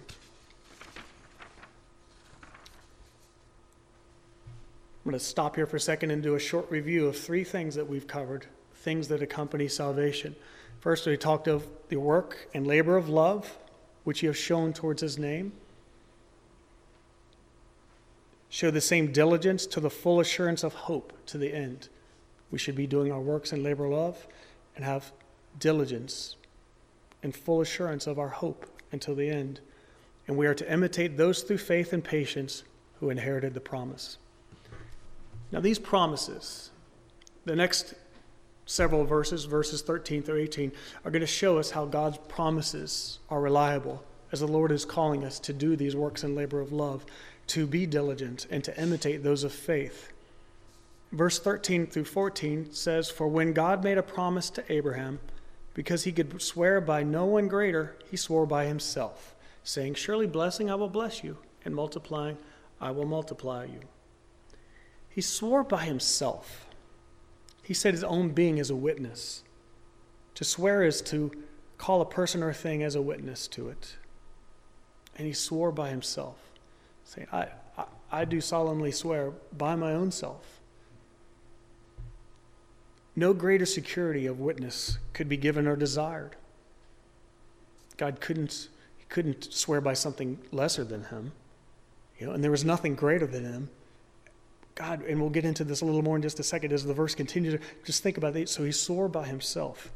I'm 5.04 5.10
going 5.10 5.18
to 5.18 5.24
stop 5.24 5.56
here 5.56 5.66
for 5.66 5.76
a 5.76 5.80
second 5.80 6.12
and 6.12 6.22
do 6.22 6.36
a 6.36 6.40
short 6.40 6.70
review 6.70 7.06
of 7.08 7.18
three 7.18 7.42
things 7.42 7.74
that 7.74 7.88
we've 7.88 8.06
covered, 8.06 8.46
things 8.74 9.08
that 9.08 9.20
accompany 9.20 9.66
salvation. 9.66 10.36
First, 10.80 11.06
we 11.06 11.16
talked 11.16 11.48
of 11.48 11.66
the 11.88 11.96
work 11.96 12.48
and 12.54 12.66
labor 12.66 12.96
of 12.96 13.08
love, 13.08 13.56
which 14.04 14.22
you 14.22 14.28
have 14.28 14.36
shown 14.36 14.72
towards 14.72 15.02
his 15.02 15.18
name. 15.18 15.52
Show 18.52 18.70
the 18.70 18.82
same 18.82 19.12
diligence 19.12 19.64
to 19.68 19.80
the 19.80 19.88
full 19.88 20.20
assurance 20.20 20.62
of 20.62 20.74
hope 20.74 21.14
to 21.24 21.38
the 21.38 21.54
end. 21.54 21.88
We 22.50 22.58
should 22.58 22.76
be 22.76 22.86
doing 22.86 23.10
our 23.10 23.18
works 23.18 23.50
in 23.50 23.62
labor 23.62 23.86
of 23.86 23.92
love 23.92 24.26
and 24.76 24.84
have 24.84 25.10
diligence 25.58 26.36
and 27.22 27.34
full 27.34 27.62
assurance 27.62 28.06
of 28.06 28.18
our 28.18 28.28
hope 28.28 28.66
until 28.92 29.14
the 29.14 29.30
end. 29.30 29.60
And 30.28 30.36
we 30.36 30.46
are 30.46 30.54
to 30.54 30.70
imitate 30.70 31.16
those 31.16 31.40
through 31.40 31.58
faith 31.58 31.94
and 31.94 32.04
patience 32.04 32.62
who 33.00 33.08
inherited 33.08 33.54
the 33.54 33.60
promise. 33.60 34.18
Now, 35.50 35.60
these 35.60 35.78
promises, 35.78 36.72
the 37.46 37.56
next 37.56 37.94
several 38.66 39.06
verses, 39.06 39.46
verses 39.46 39.80
13 39.80 40.22
through 40.22 40.40
18, 40.40 40.72
are 41.06 41.10
going 41.10 41.20
to 41.20 41.26
show 41.26 41.56
us 41.56 41.70
how 41.70 41.86
God's 41.86 42.18
promises 42.28 43.18
are 43.30 43.40
reliable 43.40 44.04
as 44.30 44.40
the 44.40 44.46
Lord 44.46 44.72
is 44.72 44.84
calling 44.84 45.24
us 45.24 45.38
to 45.40 45.54
do 45.54 45.74
these 45.74 45.96
works 45.96 46.22
in 46.22 46.34
labor 46.34 46.60
of 46.60 46.70
love, 46.70 47.06
to 47.48 47.66
be 47.66 47.86
diligent, 47.86 48.46
and 48.50 48.62
to 48.64 48.80
imitate 48.80 49.22
those 49.22 49.44
of 49.44 49.52
faith 49.52 50.12
verse 51.12 51.38
13 51.38 51.86
through 51.86 52.04
14 52.04 52.72
says, 52.72 53.10
For 53.10 53.28
when 53.28 53.52
God 53.52 53.84
made 53.84 53.98
a 53.98 54.02
promise 54.02 54.50
to 54.50 54.72
Abraham, 54.72 55.20
because 55.74 56.04
he 56.04 56.12
could 56.12 56.40
swear 56.42 56.80
by 56.80 57.02
no 57.02 57.24
one 57.24 57.48
greater, 57.48 57.96
he 58.10 58.16
swore 58.16 58.46
by 58.46 58.66
himself, 58.66 59.34
saying, 59.62 59.94
Surely 59.94 60.26
blessing 60.26 60.70
I 60.70 60.74
will 60.74 60.88
bless 60.88 61.22
you, 61.22 61.38
and 61.64 61.74
multiplying 61.74 62.38
I 62.80 62.90
will 62.90 63.06
multiply 63.06 63.64
you. 63.64 63.80
He 65.08 65.20
swore 65.20 65.62
by 65.62 65.84
himself. 65.84 66.66
He 67.62 67.74
said 67.74 67.94
his 67.94 68.04
own 68.04 68.30
being 68.30 68.58
is 68.58 68.70
a 68.70 68.76
witness. 68.76 69.44
To 70.34 70.44
swear 70.44 70.82
is 70.82 71.00
to 71.02 71.30
call 71.78 72.00
a 72.00 72.06
person 72.06 72.42
or 72.42 72.52
thing 72.52 72.82
as 72.82 72.94
a 72.94 73.02
witness 73.02 73.46
to 73.48 73.68
it. 73.68 73.96
And 75.16 75.26
he 75.26 75.32
swore 75.32 75.70
by 75.70 75.90
himself, 75.90 76.38
saying, 77.04 77.28
I, 77.32 77.48
I, 77.76 77.84
I 78.10 78.24
do 78.24 78.40
solemnly 78.40 78.92
swear 78.92 79.32
by 79.56 79.74
my 79.74 79.92
own 79.92 80.10
self 80.10 80.62
no 83.14 83.32
greater 83.34 83.66
security 83.66 84.26
of 84.26 84.40
witness 84.40 84.98
could 85.12 85.28
be 85.28 85.36
given 85.36 85.66
or 85.66 85.76
desired. 85.76 86.36
God 87.96 88.20
couldn't, 88.20 88.68
he 88.96 89.04
couldn't 89.08 89.52
swear 89.52 89.80
by 89.80 89.94
something 89.94 90.38
lesser 90.50 90.84
than 90.84 91.04
him, 91.04 91.32
you 92.18 92.26
know, 92.26 92.32
and 92.32 92.42
there 92.42 92.50
was 92.50 92.64
nothing 92.64 92.94
greater 92.94 93.26
than 93.26 93.44
him. 93.44 93.70
God, 94.74 95.02
and 95.02 95.20
we'll 95.20 95.30
get 95.30 95.44
into 95.44 95.64
this 95.64 95.82
a 95.82 95.84
little 95.84 96.00
more 96.00 96.16
in 96.16 96.22
just 96.22 96.40
a 96.40 96.42
second 96.42 96.72
as 96.72 96.84
the 96.84 96.94
verse 96.94 97.14
continues. 97.14 97.60
Just 97.84 98.02
think 98.02 98.16
about 98.16 98.34
it. 98.36 98.48
So 98.48 98.64
he 98.64 98.72
swore 98.72 99.06
by 99.06 99.26
himself. 99.26 99.92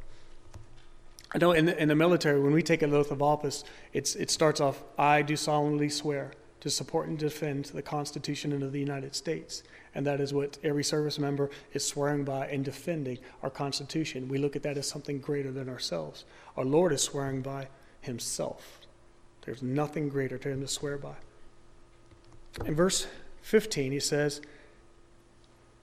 I 1.35 1.39
know 1.39 1.53
in 1.53 1.65
the, 1.65 1.83
in 1.83 1.89
the 1.89 1.95
military, 1.95 2.39
when 2.39 2.53
we 2.53 2.63
take 2.63 2.83
an 2.83 2.93
oath 2.93 3.11
of 3.11 3.23
office, 3.23 3.65
it's, 3.95 4.15
it 4.17 4.31
starts 4.31 4.61
off, 4.61 4.83
I 4.99 5.23
do 5.23 5.35
solemnly 5.35 5.89
swear 5.89 6.33
to 6.61 6.71
support 6.71 7.09
and 7.09 7.19
defend 7.19 7.67
the 7.67 7.83
Constitution 7.83 8.63
of 8.63 8.73
the 8.73 8.81
United 8.81 9.15
States. 9.15 9.63
And 9.95 10.07
that 10.07 10.21
is 10.21 10.33
what 10.33 10.59
every 10.63 10.85
service 10.85 11.19
member 11.19 11.51
is 11.73 11.85
swearing 11.85 12.25
by 12.25 12.49
and 12.49 12.65
defending 12.65 13.19
our 13.43 13.51
Constitution. 13.51 14.29
We 14.29 14.39
look 14.39 14.57
at 14.57 14.63
that 14.63 14.77
as 14.77 14.89
something 14.89 15.19
greater 15.19 15.53
than 15.53 15.69
ourselves. 15.69 16.25
Our 16.57 16.65
Lord 16.65 16.93
is 16.93 17.03
swearing 17.03 17.43
by 17.43 17.69
himself. 18.01 18.81
There's 19.43 19.63
nothing 19.63 20.09
greater 20.09 20.39
to 20.39 20.49
him 20.49 20.61
to 20.61 20.69
swear 20.69 20.99
by. 20.99 21.15
In 22.65 22.75
verse 22.75 23.07
15, 23.43 23.93
he 23.93 24.01
says, 24.01 24.41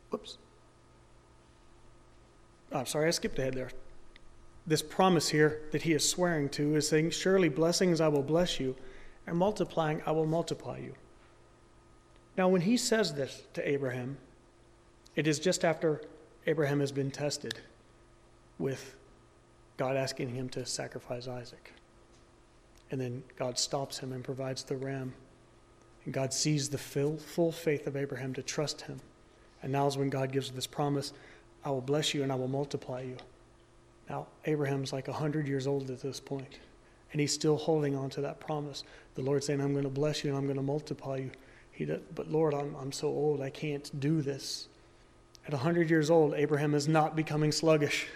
Whoops. 0.09 0.37
Oh, 2.71 2.79
I'm 2.79 2.85
sorry, 2.85 3.07
I 3.07 3.11
skipped 3.11 3.39
ahead 3.39 3.53
there. 3.53 3.71
This 4.65 4.81
promise 4.81 5.29
here 5.29 5.61
that 5.71 5.83
he 5.83 5.93
is 5.93 6.07
swearing 6.07 6.49
to 6.49 6.75
is 6.75 6.87
saying, 6.87 7.11
Surely 7.11 7.49
blessings 7.49 8.01
I 8.01 8.07
will 8.07 8.23
bless 8.23 8.59
you, 8.59 8.75
and 9.27 9.37
multiplying 9.37 10.01
I 10.05 10.11
will 10.11 10.25
multiply 10.25 10.77
you. 10.77 10.93
Now, 12.37 12.49
when 12.49 12.61
he 12.61 12.77
says 12.77 13.13
this 13.13 13.43
to 13.53 13.67
Abraham, 13.67 14.17
it 15.15 15.27
is 15.27 15.39
just 15.39 15.63
after 15.63 16.01
Abraham 16.47 16.79
has 16.79 16.91
been 16.91 17.11
tested 17.11 17.59
with 18.57 18.95
God 19.77 19.95
asking 19.95 20.29
him 20.29 20.49
to 20.49 20.65
sacrifice 20.65 21.27
Isaac. 21.27 21.73
And 22.91 22.99
then 22.99 23.23
God 23.37 23.57
stops 23.57 23.99
him 23.99 24.11
and 24.13 24.23
provides 24.23 24.63
the 24.63 24.75
ram. 24.75 25.13
And 26.05 26.13
God 26.13 26.33
sees 26.33 26.69
the 26.69 26.77
full, 26.77 27.17
full 27.17 27.51
faith 27.51 27.87
of 27.87 27.95
Abraham 27.95 28.33
to 28.33 28.43
trust 28.43 28.81
him. 28.81 28.99
And 29.61 29.71
now 29.71 29.87
is 29.87 29.97
when 29.97 30.09
God 30.09 30.31
gives 30.31 30.51
this 30.51 30.67
promise 30.67 31.13
I 31.65 31.69
will 31.69 31.81
bless 31.81 32.13
you 32.13 32.23
and 32.23 32.31
I 32.31 32.35
will 32.35 32.49
multiply 32.49 33.01
you. 33.01 33.15
Now, 34.09 34.27
Abraham's 34.45 34.91
like 34.91 35.07
100 35.07 35.47
years 35.47 35.65
old 35.65 35.89
at 35.89 36.01
this 36.01 36.19
point, 36.19 36.59
and 37.13 37.21
he's 37.21 37.31
still 37.31 37.55
holding 37.55 37.95
on 37.95 38.09
to 38.09 38.21
that 38.21 38.39
promise. 38.39 38.83
The 39.15 39.21
Lord 39.21 39.43
saying, 39.43 39.61
I'm 39.61 39.71
going 39.71 39.85
to 39.85 39.89
bless 39.89 40.23
you 40.23 40.31
and 40.31 40.37
I'm 40.37 40.45
going 40.45 40.57
to 40.57 40.63
multiply 40.63 41.17
you. 41.17 41.31
He 41.71 41.85
does, 41.85 42.01
but 42.13 42.29
Lord, 42.29 42.53
I'm, 42.53 42.75
I'm 42.75 42.91
so 42.91 43.07
old, 43.07 43.39
I 43.39 43.51
can't 43.51 43.99
do 43.99 44.21
this. 44.21 44.67
At 45.45 45.53
100 45.53 45.89
years 45.89 46.09
old, 46.09 46.33
Abraham 46.33 46.73
is 46.73 46.87
not 46.87 47.15
becoming 47.15 47.51
sluggish. 47.51 48.07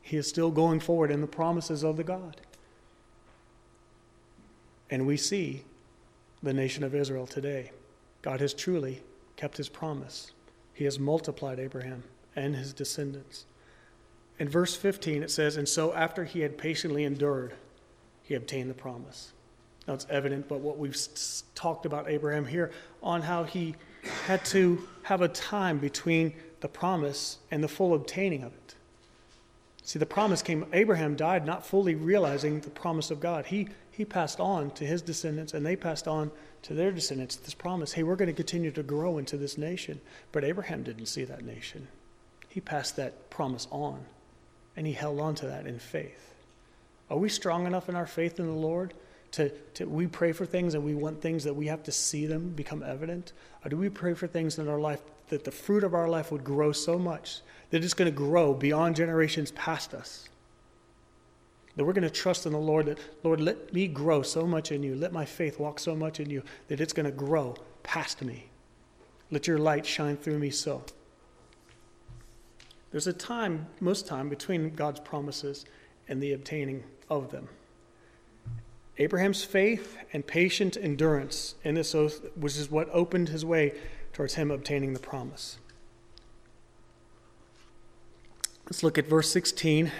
He 0.00 0.16
is 0.16 0.26
still 0.26 0.50
going 0.50 0.80
forward 0.80 1.10
in 1.10 1.20
the 1.20 1.26
promises 1.26 1.84
of 1.84 1.96
the 1.96 2.04
God. 2.04 2.40
And 4.90 5.06
we 5.06 5.16
see 5.16 5.64
the 6.42 6.52
nation 6.52 6.84
of 6.84 6.94
Israel 6.94 7.26
today. 7.26 7.70
God 8.22 8.40
has 8.40 8.54
truly 8.54 9.02
kept 9.36 9.58
his 9.58 9.68
promise. 9.68 10.32
He 10.72 10.84
has 10.84 10.98
multiplied 10.98 11.58
Abraham 11.58 12.04
and 12.34 12.56
his 12.56 12.72
descendants. 12.72 13.44
In 14.38 14.48
verse 14.48 14.74
15, 14.74 15.22
it 15.22 15.30
says, 15.30 15.56
And 15.56 15.68
so 15.68 15.92
after 15.92 16.24
he 16.24 16.40
had 16.40 16.58
patiently 16.58 17.04
endured, 17.04 17.54
he 18.32 18.36
obtained 18.36 18.70
the 18.70 18.74
promise. 18.74 19.30
Now 19.86 19.92
it's 19.92 20.06
evident, 20.08 20.48
but 20.48 20.60
what 20.60 20.78
we've 20.78 20.96
talked 21.54 21.84
about 21.84 22.08
Abraham 22.08 22.46
here 22.46 22.70
on 23.02 23.20
how 23.20 23.44
he 23.44 23.74
had 24.24 24.42
to 24.46 24.88
have 25.02 25.20
a 25.20 25.28
time 25.28 25.76
between 25.76 26.32
the 26.60 26.68
promise 26.68 27.36
and 27.50 27.62
the 27.62 27.68
full 27.68 27.92
obtaining 27.92 28.42
of 28.42 28.54
it. 28.54 28.74
See, 29.82 29.98
the 29.98 30.06
promise 30.06 30.40
came, 30.40 30.64
Abraham 30.72 31.14
died 31.14 31.44
not 31.44 31.66
fully 31.66 31.94
realizing 31.94 32.60
the 32.60 32.70
promise 32.70 33.10
of 33.10 33.20
God. 33.20 33.44
He, 33.44 33.68
he 33.90 34.06
passed 34.06 34.40
on 34.40 34.70
to 34.70 34.86
his 34.86 35.02
descendants, 35.02 35.52
and 35.52 35.66
they 35.66 35.76
passed 35.76 36.08
on 36.08 36.30
to 36.62 36.72
their 36.72 36.90
descendants 36.90 37.36
this 37.36 37.52
promise 37.52 37.92
hey, 37.92 38.02
we're 38.02 38.16
going 38.16 38.30
to 38.30 38.32
continue 38.32 38.70
to 38.70 38.82
grow 38.82 39.18
into 39.18 39.36
this 39.36 39.58
nation. 39.58 40.00
But 40.30 40.42
Abraham 40.42 40.84
didn't 40.84 41.06
see 41.06 41.24
that 41.24 41.44
nation. 41.44 41.86
He 42.48 42.62
passed 42.62 42.96
that 42.96 43.28
promise 43.28 43.68
on, 43.70 44.06
and 44.74 44.86
he 44.86 44.94
held 44.94 45.20
on 45.20 45.34
to 45.34 45.46
that 45.48 45.66
in 45.66 45.78
faith. 45.78 46.31
Are 47.12 47.18
we 47.18 47.28
strong 47.28 47.66
enough 47.66 47.90
in 47.90 47.94
our 47.94 48.06
faith 48.06 48.40
in 48.40 48.46
the 48.46 48.52
Lord 48.52 48.94
to, 49.32 49.50
to 49.74 49.84
we 49.84 50.06
pray 50.06 50.32
for 50.32 50.46
things 50.46 50.72
and 50.72 50.82
we 50.82 50.94
want 50.94 51.20
things 51.20 51.44
that 51.44 51.52
we 51.52 51.66
have 51.66 51.82
to 51.82 51.92
see 51.92 52.24
them 52.24 52.48
become 52.48 52.82
evident? 52.82 53.34
Or 53.62 53.68
do 53.68 53.76
we 53.76 53.90
pray 53.90 54.14
for 54.14 54.26
things 54.26 54.58
in 54.58 54.66
our 54.66 54.80
life 54.80 55.02
that 55.28 55.44
the 55.44 55.50
fruit 55.50 55.84
of 55.84 55.92
our 55.92 56.08
life 56.08 56.32
would 56.32 56.42
grow 56.42 56.72
so 56.72 56.98
much 56.98 57.42
that 57.68 57.84
it's 57.84 57.92
going 57.92 58.10
to 58.10 58.16
grow 58.16 58.54
beyond 58.54 58.96
generations 58.96 59.50
past 59.50 59.92
us? 59.92 60.30
That 61.76 61.84
we're 61.84 61.92
going 61.92 62.02
to 62.02 62.10
trust 62.10 62.46
in 62.46 62.52
the 62.52 62.58
Lord 62.58 62.86
that, 62.86 62.98
Lord, 63.22 63.42
let 63.42 63.74
me 63.74 63.88
grow 63.88 64.22
so 64.22 64.46
much 64.46 64.72
in 64.72 64.82
you. 64.82 64.94
Let 64.94 65.12
my 65.12 65.26
faith 65.26 65.58
walk 65.58 65.80
so 65.80 65.94
much 65.94 66.18
in 66.18 66.30
you 66.30 66.42
that 66.68 66.80
it's 66.80 66.94
going 66.94 67.04
to 67.04 67.12
grow 67.12 67.56
past 67.82 68.22
me. 68.22 68.48
Let 69.30 69.46
your 69.46 69.58
light 69.58 69.84
shine 69.84 70.16
through 70.16 70.38
me 70.38 70.48
so. 70.48 70.82
There's 72.90 73.06
a 73.06 73.12
time, 73.12 73.66
most 73.80 74.06
time, 74.06 74.30
between 74.30 74.74
God's 74.74 75.00
promises 75.00 75.66
and 76.08 76.22
the 76.22 76.32
obtaining 76.32 76.84
of 77.16 77.30
them. 77.30 77.48
Abraham's 78.98 79.42
faith 79.42 79.96
and 80.12 80.26
patient 80.26 80.76
endurance 80.76 81.54
in 81.64 81.74
this 81.74 81.94
oath, 81.94 82.20
which 82.34 82.56
is 82.56 82.70
what 82.70 82.88
opened 82.92 83.28
his 83.30 83.44
way 83.44 83.74
towards 84.12 84.34
him 84.34 84.50
obtaining 84.50 84.92
the 84.92 85.00
promise. 85.00 85.58
Let's 88.66 88.82
look 88.82 88.98
at 88.98 89.06
verse 89.06 89.30
16 89.30 89.90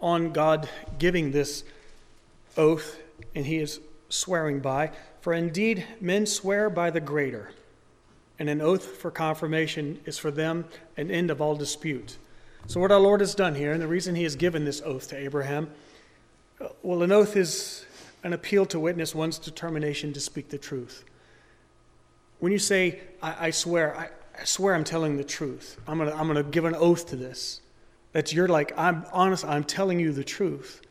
on 0.00 0.32
God 0.32 0.68
giving 0.98 1.30
this 1.30 1.62
oath, 2.56 2.98
and 3.34 3.44
he 3.46 3.58
is 3.58 3.80
swearing 4.08 4.60
by. 4.60 4.90
For 5.20 5.34
indeed, 5.34 5.84
men 6.00 6.26
swear 6.26 6.70
by 6.70 6.90
the 6.90 7.00
greater, 7.00 7.52
and 8.38 8.48
an 8.48 8.62
oath 8.62 8.84
for 8.84 9.10
confirmation 9.10 10.00
is 10.06 10.16
for 10.16 10.30
them 10.30 10.64
an 10.96 11.10
end 11.10 11.30
of 11.30 11.40
all 11.40 11.54
dispute. 11.54 12.16
So, 12.66 12.80
what 12.80 12.92
our 12.92 13.00
Lord 13.00 13.20
has 13.20 13.34
done 13.34 13.54
here, 13.54 13.72
and 13.72 13.80
the 13.80 13.88
reason 13.88 14.14
he 14.14 14.22
has 14.22 14.36
given 14.36 14.64
this 14.64 14.82
oath 14.84 15.08
to 15.08 15.16
Abraham, 15.16 15.70
well, 16.82 17.02
an 17.02 17.12
oath 17.12 17.36
is 17.36 17.84
an 18.22 18.32
appeal 18.32 18.66
to 18.66 18.78
witness 18.78 19.14
one's 19.14 19.38
determination 19.38 20.12
to 20.12 20.20
speak 20.20 20.48
the 20.48 20.58
truth. 20.58 21.04
When 22.38 22.52
you 22.52 22.58
say, 22.58 23.00
I, 23.22 23.46
I 23.46 23.50
swear, 23.50 23.96
I, 23.96 24.08
I, 24.38 24.44
swear 24.44 24.74
I'm 24.74 24.84
telling 24.84 25.16
the 25.16 25.24
truth, 25.24 25.78
I'm 25.86 25.98
going 25.98 26.10
to 26.10 26.16
I'm 26.16 26.32
to 26.34 26.42
give 26.42 26.64
an 26.64 26.74
oath 26.74 27.06
to 27.08 27.16
this. 27.16 27.60
That 28.12 28.32
you're 28.32 28.48
like, 28.48 28.72
I'm 28.76 29.06
honest, 29.12 29.44
I'm 29.44 29.64
telling 29.64 30.00
you 30.00 30.12
the 30.12 30.24
truth. 30.24 30.82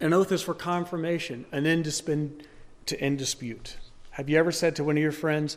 An 0.00 0.12
oath 0.12 0.30
is 0.30 0.42
for 0.42 0.54
confirmation, 0.54 1.46
an 1.50 1.66
end 1.66 1.84
to 2.86 3.00
end 3.00 3.18
dispute. 3.18 3.76
Have 4.10 4.28
you 4.28 4.38
ever 4.38 4.52
said 4.52 4.76
to 4.76 4.84
one 4.84 4.96
of 4.96 5.02
your 5.02 5.12
friends, 5.12 5.56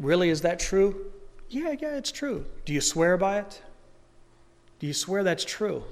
Really, 0.00 0.30
is 0.30 0.40
that 0.40 0.58
true? 0.58 1.12
Yeah, 1.50 1.74
yeah, 1.78 1.96
it's 1.96 2.10
true. 2.10 2.46
Do 2.64 2.72
you 2.72 2.80
swear 2.80 3.18
by 3.18 3.40
it? 3.40 3.62
Do 4.78 4.86
you 4.86 4.94
swear 4.94 5.22
that's 5.22 5.44
true? 5.44 5.84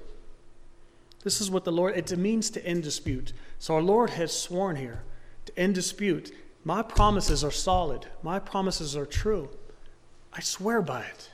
This 1.24 1.40
is 1.40 1.50
what 1.50 1.64
the 1.64 1.72
Lord, 1.72 1.96
it 1.96 2.16
means 2.16 2.50
to 2.50 2.64
end 2.64 2.82
dispute. 2.82 3.32
So 3.58 3.74
our 3.74 3.82
Lord 3.82 4.10
has 4.10 4.32
sworn 4.32 4.76
here 4.76 5.02
to 5.46 5.58
end 5.58 5.74
dispute. 5.74 6.32
My 6.64 6.82
promises 6.82 7.42
are 7.42 7.50
solid, 7.50 8.06
my 8.22 8.38
promises 8.38 8.96
are 8.96 9.06
true. 9.06 9.48
I 10.32 10.40
swear 10.40 10.82
by 10.82 11.02
it. 11.02 11.30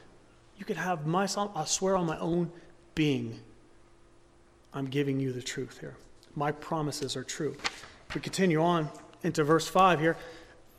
You 0.56 0.64
could 0.64 0.76
have 0.76 1.06
my 1.06 1.26
son, 1.26 1.50
I 1.54 1.64
swear 1.64 1.96
on 1.96 2.06
my 2.06 2.18
own 2.18 2.50
being. 2.94 3.40
I'm 4.72 4.86
giving 4.86 5.20
you 5.20 5.32
the 5.32 5.42
truth 5.42 5.78
here. 5.80 5.96
My 6.34 6.52
promises 6.52 7.16
are 7.16 7.24
true. 7.24 7.56
we 8.14 8.20
continue 8.20 8.62
on 8.62 8.88
into 9.22 9.42
verse 9.44 9.66
5 9.66 10.00
here, 10.00 10.16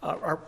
uh, 0.04 0.18
our, 0.22 0.40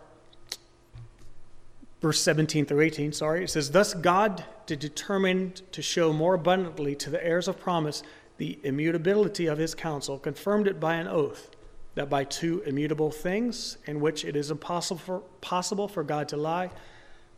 verse 2.02 2.22
17 2.22 2.66
through 2.66 2.82
18, 2.82 3.12
sorry, 3.12 3.44
it 3.44 3.50
says, 3.50 3.72
Thus 3.72 3.94
God 3.94 4.46
did 4.66 4.80
determine 4.80 5.54
to 5.72 5.82
show 5.82 6.14
more 6.14 6.36
abundantly 6.36 6.96
to 6.96 7.10
the 7.10 7.24
heirs 7.26 7.48
of 7.48 7.60
promise 7.60 8.04
the 8.38 8.60
immutability 8.64 9.48
of 9.48 9.58
his 9.58 9.74
counsel, 9.74 10.20
confirmed 10.20 10.68
it 10.68 10.80
by 10.80 10.96
an 10.96 11.08
oath, 11.08 11.50
that 11.96 12.10
by 12.10 12.24
two 12.24 12.62
immutable 12.62 13.12
things, 13.12 13.78
in 13.88 14.00
which 14.00 14.24
it 14.24 14.36
is 14.36 14.52
impossible 14.52 15.00
for, 15.00 15.20
possible 15.42 15.88
for 15.88 16.04
God 16.04 16.30
to 16.30 16.38
lie, 16.38 16.70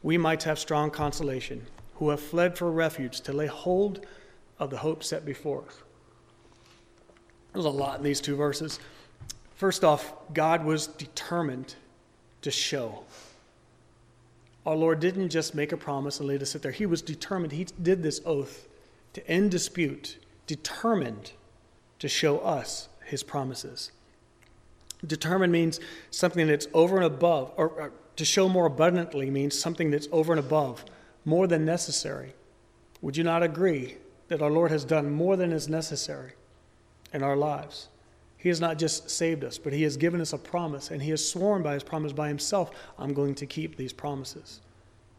we 0.04 0.18
might 0.18 0.44
have 0.44 0.60
strong 0.60 0.92
consolation 0.92 1.66
who 1.96 2.10
have 2.10 2.20
fled 2.20 2.58
for 2.58 2.72
refuge 2.72 3.22
to 3.22 3.34
lay 3.34 3.48
hold 3.48 4.06
of 4.58 4.70
the 4.70 4.78
hope 4.78 5.04
set 5.04 5.26
before 5.26 5.64
us. 5.66 5.82
There's 7.54 7.66
a 7.66 7.70
lot 7.70 7.98
in 7.98 8.04
these 8.04 8.22
two 8.22 8.36
verses. 8.36 8.80
First 9.56 9.84
off, 9.84 10.14
God 10.34 10.64
was 10.64 10.88
determined 10.88 11.76
to 12.42 12.52
show. 12.52 13.04
Our 14.66 14.76
Lord 14.76 15.00
didn't 15.00 15.30
just 15.30 15.56
make 15.56 15.72
a 15.72 15.78
promise 15.78 16.20
and 16.20 16.30
lead 16.30 16.42
us 16.42 16.52
sit 16.52 16.62
there. 16.62 16.72
He 16.72 16.86
was 16.86 17.02
determined. 17.02 17.54
He 17.54 17.66
did 17.82 18.04
this 18.04 18.22
oath 18.26 18.68
to 19.14 19.28
end 19.28 19.52
dispute, 19.52 20.18
determined 20.50 21.34
to 22.00 22.08
show 22.08 22.40
us 22.40 22.90
his 23.06 23.22
promises. 23.22 23.92
Determined 25.06 25.54
means 25.54 25.80
something 26.10 26.48
that's 26.48 26.66
over 26.74 26.96
and 26.96 27.06
above, 27.06 27.54
or, 27.56 27.70
or 27.70 27.92
to 28.16 28.26
show 28.26 28.50
more 28.50 28.66
abundantly 28.66 29.30
means 29.30 29.58
something 29.58 29.92
that's 29.92 30.08
over 30.12 30.34
and 30.34 30.40
above 30.40 30.86
more 31.24 31.46
than 31.46 31.66
necessary. 31.66 32.34
Would 33.04 33.16
you 33.16 33.24
not 33.24 33.44
agree 33.44 33.98
that 34.30 34.42
our 34.42 34.50
Lord 34.50 34.72
has 34.72 34.84
done 34.84 35.12
more 35.12 35.38
than 35.38 35.52
is 35.52 35.70
necessary 35.70 36.32
in 37.14 37.22
our 37.22 37.38
lives? 37.38 37.90
He 38.36 38.50
has 38.50 38.60
not 38.60 38.80
just 38.80 39.08
saved 39.08 39.44
us, 39.44 39.60
but 39.60 39.72
He 39.72 39.84
has 39.84 39.98
given 39.98 40.20
us 40.20 40.34
a 40.34 40.38
promise, 40.40 40.90
and 40.90 41.04
He 41.04 41.12
has 41.12 41.24
sworn 41.24 41.62
by 41.62 41.76
His 41.76 41.84
promise 41.84 42.12
by 42.12 42.28
Himself, 42.28 42.72
I'm 42.98 43.14
going 43.14 43.36
to 43.36 43.46
keep 43.46 43.76
these 43.76 43.94
promises. 43.94 44.62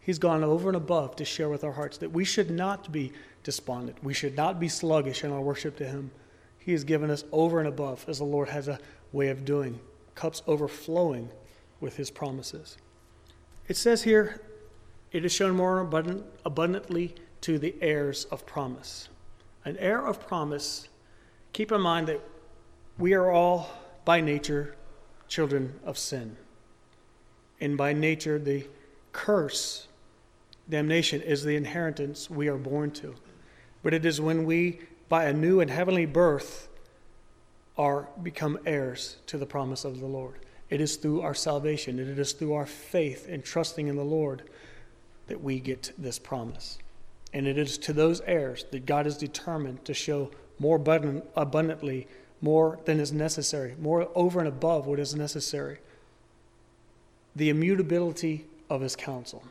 He's 0.01 0.19
gone 0.19 0.43
over 0.43 0.69
and 0.69 0.77
above 0.77 1.15
to 1.17 1.25
share 1.25 1.49
with 1.49 1.63
our 1.63 1.71
hearts 1.71 1.99
that 1.99 2.11
we 2.11 2.25
should 2.25 2.51
not 2.51 2.91
be 2.91 3.13
despondent. 3.43 4.03
We 4.03 4.15
should 4.15 4.37
not 4.37 4.61
be 4.61 4.69
sluggish 4.69 5.25
in 5.25 5.33
our 5.33 5.41
worship 5.41 5.77
to 5.77 5.87
Him. 5.87 6.11
He 6.59 6.73
has 6.73 6.85
given 6.85 7.11
us 7.11 7.25
over 7.33 7.59
and 7.59 7.69
above, 7.69 8.05
as 8.09 8.19
the 8.19 8.25
Lord 8.25 8.49
has 8.49 8.69
a 8.69 8.79
way 9.13 9.29
of 9.29 9.45
doing, 9.45 9.81
cups 10.15 10.43
overflowing 10.47 11.31
with 11.81 11.97
His 11.97 12.11
promises. 12.11 12.77
It 13.67 13.77
says 13.77 14.03
here, 14.03 14.41
it 15.13 15.25
is 15.25 15.33
shown 15.33 15.57
more 15.57 15.81
abundant, 15.81 16.25
abundantly 16.45 17.15
to 17.41 17.59
the 17.59 17.75
heirs 17.81 18.27
of 18.27 18.47
promise. 18.47 19.09
An 19.65 19.77
heir 19.79 20.07
of 20.07 20.27
promise, 20.27 20.89
keep 21.53 21.73
in 21.73 21.81
mind 21.81 22.07
that 22.09 22.21
we 22.99 23.15
are 23.15 23.31
all, 23.31 23.71
by 24.05 24.21
nature, 24.21 24.77
children 25.29 25.79
of 25.85 25.97
sin. 25.99 26.37
And 27.61 27.77
by 27.77 27.93
nature, 27.93 28.39
the 28.39 28.67
curse, 29.13 29.89
damnation, 30.69 31.21
is 31.23 31.43
the 31.45 31.57
inheritance 31.57 32.31
we 32.31 32.49
are 32.49 32.59
born 32.59 32.91
to. 32.93 33.15
But 33.83 33.95
it 33.95 34.05
is 34.05 34.21
when 34.21 34.45
we, 34.45 34.81
by 35.09 35.25
a 35.25 35.33
new 35.33 35.61
and 35.61 35.71
heavenly 35.71 36.07
birth, 36.07 36.69
are 37.79 38.09
become 38.23 38.59
heirs 38.67 39.17
to 39.27 39.39
the 39.39 39.47
promise 39.47 39.85
of 39.85 40.01
the 40.01 40.07
Lord. 40.07 40.35
It 40.69 40.81
is 40.81 40.97
through 40.97 41.23
our 41.23 41.35
salvation, 41.35 41.99
and 41.99 42.09
it 42.09 42.19
is 42.19 42.33
through 42.33 42.53
our 42.53 42.67
faith 42.67 43.27
and 43.29 43.45
trusting 43.45 43.89
in 43.89 43.97
the 43.97 44.05
Lord 44.05 44.43
that 45.27 45.43
we 45.43 45.61
get 45.61 45.93
this 45.97 46.19
promise. 46.19 46.79
And 47.33 47.47
it 47.47 47.57
is 47.57 47.79
to 47.79 47.93
those 47.93 48.21
heirs 48.23 48.65
that 48.71 48.87
God 48.87 49.07
is 49.07 49.17
determined 49.17 49.85
to 49.85 49.95
show 49.95 50.31
more 50.59 50.77
abundantly 50.77 52.07
more 52.43 52.79
than 52.85 53.01
is 53.01 53.13
necessary, 53.13 53.75
more 53.81 54.09
over 54.15 54.39
and 54.39 54.49
above 54.49 54.87
what 54.87 54.99
is 54.99 55.15
necessary. 55.15 55.79
The 57.37 57.51
immutability 57.51 58.47
of 58.69 58.81
his 58.81 58.97
counsel. 58.97 59.45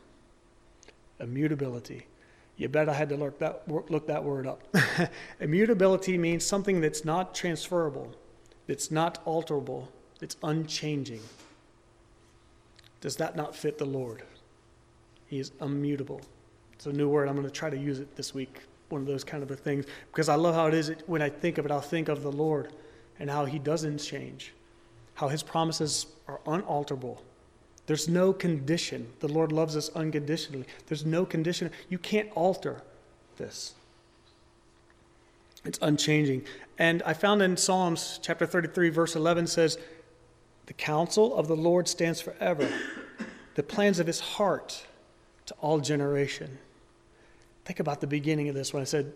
Immutability. 1.20 2.06
You 2.60 2.68
bet 2.68 2.90
I 2.90 2.94
had 2.94 3.08
to 3.10 3.16
look 3.16 3.40
that, 3.40 3.64
look 3.68 4.06
that 4.08 4.22
word 4.22 4.46
up. 4.46 4.62
Immutability 5.40 6.18
means 6.18 6.44
something 6.46 6.82
that's 6.82 7.06
not 7.06 7.34
transferable, 7.34 8.14
that's 8.68 8.92
not 8.92 9.26
alterable, 9.26 9.88
that's 10.20 10.36
unchanging. 10.44 11.22
Does 13.00 13.16
that 13.16 13.38
not 13.38 13.56
fit 13.56 13.78
the 13.78 13.86
Lord? 13.86 14.24
He 15.28 15.40
is 15.40 15.54
immutable. 15.62 16.20
It's 16.74 16.86
a 16.86 16.92
new 16.92 17.08
word. 17.08 17.30
I'm 17.30 17.36
going 17.36 17.48
to 17.48 17.52
try 17.52 17.70
to 17.70 17.78
use 17.78 18.00
it 18.00 18.18
this 18.18 18.34
week 18.34 18.60
one 18.90 19.02
of 19.02 19.08
those 19.08 19.24
kind 19.24 19.42
of 19.42 19.60
things 19.60 19.86
because 20.12 20.28
I 20.30 20.36
love 20.36 20.56
how 20.56 20.68
it 20.68 20.74
is 20.74 20.92
when 21.06 21.22
I 21.22 21.30
think 21.30 21.60
of 21.60 21.66
it, 21.66 21.72
I'll 21.72 21.80
think 21.80 22.10
of 22.10 22.24
the 22.24 22.32
Lord 22.32 22.74
and 23.20 23.30
how 23.30 23.46
He 23.46 23.60
doesn't 23.60 24.00
change, 24.00 24.54
how 25.14 25.30
His 25.30 25.44
promises 25.44 26.08
are 26.28 26.42
unalterable. 26.46 27.24
There's 27.90 28.08
no 28.08 28.34
condition. 28.34 29.08
The 29.20 29.28
Lord 29.28 29.52
loves 29.52 29.76
us 29.76 29.90
unconditionally. 29.96 30.68
There's 30.86 31.08
no 31.08 31.26
condition. 31.26 31.72
You 31.90 31.98
can't 31.98 32.30
alter 32.36 32.84
this. 33.38 33.74
It's 35.66 35.80
unchanging. 35.82 36.44
And 36.78 37.02
I 37.02 37.14
found 37.14 37.42
in 37.42 37.58
Psalms 37.58 38.20
chapter 38.22 38.46
33, 38.46 38.90
verse 38.90 39.16
11 39.16 39.48
says, 39.48 39.80
The 40.68 40.74
counsel 40.74 41.36
of 41.36 41.48
the 41.48 41.56
Lord 41.56 41.88
stands 41.88 42.22
forever, 42.22 42.70
the 43.56 43.64
plans 43.64 43.98
of 43.98 44.06
his 44.06 44.20
heart 44.20 44.86
to 45.48 45.56
all 45.56 45.80
generation. 45.80 46.60
Think 47.66 47.80
about 47.80 48.02
the 48.02 48.08
beginning 48.08 48.50
of 48.50 48.54
this 48.54 48.72
when 48.72 48.82
I 48.82 48.86
said 48.86 49.12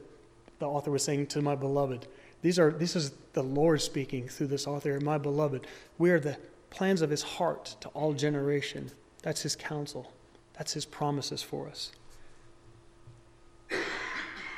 the 0.58 0.66
author 0.68 0.90
was 0.90 1.04
saying 1.04 1.28
to 1.28 1.44
my 1.44 1.54
beloved. 1.54 2.08
These 2.42 2.58
are 2.58 2.72
this 2.72 2.96
is 2.96 3.12
the 3.34 3.44
Lord 3.44 3.84
speaking 3.84 4.28
through 4.28 4.48
this 4.48 4.66
author, 4.66 5.00
my 5.00 5.20
beloved. 5.20 5.68
We 6.00 6.10
are 6.10 6.20
the 6.20 6.40
plans 6.74 7.02
of 7.02 7.10
his 7.10 7.22
heart 7.22 7.76
to 7.80 7.88
all 7.90 8.14
generation. 8.14 8.92
That's 9.22 9.44
his 9.44 9.56
counsel. 9.56 10.12
That's 10.58 10.74
his 10.74 10.86
promises 10.86 11.42
for 11.42 11.70
us. 11.70 11.92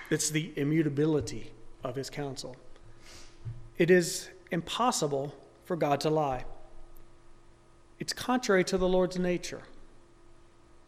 It's 0.10 0.30
the 0.30 0.54
immutability 0.56 1.52
of 1.84 1.96
his 1.96 2.10
counsel. 2.10 2.56
It 3.78 3.92
is 3.92 4.30
impossible 4.52 5.36
for 5.66 5.76
God 5.76 6.00
to 6.02 6.10
lie. 6.10 6.46
It's 8.00 8.14
contrary 8.14 8.64
to 8.66 8.78
the 8.78 8.88
Lord's 8.88 9.20
nature. 9.20 9.62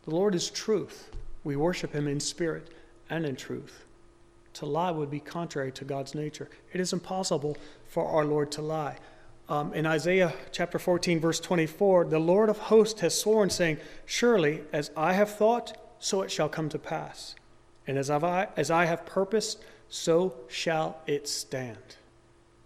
The 0.05 0.15
Lord 0.15 0.35
is 0.35 0.49
truth. 0.49 1.11
We 1.43 1.55
worship 1.55 1.93
him 1.93 2.07
in 2.07 2.19
spirit 2.19 2.69
and 3.09 3.25
in 3.25 3.35
truth. 3.35 3.85
To 4.53 4.65
lie 4.65 4.91
would 4.91 5.11
be 5.11 5.19
contrary 5.19 5.71
to 5.73 5.85
God's 5.85 6.15
nature. 6.15 6.49
It 6.73 6.79
is 6.79 6.93
impossible 6.93 7.57
for 7.87 8.07
our 8.07 8.25
Lord 8.25 8.51
to 8.53 8.61
lie. 8.61 8.97
Um, 9.49 9.73
in 9.73 9.85
Isaiah 9.85 10.33
chapter 10.51 10.77
14, 10.77 11.21
verse 11.21 11.39
24, 11.39 12.05
the 12.05 12.19
Lord 12.19 12.49
of 12.49 12.57
hosts 12.57 12.99
has 12.99 13.17
sworn, 13.17 13.49
saying, 13.49 13.77
Surely 14.05 14.61
as 14.73 14.91
I 14.97 15.13
have 15.13 15.29
thought, 15.29 15.77
so 15.99 16.21
it 16.21 16.29
shall 16.29 16.49
come 16.49 16.67
to 16.69 16.79
pass. 16.79 17.35
And 17.87 17.97
as 17.97 18.09
I, 18.09 18.49
as 18.57 18.69
I 18.69 18.85
have 18.85 19.05
purposed, 19.05 19.63
so 19.87 20.35
shall 20.49 20.99
it 21.07 21.29
stand. 21.29 21.77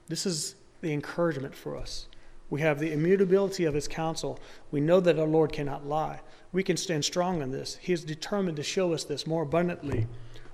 This 0.07 0.25
is 0.25 0.55
the 0.81 0.91
encouragement 0.91 1.53
for 1.53 1.77
us. 1.77 2.07
We 2.49 2.61
have 2.61 2.79
the 2.79 2.91
immutability 2.91 3.65
of 3.65 3.75
his 3.75 3.87
counsel. 3.87 4.39
We 4.71 4.81
know 4.81 4.99
that 5.01 5.19
our 5.19 5.27
Lord 5.27 5.53
cannot 5.53 5.85
lie. 5.87 6.21
We 6.51 6.63
can 6.63 6.77
stand 6.77 7.05
strong 7.05 7.43
in 7.43 7.51
this. 7.51 7.77
He 7.79 7.93
is 7.93 8.03
determined 8.03 8.57
to 8.57 8.63
show 8.63 8.91
us 8.91 9.03
this 9.03 9.27
more 9.27 9.43
abundantly. 9.43 10.07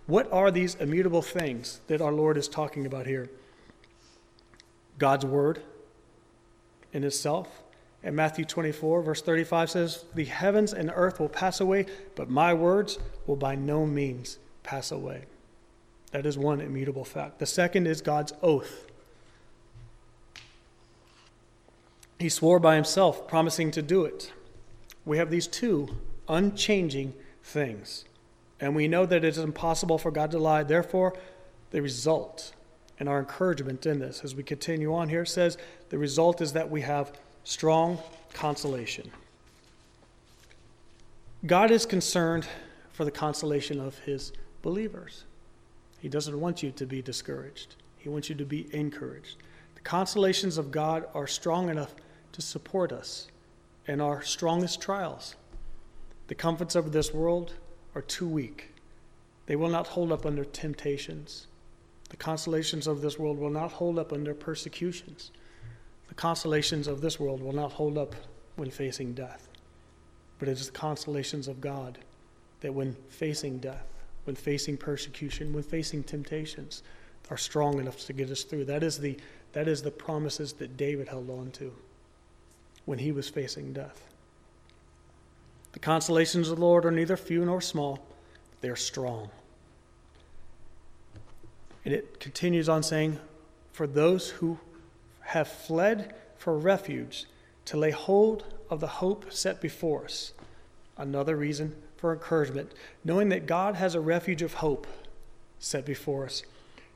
What 0.05 0.31
are 0.31 0.51
these 0.51 0.75
immutable 0.75 1.21
things 1.21 1.79
that 1.87 2.01
our 2.01 2.11
Lord 2.11 2.37
is 2.37 2.49
talking 2.49 2.85
about 2.85 3.07
here? 3.07 3.29
God's 4.99 5.25
word 5.25 5.61
in 6.97 7.03
itself. 7.03 7.63
And 8.03 8.15
Matthew 8.15 8.43
24, 8.43 9.01
verse 9.03 9.21
35 9.21 9.69
says, 9.69 10.05
The 10.15 10.25
heavens 10.25 10.73
and 10.73 10.91
earth 10.93 11.19
will 11.19 11.29
pass 11.29 11.61
away, 11.61 11.85
but 12.15 12.29
my 12.29 12.53
words 12.53 12.99
will 13.25 13.35
by 13.35 13.55
no 13.55 13.85
means 13.85 14.39
pass 14.63 14.91
away. 14.91 15.25
That 16.11 16.25
is 16.25 16.37
one 16.37 16.59
immutable 16.59 17.05
fact. 17.05 17.39
The 17.39 17.45
second 17.45 17.85
is 17.85 18.01
God's 18.01 18.33
oath. 18.41 18.85
He 22.19 22.29
swore 22.29 22.59
by 22.59 22.75
himself, 22.75 23.27
promising 23.27 23.71
to 23.71 23.81
do 23.81 24.03
it. 24.03 24.33
We 25.05 25.19
have 25.19 25.29
these 25.29 25.47
two 25.47 25.97
unchanging 26.27 27.13
things. 27.43 28.05
And 28.59 28.75
we 28.75 28.87
know 28.87 29.05
that 29.05 29.23
it 29.23 29.25
is 29.25 29.37
impossible 29.37 29.99
for 29.99 30.09
God 30.09 30.31
to 30.31 30.39
lie. 30.39 30.63
Therefore, 30.63 31.13
the 31.69 31.81
result 31.81 32.53
and 32.99 33.07
our 33.07 33.19
encouragement 33.19 33.85
in 33.85 33.99
this, 33.99 34.21
as 34.23 34.35
we 34.35 34.43
continue 34.43 34.93
on 34.93 35.09
here, 35.09 35.25
says 35.25 35.57
the 35.89 35.97
result 35.97 36.41
is 36.41 36.53
that 36.53 36.69
we 36.69 36.81
have 36.81 37.11
strong 37.43 37.99
consolation. 38.33 39.11
God 41.45 41.69
is 41.71 41.85
concerned 41.85 42.47
for 42.91 43.05
the 43.05 43.11
consolation 43.11 43.79
of 43.79 43.99
his 43.99 44.33
believers. 44.61 45.23
He 45.99 46.09
doesn't 46.09 46.39
want 46.39 46.63
you 46.63 46.71
to 46.71 46.85
be 46.85 47.01
discouraged, 47.01 47.75
he 47.97 48.09
wants 48.09 48.29
you 48.29 48.35
to 48.35 48.45
be 48.45 48.67
encouraged. 48.73 49.37
The 49.75 49.81
consolations 49.81 50.57
of 50.57 50.71
God 50.71 51.05
are 51.13 51.27
strong 51.27 51.69
enough 51.69 51.93
to 52.33 52.41
support 52.41 52.91
us 52.91 53.27
in 53.87 54.01
our 54.01 54.21
strongest 54.21 54.81
trials. 54.81 55.35
The 56.27 56.35
comforts 56.35 56.75
of 56.75 56.91
this 56.91 57.13
world 57.13 57.53
are 57.95 58.01
too 58.01 58.27
weak. 58.27 58.73
They 59.45 59.55
will 59.55 59.69
not 59.69 59.87
hold 59.87 60.11
up 60.11 60.25
under 60.25 60.43
temptations. 60.43 61.47
The 62.09 62.17
consolations 62.17 62.87
of 62.87 63.01
this 63.01 63.19
world 63.19 63.37
will 63.37 63.49
not 63.49 63.71
hold 63.71 63.99
up 63.99 64.13
under 64.13 64.33
persecutions. 64.33 65.31
The 66.07 66.15
consolations 66.15 66.87
of 66.87 67.01
this 67.01 67.19
world 67.19 67.41
will 67.41 67.53
not 67.53 67.73
hold 67.73 67.97
up 67.97 68.15
when 68.55 68.71
facing 68.71 69.13
death. 69.13 69.47
But 70.39 70.47
it 70.47 70.53
is 70.53 70.67
the 70.67 70.77
consolations 70.77 71.47
of 71.47 71.61
God 71.61 71.97
that 72.61 72.73
when 72.73 72.95
facing 73.09 73.59
death, 73.59 73.85
when 74.23 74.35
facing 74.35 74.77
persecution, 74.77 75.53
when 75.53 75.63
facing 75.63 76.03
temptations, 76.03 76.83
are 77.29 77.37
strong 77.37 77.79
enough 77.79 78.05
to 78.05 78.13
get 78.13 78.29
us 78.29 78.43
through. 78.43 78.65
That 78.65 78.83
is 78.83 78.99
the, 78.99 79.17
that 79.53 79.67
is 79.67 79.81
the 79.81 79.91
promises 79.91 80.53
that 80.53 80.77
David 80.77 81.07
held 81.07 81.29
on 81.29 81.51
to 81.51 81.73
when 82.85 82.99
he 82.99 83.11
was 83.11 83.27
facing 83.27 83.73
death. 83.73 84.01
The 85.73 85.79
consolations 85.79 86.49
of 86.49 86.55
the 86.55 86.61
Lord 86.61 86.85
are 86.85 86.91
neither 86.91 87.17
few 87.17 87.43
nor 87.45 87.61
small, 87.61 87.99
they're 88.61 88.75
strong. 88.75 89.29
And 91.87 91.95
it 91.95 92.19
continues 92.19 92.67
on 92.67 92.83
saying, 92.83 93.17
For 93.71 93.87
those 93.87 94.31
who 94.31 94.59
have 95.21 95.47
fled 95.47 96.13
for 96.35 96.57
refuge, 96.57 97.27
to 97.63 97.77
lay 97.77 97.91
hold 97.91 98.43
of 98.69 98.81
the 98.81 98.87
hope 98.87 99.31
set 99.31 99.61
before 99.61 100.03
us. 100.03 100.33
Another 100.97 101.37
reason 101.37 101.77
for 101.95 102.11
encouragement, 102.11 102.73
knowing 103.05 103.29
that 103.29 103.47
God 103.47 103.75
has 103.75 103.95
a 103.95 104.01
refuge 104.01 104.41
of 104.41 104.55
hope 104.55 104.85
set 105.59 105.85
before 105.85 106.25
us. 106.25 106.43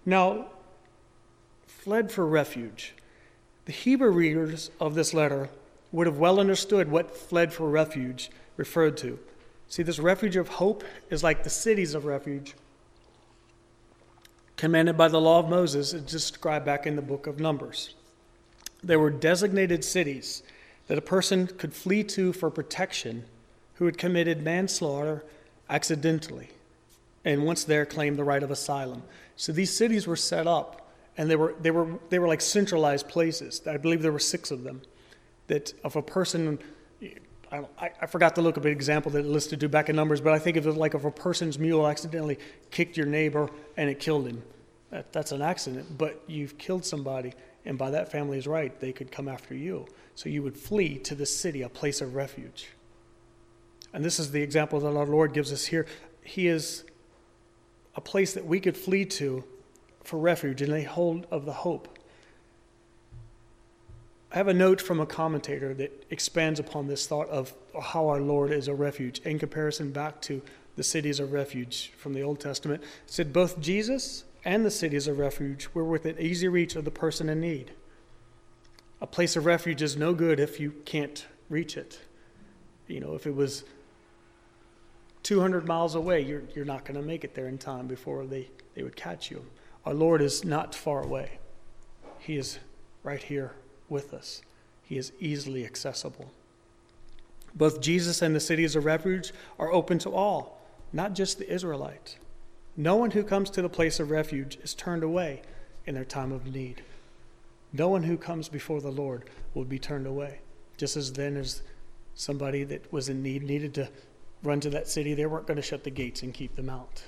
Now, 0.05 0.47
fled 1.65 2.11
for 2.11 2.27
refuge. 2.27 2.93
The 3.67 3.71
Hebrew 3.71 4.11
readers 4.11 4.71
of 4.81 4.93
this 4.93 5.13
letter 5.13 5.47
would 5.93 6.05
have 6.05 6.17
well 6.17 6.37
understood 6.37 6.91
what 6.91 7.15
fled 7.15 7.53
for 7.53 7.69
refuge 7.69 8.29
referred 8.57 8.97
to. 8.97 9.19
See, 9.69 9.83
this 9.83 9.99
refuge 9.99 10.35
of 10.35 10.49
hope 10.49 10.83
is 11.09 11.23
like 11.23 11.45
the 11.45 11.49
cities 11.49 11.93
of 11.93 12.03
refuge 12.03 12.55
commanded 14.57 14.97
by 14.97 15.07
the 15.07 15.21
law 15.21 15.39
of 15.39 15.49
Moses, 15.49 15.93
it's 15.93 16.11
described 16.11 16.65
back 16.65 16.85
in 16.85 16.95
the 16.95 17.01
book 17.01 17.27
of 17.27 17.39
Numbers. 17.39 17.95
There 18.83 18.99
were 18.99 19.09
designated 19.09 19.83
cities 19.83 20.43
that 20.87 20.97
a 20.97 21.01
person 21.01 21.47
could 21.47 21.73
flee 21.73 22.03
to 22.03 22.33
for 22.33 22.49
protection 22.49 23.25
who 23.75 23.85
had 23.85 23.97
committed 23.97 24.41
manslaughter 24.41 25.23
accidentally 25.69 26.49
and 27.23 27.45
once 27.45 27.63
there 27.63 27.85
claimed 27.85 28.17
the 28.17 28.23
right 28.23 28.41
of 28.41 28.51
asylum. 28.51 29.03
So 29.35 29.51
these 29.51 29.75
cities 29.75 30.07
were 30.07 30.15
set 30.15 30.47
up 30.47 30.91
and 31.17 31.29
they 31.29 31.35
were, 31.35 31.55
they 31.61 31.71
were, 31.71 31.99
they 32.09 32.19
were 32.19 32.27
like 32.27 32.41
centralized 32.41 33.07
places. 33.07 33.61
I 33.67 33.77
believe 33.77 34.01
there 34.01 34.11
were 34.11 34.19
six 34.19 34.51
of 34.51 34.63
them. 34.63 34.81
That 35.47 35.73
if 35.83 35.95
a 35.95 36.01
person, 36.01 36.59
I, 37.51 37.91
I 38.01 38.05
forgot 38.05 38.35
to 38.35 38.41
look 38.41 38.57
up 38.57 38.65
an 38.65 38.71
example 38.71 39.11
that 39.11 39.19
it 39.19 39.25
listed 39.25 39.59
to 39.59 39.69
back 39.69 39.89
in 39.89 39.95
Numbers, 39.95 40.21
but 40.21 40.33
I 40.33 40.39
think 40.39 40.55
of 40.55 40.65
it 40.67 40.71
like 40.73 40.95
if 40.95 41.03
a 41.03 41.11
person's 41.11 41.59
mule 41.59 41.85
accidentally 41.85 42.39
kicked 42.69 42.95
your 42.95 43.05
neighbor 43.05 43.49
and 43.75 43.89
it 43.89 43.99
killed 43.99 44.27
him. 44.27 44.41
That, 44.89 45.11
that's 45.11 45.31
an 45.31 45.41
accident, 45.41 45.97
but 45.97 46.23
you've 46.27 46.57
killed 46.57 46.85
somebody, 46.85 47.33
and 47.65 47.77
by 47.77 47.91
that 47.91 48.11
family's 48.11 48.47
right, 48.47 48.77
they 48.79 48.91
could 48.91 49.11
come 49.11 49.27
after 49.27 49.53
you. 49.53 49.85
So 50.15 50.29
you 50.29 50.43
would 50.43 50.57
flee 50.57 50.97
to 50.99 51.15
the 51.15 51.25
city, 51.25 51.61
a 51.61 51.69
place 51.69 52.01
of 52.01 52.15
refuge. 52.15 52.69
And 53.93 54.03
this 54.03 54.19
is 54.19 54.31
the 54.31 54.41
example 54.41 54.79
that 54.79 54.95
our 54.95 55.05
Lord 55.05 55.33
gives 55.33 55.51
us 55.51 55.65
here. 55.65 55.85
He 56.23 56.47
is 56.47 56.85
a 57.95 58.01
place 58.01 58.33
that 58.33 58.45
we 58.45 58.59
could 58.59 58.77
flee 58.77 59.05
to 59.05 59.43
for 60.03 60.17
refuge 60.17 60.61
and 60.61 60.71
lay 60.71 60.83
hold 60.83 61.27
of 61.31 61.45
the 61.45 61.53
hope. 61.53 61.97
I 64.33 64.37
have 64.37 64.47
a 64.47 64.53
note 64.53 64.79
from 64.79 65.01
a 65.01 65.05
commentator 65.05 65.73
that 65.73 66.05
expands 66.09 66.57
upon 66.59 66.87
this 66.87 67.05
thought 67.05 67.27
of 67.29 67.53
how 67.81 68.07
our 68.07 68.21
Lord 68.21 68.51
is 68.51 68.69
a 68.69 68.73
refuge 68.73 69.19
in 69.19 69.37
comparison 69.37 69.91
back 69.91 70.21
to 70.21 70.41
the 70.77 70.83
cities 70.83 71.19
of 71.19 71.33
refuge 71.33 71.91
from 71.97 72.13
the 72.13 72.21
Old 72.21 72.39
Testament. 72.39 72.81
It 72.81 73.11
said 73.11 73.33
both 73.33 73.59
Jesus 73.59 74.23
and 74.45 74.65
the 74.65 74.71
cities 74.71 75.07
of 75.07 75.19
refuge 75.19 75.67
were 75.73 75.83
within 75.83 76.17
easy 76.17 76.47
reach 76.47 76.77
of 76.77 76.85
the 76.85 76.91
person 76.91 77.27
in 77.27 77.41
need. 77.41 77.71
A 79.01 79.07
place 79.07 79.35
of 79.35 79.45
refuge 79.45 79.81
is 79.81 79.97
no 79.97 80.13
good 80.13 80.39
if 80.39 80.61
you 80.61 80.75
can't 80.85 81.25
reach 81.49 81.75
it. 81.75 81.99
You 82.87 83.01
know, 83.01 83.15
if 83.15 83.27
it 83.27 83.35
was 83.35 83.65
200 85.23 85.67
miles 85.67 85.93
away, 85.93 86.21
you're, 86.21 86.43
you're 86.55 86.63
not 86.63 86.85
going 86.85 86.99
to 86.99 87.05
make 87.05 87.25
it 87.25 87.35
there 87.35 87.47
in 87.47 87.57
time 87.57 87.85
before 87.85 88.25
they, 88.25 88.49
they 88.75 88.83
would 88.83 88.95
catch 88.95 89.29
you. 89.29 89.45
Our 89.85 89.93
Lord 89.93 90.21
is 90.21 90.45
not 90.45 90.73
far 90.73 91.03
away, 91.03 91.39
He 92.19 92.37
is 92.37 92.59
right 93.03 93.21
here 93.21 93.55
with 93.91 94.13
us. 94.13 94.41
He 94.81 94.97
is 94.97 95.11
easily 95.19 95.65
accessible. 95.65 96.31
Both 97.53 97.81
Jesus 97.81 98.21
and 98.21 98.35
the 98.35 98.39
cities 98.39 98.75
of 98.75 98.85
refuge 98.85 99.33
are 99.59 99.71
open 99.71 99.99
to 99.99 100.11
all, 100.11 100.59
not 100.93 101.13
just 101.13 101.37
the 101.37 101.53
Israelites. 101.53 102.15
No 102.77 102.95
one 102.95 103.11
who 103.11 103.23
comes 103.23 103.49
to 103.51 103.61
the 103.61 103.69
place 103.69 103.99
of 103.99 104.09
refuge 104.09 104.57
is 104.63 104.73
turned 104.73 105.03
away 105.03 105.41
in 105.85 105.93
their 105.93 106.05
time 106.05 106.31
of 106.31 106.47
need. 106.47 106.83
No 107.73 107.89
one 107.89 108.03
who 108.03 108.17
comes 108.17 108.47
before 108.47 108.81
the 108.81 108.91
Lord 108.91 109.29
will 109.53 109.65
be 109.65 109.79
turned 109.79 110.07
away. 110.07 110.39
Just 110.77 110.95
as 110.95 111.13
then 111.13 111.35
as 111.35 111.61
somebody 112.15 112.63
that 112.63 112.91
was 112.91 113.09
in 113.09 113.21
need 113.21 113.43
needed 113.43 113.73
to 113.75 113.89
run 114.43 114.61
to 114.61 114.69
that 114.71 114.87
city, 114.87 115.13
they 115.13 115.25
weren't 115.25 115.47
going 115.47 115.57
to 115.57 115.61
shut 115.61 115.83
the 115.83 115.89
gates 115.89 116.23
and 116.23 116.33
keep 116.33 116.55
them 116.55 116.69
out. 116.69 117.03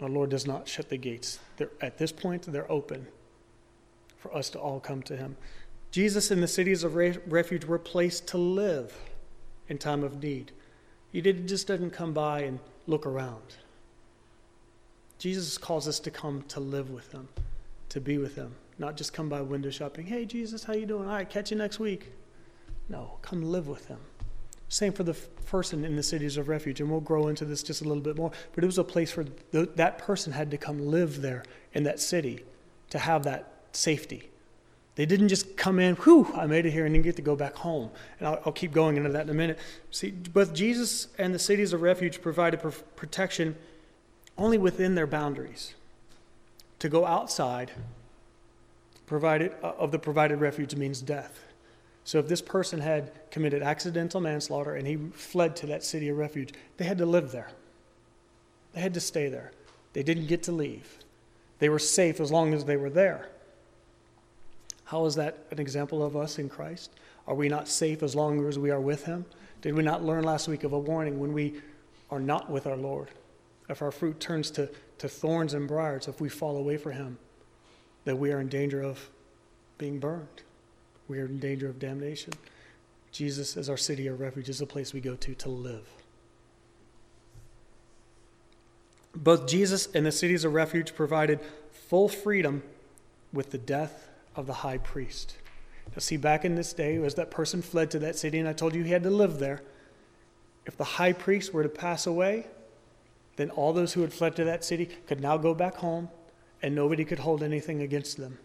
Our 0.00 0.08
Lord 0.08 0.30
does 0.30 0.46
not 0.46 0.68
shut 0.68 0.88
the 0.88 0.96
gates. 0.96 1.38
They're, 1.56 1.70
at 1.80 1.98
this 1.98 2.10
point, 2.10 2.42
they're 2.42 2.70
open 2.70 3.06
for 4.22 4.34
us 4.34 4.48
to 4.50 4.58
all 4.58 4.78
come 4.78 5.02
to 5.02 5.16
Him. 5.16 5.36
Jesus 5.90 6.30
and 6.30 6.42
the 6.42 6.48
cities 6.48 6.84
of 6.84 6.94
refuge 6.94 7.64
were 7.64 7.78
placed 7.78 8.28
to 8.28 8.38
live 8.38 8.96
in 9.68 9.76
time 9.76 10.04
of 10.04 10.22
need. 10.22 10.52
He 11.10 11.20
did, 11.20 11.48
just 11.48 11.66
doesn't 11.66 11.90
come 11.90 12.14
by 12.14 12.42
and 12.42 12.60
look 12.86 13.04
around. 13.04 13.56
Jesus 15.18 15.58
calls 15.58 15.86
us 15.86 16.00
to 16.00 16.10
come 16.10 16.42
to 16.48 16.60
live 16.60 16.90
with 16.90 17.10
Him, 17.12 17.28
to 17.90 18.00
be 18.00 18.16
with 18.16 18.36
Him, 18.36 18.54
not 18.78 18.96
just 18.96 19.12
come 19.12 19.28
by 19.28 19.42
window 19.42 19.70
shopping. 19.70 20.06
Hey, 20.06 20.24
Jesus, 20.24 20.64
how 20.64 20.72
you 20.72 20.86
doing? 20.86 21.04
All 21.04 21.14
right, 21.14 21.28
catch 21.28 21.50
you 21.50 21.58
next 21.58 21.78
week. 21.78 22.12
No, 22.88 23.18
come 23.20 23.42
live 23.42 23.68
with 23.68 23.86
Him. 23.86 23.98
Same 24.68 24.92
for 24.92 25.02
the 25.02 25.14
person 25.46 25.84
in 25.84 25.96
the 25.96 26.02
cities 26.02 26.38
of 26.38 26.48
refuge, 26.48 26.80
and 26.80 26.90
we'll 26.90 27.00
grow 27.00 27.28
into 27.28 27.44
this 27.44 27.62
just 27.62 27.82
a 27.82 27.84
little 27.84 28.02
bit 28.02 28.16
more. 28.16 28.30
But 28.54 28.64
it 28.64 28.66
was 28.66 28.78
a 28.78 28.84
place 28.84 29.14
where 29.16 29.26
the, 29.50 29.66
that 29.76 29.98
person 29.98 30.32
had 30.32 30.50
to 30.52 30.56
come 30.56 30.86
live 30.86 31.20
there 31.20 31.44
in 31.74 31.82
that 31.84 32.00
city 32.00 32.44
to 32.90 32.98
have 32.98 33.24
that 33.24 33.52
safety. 33.72 34.28
They 34.94 35.06
didn't 35.06 35.28
just 35.28 35.56
come 35.56 35.78
in, 35.78 35.94
whew, 35.96 36.30
I 36.34 36.46
made 36.46 36.66
it 36.66 36.72
here, 36.72 36.84
and 36.84 36.94
then 36.94 37.02
get 37.02 37.16
to 37.16 37.22
go 37.22 37.34
back 37.34 37.54
home. 37.56 37.90
And 38.18 38.28
I'll, 38.28 38.42
I'll 38.46 38.52
keep 38.52 38.72
going 38.72 38.96
into 38.96 39.08
that 39.10 39.22
in 39.22 39.30
a 39.30 39.34
minute. 39.34 39.58
See, 39.90 40.10
both 40.10 40.52
Jesus 40.52 41.08
and 41.16 41.34
the 41.34 41.38
cities 41.38 41.72
of 41.72 41.80
refuge 41.80 42.20
provided 42.20 42.60
protection 42.96 43.56
only 44.36 44.58
within 44.58 44.94
their 44.94 45.06
boundaries. 45.06 45.74
To 46.80 46.88
go 46.88 47.06
outside 47.06 47.70
provided, 49.06 49.52
uh, 49.62 49.72
of 49.78 49.92
the 49.92 49.98
provided 49.98 50.40
refuge 50.40 50.74
means 50.74 51.00
death. 51.00 51.40
So 52.04 52.18
if 52.18 52.28
this 52.28 52.42
person 52.42 52.80
had 52.80 53.12
committed 53.30 53.62
accidental 53.62 54.20
manslaughter 54.20 54.74
and 54.74 54.86
he 54.86 54.96
fled 54.96 55.54
to 55.56 55.66
that 55.66 55.84
city 55.84 56.08
of 56.08 56.18
refuge, 56.18 56.52
they 56.76 56.84
had 56.84 56.98
to 56.98 57.06
live 57.06 57.30
there. 57.30 57.50
They 58.72 58.80
had 58.80 58.94
to 58.94 59.00
stay 59.00 59.28
there. 59.28 59.52
They 59.92 60.02
didn't 60.02 60.26
get 60.26 60.42
to 60.44 60.52
leave. 60.52 60.98
They 61.60 61.68
were 61.68 61.78
safe 61.78 62.20
as 62.20 62.32
long 62.32 62.54
as 62.54 62.64
they 62.64 62.76
were 62.76 62.90
there. 62.90 63.28
How 64.92 65.06
is 65.06 65.14
that 65.14 65.46
an 65.50 65.58
example 65.58 66.04
of 66.04 66.16
us 66.18 66.38
in 66.38 66.50
Christ? 66.50 66.90
Are 67.26 67.34
we 67.34 67.48
not 67.48 67.66
safe 67.66 68.02
as 68.02 68.14
long 68.14 68.46
as 68.46 68.58
we 68.58 68.70
are 68.70 68.80
with 68.80 69.06
Him? 69.06 69.24
Did 69.62 69.74
we 69.74 69.82
not 69.82 70.04
learn 70.04 70.22
last 70.22 70.48
week 70.48 70.64
of 70.64 70.74
a 70.74 70.78
warning 70.78 71.18
when 71.18 71.32
we 71.32 71.54
are 72.10 72.20
not 72.20 72.50
with 72.50 72.66
our 72.66 72.76
Lord? 72.76 73.08
If 73.70 73.80
our 73.80 73.90
fruit 73.90 74.20
turns 74.20 74.50
to, 74.50 74.68
to 74.98 75.08
thorns 75.08 75.54
and 75.54 75.66
briars, 75.66 76.08
if 76.08 76.20
we 76.20 76.28
fall 76.28 76.58
away 76.58 76.76
from 76.76 76.92
Him, 76.92 77.18
that 78.04 78.16
we 78.16 78.32
are 78.32 78.40
in 78.40 78.48
danger 78.48 78.82
of 78.82 79.08
being 79.78 79.98
burned 79.98 80.42
we 81.08 81.18
are 81.20 81.26
in 81.26 81.38
danger 81.38 81.68
of 81.68 81.78
damnation. 81.78 82.32
Jesus, 83.10 83.56
as 83.56 83.68
our 83.68 83.76
city 83.76 84.06
of 84.06 84.20
refuge, 84.20 84.48
is 84.48 84.58
the 84.58 84.66
place 84.66 84.94
we 84.94 85.00
go 85.00 85.14
to 85.16 85.34
to 85.34 85.48
live. 85.48 85.86
Both 89.14 89.46
Jesus 89.46 89.88
and 89.94 90.06
the 90.06 90.12
cities 90.12 90.44
of 90.44 90.54
refuge 90.54 90.94
provided 90.94 91.40
full 91.70 92.08
freedom 92.08 92.62
with 93.32 93.50
the 93.50 93.58
death 93.58 94.08
of 94.36 94.46
the 94.46 94.52
high 94.52 94.78
priest. 94.78 95.36
Now, 95.90 95.98
see, 95.98 96.16
back 96.16 96.44
in 96.44 96.54
this 96.54 96.72
day, 96.72 96.96
as 96.96 97.14
that 97.16 97.30
person 97.30 97.62
fled 97.62 97.90
to 97.92 97.98
that 98.00 98.16
city, 98.16 98.38
and 98.38 98.48
I 98.48 98.52
told 98.52 98.74
you 98.74 98.82
he 98.82 98.92
had 98.92 99.02
to 99.02 99.10
live 99.10 99.38
there, 99.38 99.62
if 100.64 100.76
the 100.76 100.84
high 100.84 101.12
priest 101.12 101.52
were 101.52 101.62
to 101.62 101.68
pass 101.68 102.06
away, 102.06 102.46
then 103.36 103.50
all 103.50 103.72
those 103.72 103.92
who 103.92 104.02
had 104.02 104.12
fled 104.12 104.36
to 104.36 104.44
that 104.44 104.64
city 104.64 104.86
could 105.06 105.20
now 105.20 105.36
go 105.36 105.54
back 105.54 105.76
home, 105.76 106.08
and 106.62 106.74
nobody 106.74 107.04
could 107.04 107.18
hold 107.18 107.42
anything 107.42 107.82
against 107.82 108.16
them 108.16 108.38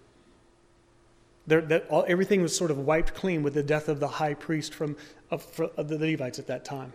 that 1.48 1.88
all, 1.90 2.06
everything 2.08 2.42
was 2.42 2.56
sort 2.56 2.72
of 2.72 2.80
wiped 2.80 3.14
clean 3.14 3.42
with 3.42 3.54
the 3.54 3.64
death 3.64 3.88
of 3.88 4.00
the 4.00 4.08
high 4.08 4.34
priest 4.34 4.74
from 4.74 4.98
of, 5.32 5.60
of 5.78 5.88
the 5.88 5.98
Levites 5.98 6.40
at 6.40 6.48
that 6.48 6.66
time. 6.66 6.92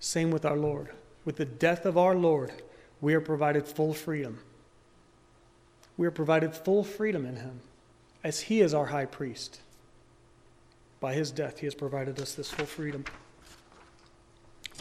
Same 0.00 0.30
with 0.30 0.44
our 0.44 0.56
Lord. 0.56 0.90
With 1.24 1.36
the 1.36 1.44
death 1.44 1.86
of 1.86 1.96
our 1.96 2.14
Lord, 2.14 2.52
we 3.00 3.14
are 3.14 3.20
provided 3.20 3.66
full 3.66 3.94
freedom. 3.94 4.40
We 5.96 6.06
are 6.06 6.12
provided 6.12 6.54
full 6.54 6.84
freedom 6.84 7.24
in 7.24 7.36
Him, 7.36 7.60
as 8.24 8.40
He 8.40 8.60
is 8.60 8.74
our 8.74 8.86
high 8.86 9.06
priest. 9.06 9.60
By 11.00 11.14
His 11.14 11.30
death, 11.30 11.58
He 11.58 11.66
has 11.66 11.74
provided 11.74 12.20
us 12.20 12.34
this 12.34 12.50
full 12.50 12.66
freedom. 12.66 13.04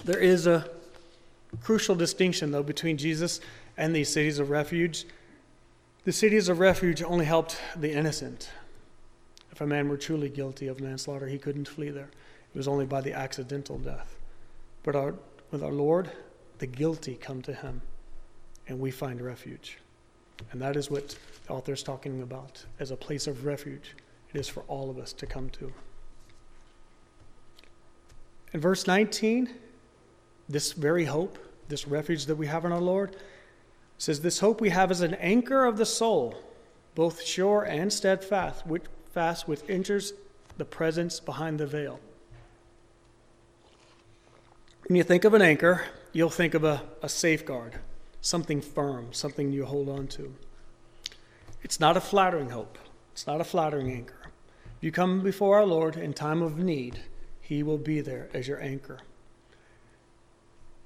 There 0.03 0.19
is 0.19 0.47
a 0.47 0.69
crucial 1.61 1.95
distinction, 1.95 2.51
though, 2.51 2.63
between 2.63 2.97
Jesus 2.97 3.39
and 3.77 3.95
these 3.95 4.09
cities 4.09 4.39
of 4.39 4.49
refuge. 4.49 5.05
The 6.03 6.11
cities 6.11 6.49
of 6.49 6.59
refuge 6.59 7.01
only 7.01 7.25
helped 7.25 7.57
the 7.75 7.91
innocent. 7.91 8.49
If 9.51 9.61
a 9.61 9.65
man 9.65 9.87
were 9.87 9.97
truly 9.97 10.29
guilty 10.29 10.67
of 10.67 10.81
manslaughter, 10.81 11.27
he 11.27 11.37
couldn't 11.37 11.67
flee 11.67 11.89
there. 11.89 12.09
It 12.53 12.57
was 12.57 12.67
only 12.67 12.85
by 12.85 13.01
the 13.01 13.13
accidental 13.13 13.77
death. 13.77 14.17
But 14.83 14.95
our, 14.95 15.15
with 15.51 15.63
our 15.63 15.71
Lord, 15.71 16.11
the 16.59 16.67
guilty 16.67 17.15
come 17.15 17.41
to 17.43 17.53
him, 17.53 17.81
and 18.67 18.79
we 18.79 18.91
find 18.91 19.21
refuge. 19.21 19.77
And 20.51 20.61
that 20.61 20.75
is 20.75 20.89
what 20.89 21.15
the 21.47 21.53
author 21.53 21.73
is 21.73 21.83
talking 21.83 22.21
about 22.21 22.63
as 22.79 22.91
a 22.91 22.95
place 22.95 23.27
of 23.27 23.45
refuge. 23.45 23.95
It 24.33 24.39
is 24.39 24.47
for 24.47 24.63
all 24.67 24.89
of 24.89 24.97
us 24.97 25.13
to 25.13 25.25
come 25.25 25.49
to. 25.51 25.71
In 28.53 28.59
verse 28.59 28.87
19, 28.87 29.49
this 30.47 30.71
very 30.73 31.05
hope, 31.05 31.37
this 31.67 31.87
refuge 31.87 32.25
that 32.27 32.35
we 32.35 32.47
have 32.47 32.65
in 32.65 32.71
our 32.71 32.81
Lord, 32.81 33.15
says, 33.97 34.21
This 34.21 34.39
hope 34.39 34.61
we 34.61 34.69
have 34.69 34.91
is 34.91 35.01
an 35.01 35.13
anchor 35.15 35.65
of 35.65 35.77
the 35.77 35.85
soul, 35.85 36.35
both 36.95 37.21
sure 37.21 37.63
and 37.63 37.91
steadfast, 37.91 38.65
which, 38.65 38.83
fast 39.11 39.47
which 39.47 39.61
enters 39.67 40.13
the 40.57 40.65
presence 40.65 41.19
behind 41.19 41.59
the 41.59 41.65
veil. 41.65 41.99
When 44.87 44.95
you 44.95 45.03
think 45.03 45.25
of 45.25 45.33
an 45.33 45.41
anchor, 45.41 45.83
you'll 46.13 46.29
think 46.29 46.53
of 46.53 46.63
a, 46.63 46.83
a 47.01 47.09
safeguard, 47.09 47.79
something 48.25 48.59
firm, 48.59 49.13
something 49.13 49.51
you 49.51 49.65
hold 49.65 49.87
on 49.87 50.07
to. 50.07 50.33
It's 51.61 51.79
not 51.79 51.95
a 51.95 52.01
flattering 52.01 52.49
hope, 52.49 52.79
it's 53.13 53.27
not 53.27 53.39
a 53.39 53.43
flattering 53.43 53.91
anchor. 53.91 54.31
If 54.77 54.83
you 54.83 54.91
come 54.91 55.21
before 55.21 55.57
our 55.57 55.65
Lord 55.65 55.95
in 55.95 56.11
time 56.11 56.41
of 56.41 56.57
need, 56.57 56.99
He 57.39 57.61
will 57.61 57.77
be 57.77 58.01
there 58.01 58.29
as 58.33 58.47
your 58.47 58.59
anchor. 58.59 58.99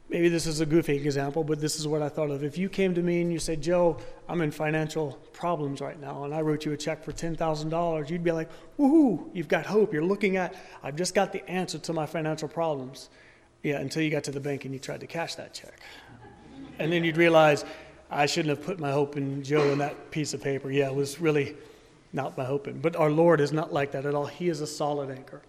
maybe 0.10 0.28
this 0.28 0.48
is 0.48 0.60
a 0.60 0.66
goofy 0.66 0.96
example, 0.96 1.44
but 1.44 1.62
this 1.62 1.80
is 1.80 1.88
what 1.88 2.02
I 2.02 2.10
thought 2.10 2.30
of. 2.30 2.44
If 2.44 2.58
you 2.58 2.68
came 2.68 2.94
to 2.96 3.02
me 3.02 3.22
and 3.22 3.32
you 3.32 3.40
said, 3.40 3.62
Joe, 3.62 3.98
I'm 4.28 4.42
in 4.42 4.52
financial 4.52 5.14
problems 5.32 5.80
right 5.80 6.00
now, 6.02 6.26
and 6.26 6.34
I 6.34 6.42
wrote 6.42 6.66
you 6.66 6.74
a 6.74 6.78
check 6.78 7.04
for 7.04 7.14
$10,000, 7.14 8.10
you'd 8.10 8.24
be 8.24 8.32
like, 8.34 8.50
woohoo, 8.78 9.30
you've 9.34 9.48
got 9.48 9.66
hope. 9.66 9.94
You're 9.94 10.04
looking 10.04 10.36
at, 10.36 10.56
I've 10.84 10.98
just 10.98 11.14
got 11.14 11.32
the 11.32 11.48
answer 11.50 11.78
to 11.78 11.94
my 11.94 12.06
financial 12.06 12.50
problems. 12.50 13.10
Yeah, 13.62 13.80
until 13.80 14.02
you 14.02 14.10
got 14.10 14.24
to 14.26 14.32
the 14.32 14.40
bank 14.40 14.66
and 14.66 14.74
you 14.74 14.80
tried 14.80 15.02
to 15.02 15.08
cash 15.08 15.36
that 15.36 15.54
check. 15.54 15.80
And 16.80 16.92
then 16.92 17.04
you'd 17.04 17.18
realize, 17.18 17.66
I 18.10 18.26
shouldn't 18.26 18.58
have 18.58 18.66
put 18.66 18.80
my 18.80 18.92
hope 18.92 19.18
in 19.18 19.44
Joe 19.44 19.72
in 19.72 19.78
that 19.80 20.12
piece 20.12 20.34
of 20.34 20.42
paper. 20.42 20.72
Yeah, 20.72 20.88
it 20.88 20.96
was 20.96 21.20
really 21.20 21.56
not 22.14 22.38
my 22.38 22.46
hope 22.46 22.68
in. 22.68 22.80
But 22.80 22.96
our 22.96 23.12
Lord 23.12 23.42
is 23.42 23.52
not 23.52 23.72
like 23.72 23.92
that 23.92 24.06
at 24.06 24.16
all. 24.16 24.26
He 24.26 24.50
is 24.50 24.62
a 24.62 24.68
solid 24.68 25.12
anchor. 25.12 25.42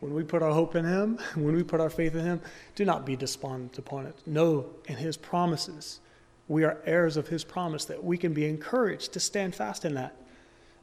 When 0.00 0.14
we 0.14 0.22
put 0.22 0.42
our 0.42 0.52
hope 0.52 0.76
in 0.76 0.84
Him, 0.84 1.18
when 1.34 1.56
we 1.56 1.62
put 1.62 1.80
our 1.80 1.90
faith 1.90 2.14
in 2.14 2.24
Him, 2.24 2.40
do 2.74 2.84
not 2.84 3.06
be 3.06 3.16
despondent 3.16 3.78
upon 3.78 4.06
it. 4.06 4.16
Know 4.26 4.66
in 4.86 4.96
His 4.96 5.16
promises. 5.16 6.00
We 6.46 6.64
are 6.64 6.78
heirs 6.84 7.16
of 7.16 7.26
His 7.26 7.42
promise 7.42 7.86
that 7.86 8.04
we 8.04 8.18
can 8.18 8.34
be 8.34 8.46
encouraged 8.46 9.12
to 9.14 9.20
stand 9.20 9.54
fast 9.54 9.84
in 9.84 9.94
that. 9.94 10.14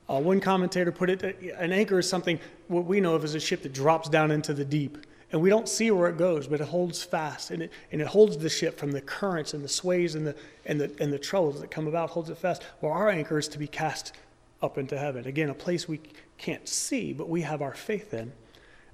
Uh, 0.09 0.19
one 0.19 0.41
commentator 0.41 0.91
put 0.91 1.09
it 1.09 1.23
an 1.57 1.71
anchor 1.71 1.99
is 1.99 2.09
something, 2.09 2.39
what 2.67 2.85
we 2.85 2.99
know 2.99 3.13
of 3.13 3.23
as 3.23 3.35
a 3.35 3.39
ship 3.39 3.61
that 3.61 3.71
drops 3.71 4.09
down 4.09 4.31
into 4.31 4.53
the 4.53 4.65
deep 4.65 4.97
and 5.31 5.41
we 5.41 5.49
don't 5.49 5.69
see 5.69 5.91
where 5.91 6.09
it 6.09 6.17
goes, 6.17 6.47
but 6.47 6.59
it 6.59 6.67
holds 6.67 7.03
fast, 7.03 7.51
and 7.51 7.63
it, 7.63 7.71
and 7.91 8.01
it 8.01 8.07
holds 8.07 8.37
the 8.37 8.49
ship 8.49 8.77
from 8.77 8.91
the 8.91 9.01
currents 9.01 9.53
and 9.53 9.63
the 9.63 9.69
sways 9.69 10.15
and 10.15 10.27
the, 10.27 10.35
and, 10.65 10.79
the, 10.79 10.91
and 10.99 11.11
the 11.11 11.19
troubles 11.19 11.61
that 11.61 11.71
come 11.71 11.87
about, 11.87 12.09
holds 12.09 12.29
it 12.29 12.37
fast. 12.37 12.63
Well, 12.81 12.91
our 12.91 13.09
anchor 13.09 13.37
is 13.37 13.47
to 13.49 13.57
be 13.57 13.67
cast 13.67 14.13
up 14.61 14.77
into 14.77 14.97
heaven. 14.97 15.25
Again, 15.25 15.49
a 15.49 15.53
place 15.53 15.87
we 15.87 16.01
can't 16.37 16.67
see, 16.67 17.13
but 17.13 17.29
we 17.29 17.41
have 17.41 17.61
our 17.61 17.73
faith 17.73 18.13
in. 18.13 18.33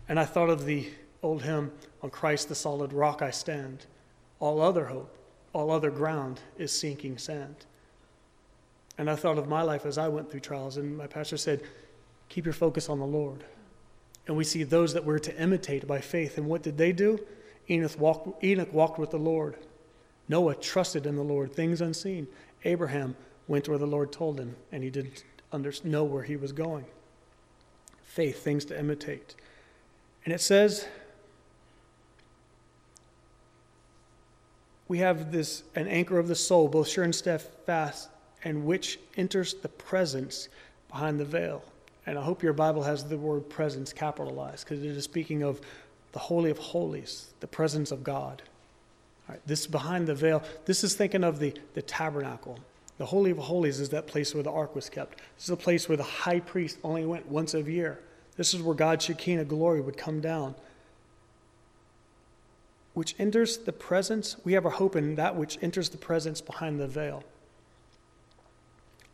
And 0.08 0.20
I 0.20 0.26
thought 0.26 0.50
of 0.50 0.66
the 0.66 0.88
old 1.24 1.42
hymn, 1.42 1.72
On 2.04 2.10
Christ 2.10 2.50
the 2.50 2.56
solid 2.56 2.94
rock 2.94 3.22
I 3.22 3.32
stand. 3.32 3.88
All 4.40 4.62
other 4.62 4.86
hope, 4.86 5.18
all 5.54 5.72
other 5.72 5.90
ground 5.90 6.40
is 6.58 6.72
sinking 6.72 7.18
sand. 7.18 7.56
And 9.00 9.10
I 9.10 9.16
thought 9.16 9.40
of 9.40 9.48
my 9.48 9.64
life 9.64 9.86
as 9.86 9.98
I 9.98 10.08
went 10.08 10.30
through 10.30 10.42
trials, 10.42 10.78
and 10.78 10.98
my 10.98 11.08
pastor 11.08 11.38
said, 11.38 11.62
Keep 12.30 12.46
your 12.46 12.54
focus 12.54 12.90
on 12.90 13.00
the 13.00 13.06
Lord. 13.06 13.44
And 14.28 14.36
we 14.36 14.44
see 14.44 14.64
those 14.64 14.94
that 14.94 15.06
were 15.06 15.20
to 15.20 15.42
imitate 15.42 15.88
by 15.88 16.02
faith. 16.02 16.38
And 16.38 16.48
what 16.48 16.62
did 16.62 16.78
they 16.78 16.92
do? 16.92 17.20
Enoch 17.70 18.00
walked, 18.00 18.44
Enoch 18.44 18.74
walked 18.74 19.00
with 19.00 19.12
the 19.12 19.18
Lord. 19.18 19.56
Noah 20.30 20.56
trusted 20.56 21.06
in 21.06 21.16
the 21.16 21.24
Lord, 21.24 21.54
things 21.54 21.82
unseen. 21.82 22.28
Abraham 22.66 23.16
went 23.48 23.70
where 23.70 23.78
the 23.78 23.88
Lord 23.88 24.12
told 24.12 24.40
him, 24.40 24.56
and 24.72 24.84
he 24.84 24.90
didn't 24.90 25.24
under, 25.52 25.72
know 25.84 26.04
where 26.04 26.24
he 26.24 26.36
was 26.36 26.52
going. 26.52 26.86
Faith, 28.04 28.44
things 28.44 28.66
to 28.66 28.78
imitate. 28.78 29.36
And 30.26 30.34
it 30.34 30.42
says, 30.42 30.86
we 34.90 35.00
have 35.00 35.32
this 35.32 35.64
an 35.76 35.88
anchor 35.88 36.20
of 36.20 36.28
the 36.28 36.36
soul, 36.36 36.68
both 36.68 36.90
sure 36.90 37.06
and 37.06 37.16
steadfast, 37.16 38.10
and 38.44 38.66
which 38.66 39.00
enters 39.16 39.54
the 39.54 39.70
presence 39.70 40.50
behind 40.90 41.20
the 41.20 41.26
veil. 41.26 41.64
And 42.08 42.18
I 42.18 42.22
hope 42.24 42.42
your 42.42 42.54
Bible 42.54 42.84
has 42.84 43.04
the 43.04 43.18
word 43.18 43.50
presence 43.50 43.92
capitalized 43.92 44.64
because 44.64 44.82
it 44.82 44.90
is 44.90 45.04
speaking 45.04 45.44
of 45.44 45.60
the 46.14 46.20
Holy 46.20 46.50
of 46.50 46.58
Holies, 46.58 47.28
the 47.42 47.48
presence 47.48 47.92
of 47.92 48.04
God. 48.04 48.42
All 49.28 49.36
right, 49.36 49.42
this 49.46 49.68
behind 49.68 50.08
the 50.08 50.16
veil, 50.16 50.42
this 50.66 50.86
is 50.86 50.96
thinking 50.96 51.26
of 51.26 51.40
the, 51.40 51.54
the 51.74 51.82
tabernacle. 51.82 52.58
The 52.98 53.06
Holy 53.06 53.30
of 53.30 53.38
Holies 53.38 53.82
is 53.82 53.90
that 53.90 54.08
place 54.08 54.34
where 54.34 54.42
the 54.42 54.52
ark 54.52 54.74
was 54.74 54.90
kept. 54.90 55.18
This 55.36 55.44
is 55.44 55.50
a 55.50 55.58
place 55.58 55.90
where 55.90 55.98
the 55.98 56.04
high 56.04 56.40
priest 56.40 56.78
only 56.82 57.06
went 57.06 57.28
once 57.28 57.54
a 57.54 57.62
year. 57.62 58.00
This 58.38 58.54
is 58.54 58.62
where 58.62 58.74
God's 58.74 59.04
Shekinah 59.04 59.46
glory 59.46 59.82
would 59.82 59.98
come 59.98 60.22
down. 60.22 60.56
Which 62.94 63.16
enters 63.20 63.58
the 63.58 63.74
presence, 63.74 64.38
we 64.46 64.54
have 64.54 64.66
our 64.66 64.72
hope 64.72 64.96
in 64.96 65.16
that 65.16 65.36
which 65.36 65.60
enters 65.62 65.90
the 65.90 65.98
presence 65.98 66.40
behind 66.40 66.80
the 66.80 66.88
veil. 66.88 67.24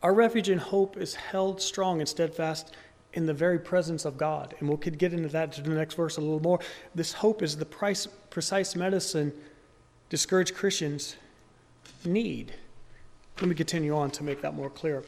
Our 0.03 0.13
refuge 0.13 0.49
and 0.49 0.59
hope 0.59 0.97
is 0.97 1.15
held 1.15 1.61
strong 1.61 2.01
and 2.01 2.09
steadfast 2.09 2.75
in 3.13 3.25
the 3.25 3.33
very 3.33 3.57
presence 3.57 4.03
of 4.03 4.17
God. 4.17 4.53
And 4.59 4.67
we'll 4.67 4.77
get 4.77 5.13
into 5.13 5.29
that 5.29 5.53
to 5.53 5.61
the 5.61 5.69
next 5.69 5.95
verse 5.95 6.17
a 6.17 6.21
little 6.21 6.41
more. 6.41 6.59
This 6.93 7.13
hope 7.13 7.41
is 7.41 7.55
the 7.55 7.65
price, 7.65 8.05
precise 8.29 8.75
medicine 8.75 9.31
discouraged 10.09 10.55
Christians 10.55 11.15
need. 12.03 12.53
Let 13.39 13.47
me 13.47 13.55
continue 13.55 13.95
on 13.95 14.11
to 14.11 14.23
make 14.23 14.41
that 14.41 14.53
more 14.53 14.69
clear. 14.69 15.03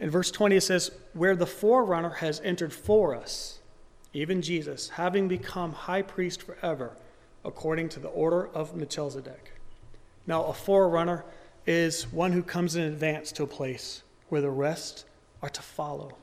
In 0.00 0.10
verse 0.10 0.32
20, 0.32 0.56
it 0.56 0.62
says, 0.62 0.90
Where 1.12 1.36
the 1.36 1.46
forerunner 1.46 2.14
has 2.14 2.40
entered 2.40 2.72
for 2.72 3.14
us, 3.14 3.60
even 4.12 4.42
Jesus, 4.42 4.88
having 4.88 5.28
become 5.28 5.72
high 5.72 6.02
priest 6.02 6.42
forever, 6.42 6.96
according 7.44 7.88
to 7.90 8.00
the 8.00 8.08
order 8.08 8.48
of 8.48 8.74
Melchizedek. 8.74 9.52
Now, 10.26 10.44
a 10.44 10.54
forerunner 10.54 11.24
is 11.66 12.10
one 12.12 12.32
who 12.32 12.42
comes 12.42 12.74
in 12.74 12.82
advance 12.82 13.30
to 13.32 13.44
a 13.44 13.46
place 13.46 14.02
where 14.30 14.40
the 14.40 14.50
rest 14.50 15.04
are 15.42 15.48
to 15.48 15.62
follow. 15.62 16.16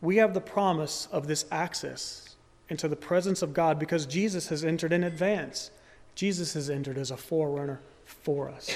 We 0.00 0.16
have 0.16 0.34
the 0.34 0.40
promise 0.40 1.08
of 1.10 1.26
this 1.26 1.44
access 1.50 2.36
into 2.68 2.88
the 2.88 2.96
presence 2.96 3.42
of 3.42 3.54
God 3.54 3.78
because 3.78 4.06
Jesus 4.06 4.48
has 4.48 4.64
entered 4.64 4.92
in 4.92 5.04
advance. 5.04 5.70
Jesus 6.14 6.54
has 6.54 6.68
entered 6.70 6.98
as 6.98 7.10
a 7.10 7.16
forerunner 7.16 7.80
for 8.04 8.48
us. 8.48 8.74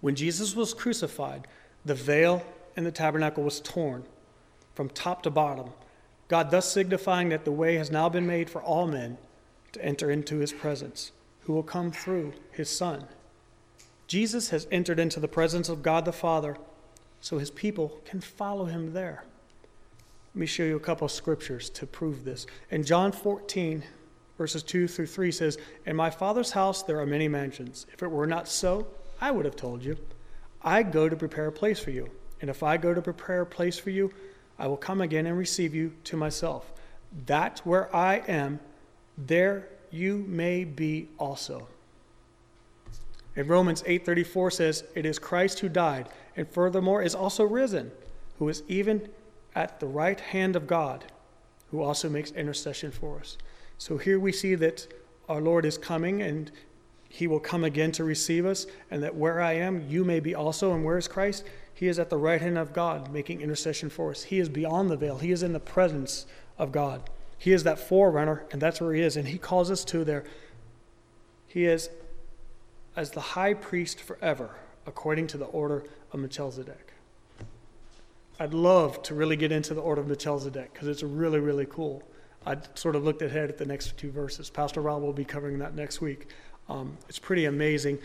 When 0.00 0.14
Jesus 0.14 0.54
was 0.54 0.74
crucified, 0.74 1.46
the 1.84 1.94
veil 1.94 2.44
in 2.76 2.84
the 2.84 2.92
tabernacle 2.92 3.42
was 3.42 3.60
torn 3.60 4.04
from 4.74 4.90
top 4.90 5.22
to 5.22 5.30
bottom, 5.30 5.70
God 6.28 6.50
thus 6.50 6.70
signifying 6.70 7.30
that 7.30 7.44
the 7.44 7.52
way 7.52 7.76
has 7.76 7.90
now 7.90 8.08
been 8.08 8.26
made 8.26 8.50
for 8.50 8.62
all 8.62 8.86
men 8.86 9.16
to 9.72 9.84
enter 9.84 10.10
into 10.10 10.38
his 10.38 10.52
presence, 10.52 11.12
who 11.42 11.54
will 11.54 11.62
come 11.62 11.90
through 11.90 12.34
his 12.50 12.68
Son. 12.68 13.06
Jesus 14.06 14.50
has 14.50 14.66
entered 14.70 14.98
into 14.98 15.20
the 15.20 15.28
presence 15.28 15.68
of 15.68 15.82
God 15.82 16.04
the 16.04 16.12
Father 16.12 16.56
so 17.20 17.38
his 17.38 17.50
people 17.50 18.00
can 18.04 18.20
follow 18.20 18.66
him 18.66 18.92
there. 18.92 19.24
Let 20.34 20.40
me 20.40 20.46
show 20.46 20.62
you 20.62 20.76
a 20.76 20.80
couple 20.80 21.06
of 21.06 21.12
scriptures 21.12 21.70
to 21.70 21.86
prove 21.86 22.24
this. 22.24 22.46
In 22.70 22.84
John 22.84 23.10
14, 23.10 23.82
verses 24.38 24.62
2 24.62 24.86
through 24.86 25.06
3 25.06 25.32
says, 25.32 25.58
In 25.86 25.96
my 25.96 26.10
Father's 26.10 26.52
house 26.52 26.82
there 26.82 27.00
are 27.00 27.06
many 27.06 27.26
mansions. 27.26 27.86
If 27.92 28.02
it 28.02 28.10
were 28.10 28.26
not 28.26 28.46
so, 28.48 28.86
I 29.20 29.30
would 29.30 29.44
have 29.44 29.56
told 29.56 29.82
you. 29.82 29.96
I 30.62 30.82
go 30.82 31.08
to 31.08 31.16
prepare 31.16 31.46
a 31.46 31.52
place 31.52 31.80
for 31.80 31.90
you. 31.90 32.10
And 32.40 32.50
if 32.50 32.62
I 32.62 32.76
go 32.76 32.92
to 32.92 33.00
prepare 33.00 33.40
a 33.40 33.46
place 33.46 33.78
for 33.78 33.90
you, 33.90 34.12
I 34.58 34.66
will 34.66 34.76
come 34.76 35.00
again 35.00 35.26
and 35.26 35.36
receive 35.36 35.74
you 35.74 35.92
to 36.04 36.16
myself. 36.16 36.70
That 37.26 37.60
where 37.64 37.94
I 37.94 38.16
am, 38.28 38.60
there 39.16 39.68
you 39.90 40.24
may 40.28 40.64
be 40.64 41.08
also. 41.18 41.68
And 43.36 43.48
Romans 43.48 43.82
8:34 43.86 44.50
says, 44.50 44.84
"It 44.94 45.04
is 45.04 45.18
Christ 45.18 45.60
who 45.60 45.68
died, 45.68 46.08
and 46.36 46.48
furthermore 46.48 47.02
is 47.02 47.14
also 47.14 47.44
risen, 47.44 47.92
who 48.38 48.48
is 48.48 48.62
even 48.66 49.08
at 49.54 49.78
the 49.78 49.86
right 49.86 50.18
hand 50.18 50.56
of 50.56 50.66
God, 50.66 51.04
who 51.70 51.82
also 51.82 52.08
makes 52.08 52.30
intercession 52.32 52.90
for 52.90 53.18
us." 53.18 53.36
So 53.78 53.98
here 53.98 54.18
we 54.18 54.32
see 54.32 54.54
that 54.54 54.86
our 55.28 55.40
Lord 55.40 55.64
is 55.66 55.76
coming 55.76 56.22
and 56.22 56.50
he 57.08 57.26
will 57.26 57.40
come 57.40 57.64
again 57.64 57.92
to 57.92 58.04
receive 58.04 58.44
us, 58.44 58.66
and 58.90 59.02
that 59.02 59.14
where 59.14 59.40
I 59.40 59.54
am, 59.54 59.86
you 59.88 60.04
may 60.04 60.20
be 60.20 60.34
also. 60.34 60.74
And 60.74 60.84
where 60.84 60.98
is 60.98 61.08
Christ? 61.08 61.44
He 61.72 61.88
is 61.88 61.98
at 61.98 62.10
the 62.10 62.18
right 62.18 62.40
hand 62.40 62.58
of 62.58 62.72
God, 62.72 63.12
making 63.12 63.40
intercession 63.40 63.90
for 63.90 64.10
us. 64.10 64.24
He 64.24 64.38
is 64.38 64.48
beyond 64.48 64.90
the 64.90 64.96
veil, 64.96 65.18
He 65.18 65.30
is 65.30 65.42
in 65.42 65.52
the 65.52 65.60
presence 65.60 66.26
of 66.58 66.72
God. 66.72 67.08
He 67.38 67.52
is 67.52 67.64
that 67.64 67.78
forerunner, 67.78 68.44
and 68.50 68.60
that's 68.60 68.80
where 68.80 68.92
He 68.92 69.02
is. 69.02 69.16
And 69.16 69.28
He 69.28 69.38
calls 69.38 69.70
us 69.70 69.84
to 69.86 70.04
there. 70.04 70.24
He 71.46 71.64
is 71.66 71.90
as 72.96 73.10
the 73.10 73.20
high 73.20 73.54
priest 73.54 74.00
forever, 74.00 74.56
according 74.86 75.26
to 75.28 75.38
the 75.38 75.44
order 75.46 75.84
of 76.12 76.20
Melchizedek. 76.20 76.94
I'd 78.40 78.54
love 78.54 79.02
to 79.04 79.14
really 79.14 79.36
get 79.36 79.52
into 79.52 79.74
the 79.74 79.80
order 79.80 80.00
of 80.00 80.08
Melchizedek 80.08 80.72
because 80.72 80.88
it's 80.88 81.02
really, 81.02 81.38
really 81.38 81.66
cool. 81.66 82.02
I 82.44 82.56
sort 82.74 82.96
of 82.96 83.04
looked 83.04 83.22
ahead 83.22 83.48
at 83.48 83.58
the 83.58 83.66
next 83.66 83.96
two 83.96 84.10
verses. 84.10 84.50
Pastor 84.50 84.80
Rob 84.80 85.02
will 85.02 85.12
be 85.12 85.24
covering 85.24 85.58
that 85.58 85.74
next 85.74 86.00
week. 86.00 86.28
Um, 86.68 86.96
it's 87.08 87.18
pretty 87.18 87.46
amazing. 87.46 87.98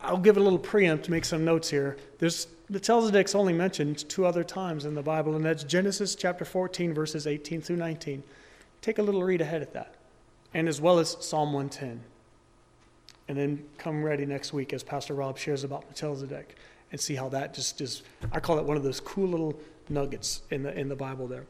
I'll 0.00 0.18
give 0.18 0.36
a 0.36 0.40
little 0.40 0.58
preempt 0.58 1.06
to 1.06 1.10
make 1.10 1.24
some 1.24 1.44
notes 1.44 1.70
here. 1.70 1.96
There's 2.18 2.46
Melchizedek's 2.68 3.34
only 3.34 3.52
mentioned 3.52 4.08
two 4.08 4.26
other 4.26 4.44
times 4.44 4.84
in 4.84 4.94
the 4.94 5.02
Bible, 5.02 5.36
and 5.36 5.44
that's 5.44 5.64
Genesis 5.64 6.14
chapter 6.14 6.44
14, 6.44 6.94
verses 6.94 7.26
18 7.26 7.60
through 7.60 7.76
19. 7.76 8.22
Take 8.80 8.98
a 8.98 9.02
little 9.02 9.22
read 9.22 9.40
ahead 9.40 9.62
at 9.62 9.72
that, 9.72 9.94
and 10.52 10.68
as 10.68 10.80
well 10.80 10.98
as 10.98 11.16
Psalm 11.20 11.52
110. 11.52 12.00
And 13.28 13.38
then 13.38 13.64
come 13.78 14.04
ready 14.04 14.26
next 14.26 14.52
week 14.52 14.72
as 14.72 14.82
Pastor 14.82 15.14
Rob 15.14 15.38
shares 15.38 15.64
about 15.64 15.84
Melchizedek 15.84 16.56
and 16.92 17.00
see 17.00 17.14
how 17.14 17.28
that 17.30 17.54
just 17.54 17.80
is, 17.80 18.02
I 18.32 18.40
call 18.40 18.58
it 18.58 18.64
one 18.64 18.76
of 18.76 18.82
those 18.82 19.00
cool 19.00 19.28
little 19.28 19.58
nuggets 19.88 20.42
in 20.50 20.62
the, 20.62 20.78
in 20.78 20.88
the 20.88 20.96
Bible 20.96 21.26
there. 21.26 21.46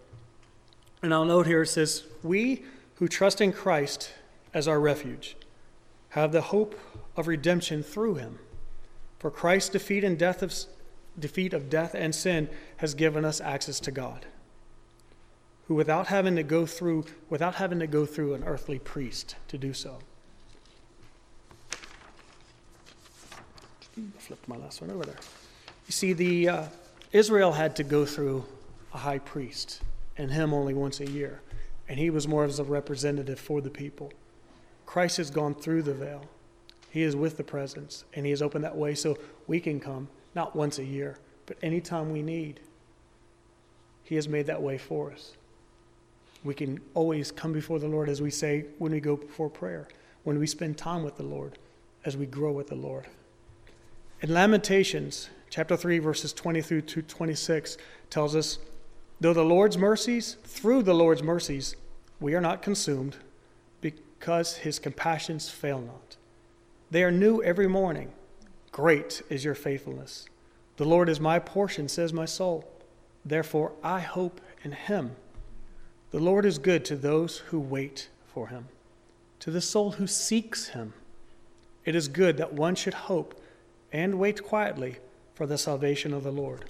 And 1.03 1.13
I'll 1.13 1.25
note 1.25 1.47
here 1.47 1.63
it 1.63 1.69
says, 1.69 2.05
We 2.23 2.63
who 2.97 3.09
trust 3.09 3.41
in 3.41 3.53
Christ 3.53 4.13
as 4.53 4.69
our 4.69 4.81
refuge 4.81 5.37
have 6.11 6.33
the 6.33 6.41
hope 6.41 6.79
of 7.17 7.27
redemption 7.27 7.83
through 7.83 8.15
him. 8.15 8.39
For 9.19 9.31
Christ's 9.31 9.71
defeat 9.71 10.05
and 10.05 10.19
death 10.19 10.43
of, 10.43 10.55
defeat 11.19 11.53
of 11.53 11.69
death 11.69 11.95
and 11.95 12.15
sin 12.15 12.49
has 12.79 12.95
given 12.95 13.25
us 13.25 13.41
access 13.41 13.81
to 13.81 13.91
God, 13.91 14.27
who 15.67 15.75
without 15.75 16.07
having 16.07 16.37
to 16.37 16.43
go 16.43 16.67
through 16.67 17.05
without 17.29 17.57
having 17.57 17.81
to 17.81 17.87
go 17.87 18.07
through 18.07 18.35
an 18.35 18.45
earthly 18.45 18.79
priest 18.79 19.37
to 19.49 19.59
do 19.59 19.73
so. 19.73 19.99
Flip 24.19 24.39
my 24.47 24.57
last 24.57 24.81
one 24.81 24.91
over 24.91 25.05
there. 25.05 25.19
You 25.87 25.93
see, 25.93 26.13
the 26.13 26.49
uh, 26.49 26.65
Israel 27.13 27.53
had 27.53 27.77
to 27.77 27.85
go 27.85 28.05
through 28.05 28.45
a 28.93 28.99
high 28.99 29.19
priest, 29.19 29.83
and 30.17 30.31
him 30.31 30.55
only 30.55 30.75
once 30.75 31.01
a 31.01 31.11
year, 31.11 31.41
and 31.89 31.99
he 31.99 32.11
was 32.11 32.27
more 32.27 32.45
as 32.45 32.59
a 32.59 32.65
representative 32.65 33.39
for 33.39 33.61
the 33.61 33.71
people. 33.71 34.13
Christ 34.87 35.17
has 35.19 35.31
gone 35.31 35.55
through 35.55 35.83
the 35.83 35.95
veil. 35.95 36.25
He 36.91 37.03
is 37.03 37.17
with 37.17 37.37
the 37.37 37.45
presence, 37.45 38.05
and 38.15 38.25
he 38.25 38.31
has 38.31 38.41
opened 38.41 38.65
that 38.65 38.77
way 38.77 38.95
so 38.95 39.19
we 39.47 39.59
can 39.61 39.81
come 39.81 40.09
not 40.35 40.55
once 40.55 40.79
a 40.79 40.85
year, 40.85 41.19
but 41.47 41.57
anytime 41.63 42.13
we 42.13 42.23
need. 42.23 42.61
He 44.05 44.15
has 44.17 44.29
made 44.29 44.47
that 44.47 44.63
way 44.63 44.79
for 44.79 45.11
us. 45.11 45.33
We 46.45 46.55
can 46.55 46.81
always 46.93 47.33
come 47.33 47.53
before 47.53 47.79
the 47.79 47.89
Lord 47.89 48.09
as 48.09 48.21
we 48.21 48.31
say 48.31 48.67
when 48.79 48.93
we 48.93 49.01
go 49.01 49.17
before 49.17 49.49
prayer, 49.49 49.89
when 50.25 50.39
we 50.39 50.47
spend 50.47 50.77
time 50.77 51.03
with 51.03 51.17
the 51.17 51.23
Lord, 51.23 51.59
as 52.05 52.17
we 52.17 52.27
grow 52.27 52.53
with 52.53 52.69
the 52.69 52.75
Lord. 52.75 53.07
In 54.25 54.33
Lamentations, 54.33 55.29
chapter 55.51 55.77
3, 55.77 55.99
verses 55.99 56.33
20 56.33 56.63
through 56.63 56.81
26, 56.81 57.77
tells 58.09 58.35
us 58.35 58.59
Though 59.21 59.35
the 59.35 59.45
Lord's 59.45 59.77
mercies, 59.77 60.39
through 60.45 60.83
the 60.85 60.95
Lord's 60.95 61.23
mercies, 61.23 61.77
we 62.21 62.35
are 62.35 62.41
not 62.41 62.63
consumed, 62.63 63.19
because 63.83 64.57
his 64.57 64.79
compassions 64.79 65.51
fail 65.51 65.79
not. 65.79 66.17
They 66.91 67.05
are 67.05 67.11
new 67.11 67.43
every 67.43 67.69
morning. 67.69 68.13
Great 68.73 69.21
is 69.29 69.45
your 69.45 69.55
faithfulness. 69.55 70.25
The 70.79 70.87
Lord 70.87 71.11
is 71.11 71.21
my 71.21 71.39
portion, 71.39 71.87
says 71.87 72.15
my 72.15 72.25
soul. 72.25 72.67
Therefore, 73.27 73.73
I 73.83 74.01
hope 74.01 74.41
in 74.63 74.73
him. 74.73 75.17
The 76.13 76.19
Lord 76.19 76.47
is 76.47 76.57
good 76.57 76.87
to 76.87 76.97
those 76.97 77.37
who 77.51 77.61
wait 77.61 78.09
for 78.33 78.49
him, 78.49 78.69
to 79.41 79.51
the 79.51 79.61
soul 79.61 79.91
who 79.91 80.07
seeks 80.07 80.69
him. 80.69 80.95
It 81.85 81.95
is 81.95 82.09
good 82.09 82.39
that 82.39 82.55
one 82.55 82.75
should 82.75 82.95
hope 82.95 83.39
and 83.95 84.19
wait 84.19 84.43
quietly 84.43 84.97
for 85.35 85.47
the 85.47 85.57
salvation 85.57 86.13
of 86.13 86.25
the 86.25 86.33
Lord. 86.33 86.65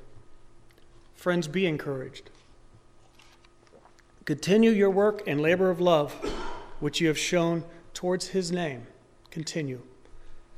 Friends, 1.14 1.48
be 1.48 1.66
encouraged. 1.66 2.28
Continue 4.26 4.70
your 4.70 4.90
work 4.90 5.22
and 5.26 5.40
labor 5.40 5.70
of 5.70 5.80
love, 5.80 6.12
which 6.80 7.00
you 7.00 7.08
have 7.08 7.18
shown 7.18 7.64
towards 7.94 8.28
his 8.28 8.52
name. 8.52 8.86
Continue. 9.30 9.80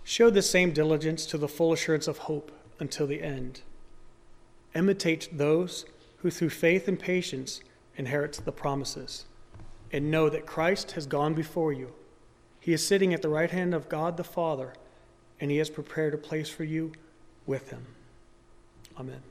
Show 0.03 0.29
the 0.29 0.43
same 0.43 0.73
diligence 0.73 1.25
to 1.27 1.39
the 1.39 1.47
full 1.47 1.73
assurance 1.73 2.09
of 2.09 2.19
hope 2.19 2.51
until 2.81 3.07
the 3.07 3.23
end. 3.23 3.61
Imitate 4.75 5.29
those 5.33 5.85
who, 6.19 6.31
through 6.31 6.51
faith 6.51 6.89
and 6.89 6.99
patience, 6.99 7.61
inherit 7.97 8.41
the 8.45 8.51
promises. 8.53 9.25
And 9.93 10.11
know 10.11 10.29
that 10.29 10.47
Christ 10.47 10.93
has 10.93 11.07
gone 11.07 11.35
before 11.35 11.73
you. 11.73 11.93
He 12.59 12.73
is 12.73 12.85
sitting 12.85 13.15
at 13.15 13.23
the 13.23 13.29
right 13.29 13.53
hand 13.53 13.73
of 13.73 13.89
God 13.89 14.17
the 14.17 14.25
Father, 14.25 14.73
and 15.41 15.51
he 15.51 15.59
has 15.59 15.71
prepared 15.71 16.15
a 16.15 16.19
place 16.19 16.49
for 16.49 16.65
you 16.65 16.93
with 17.47 17.71
him. 17.71 17.87
Amen. 18.99 19.23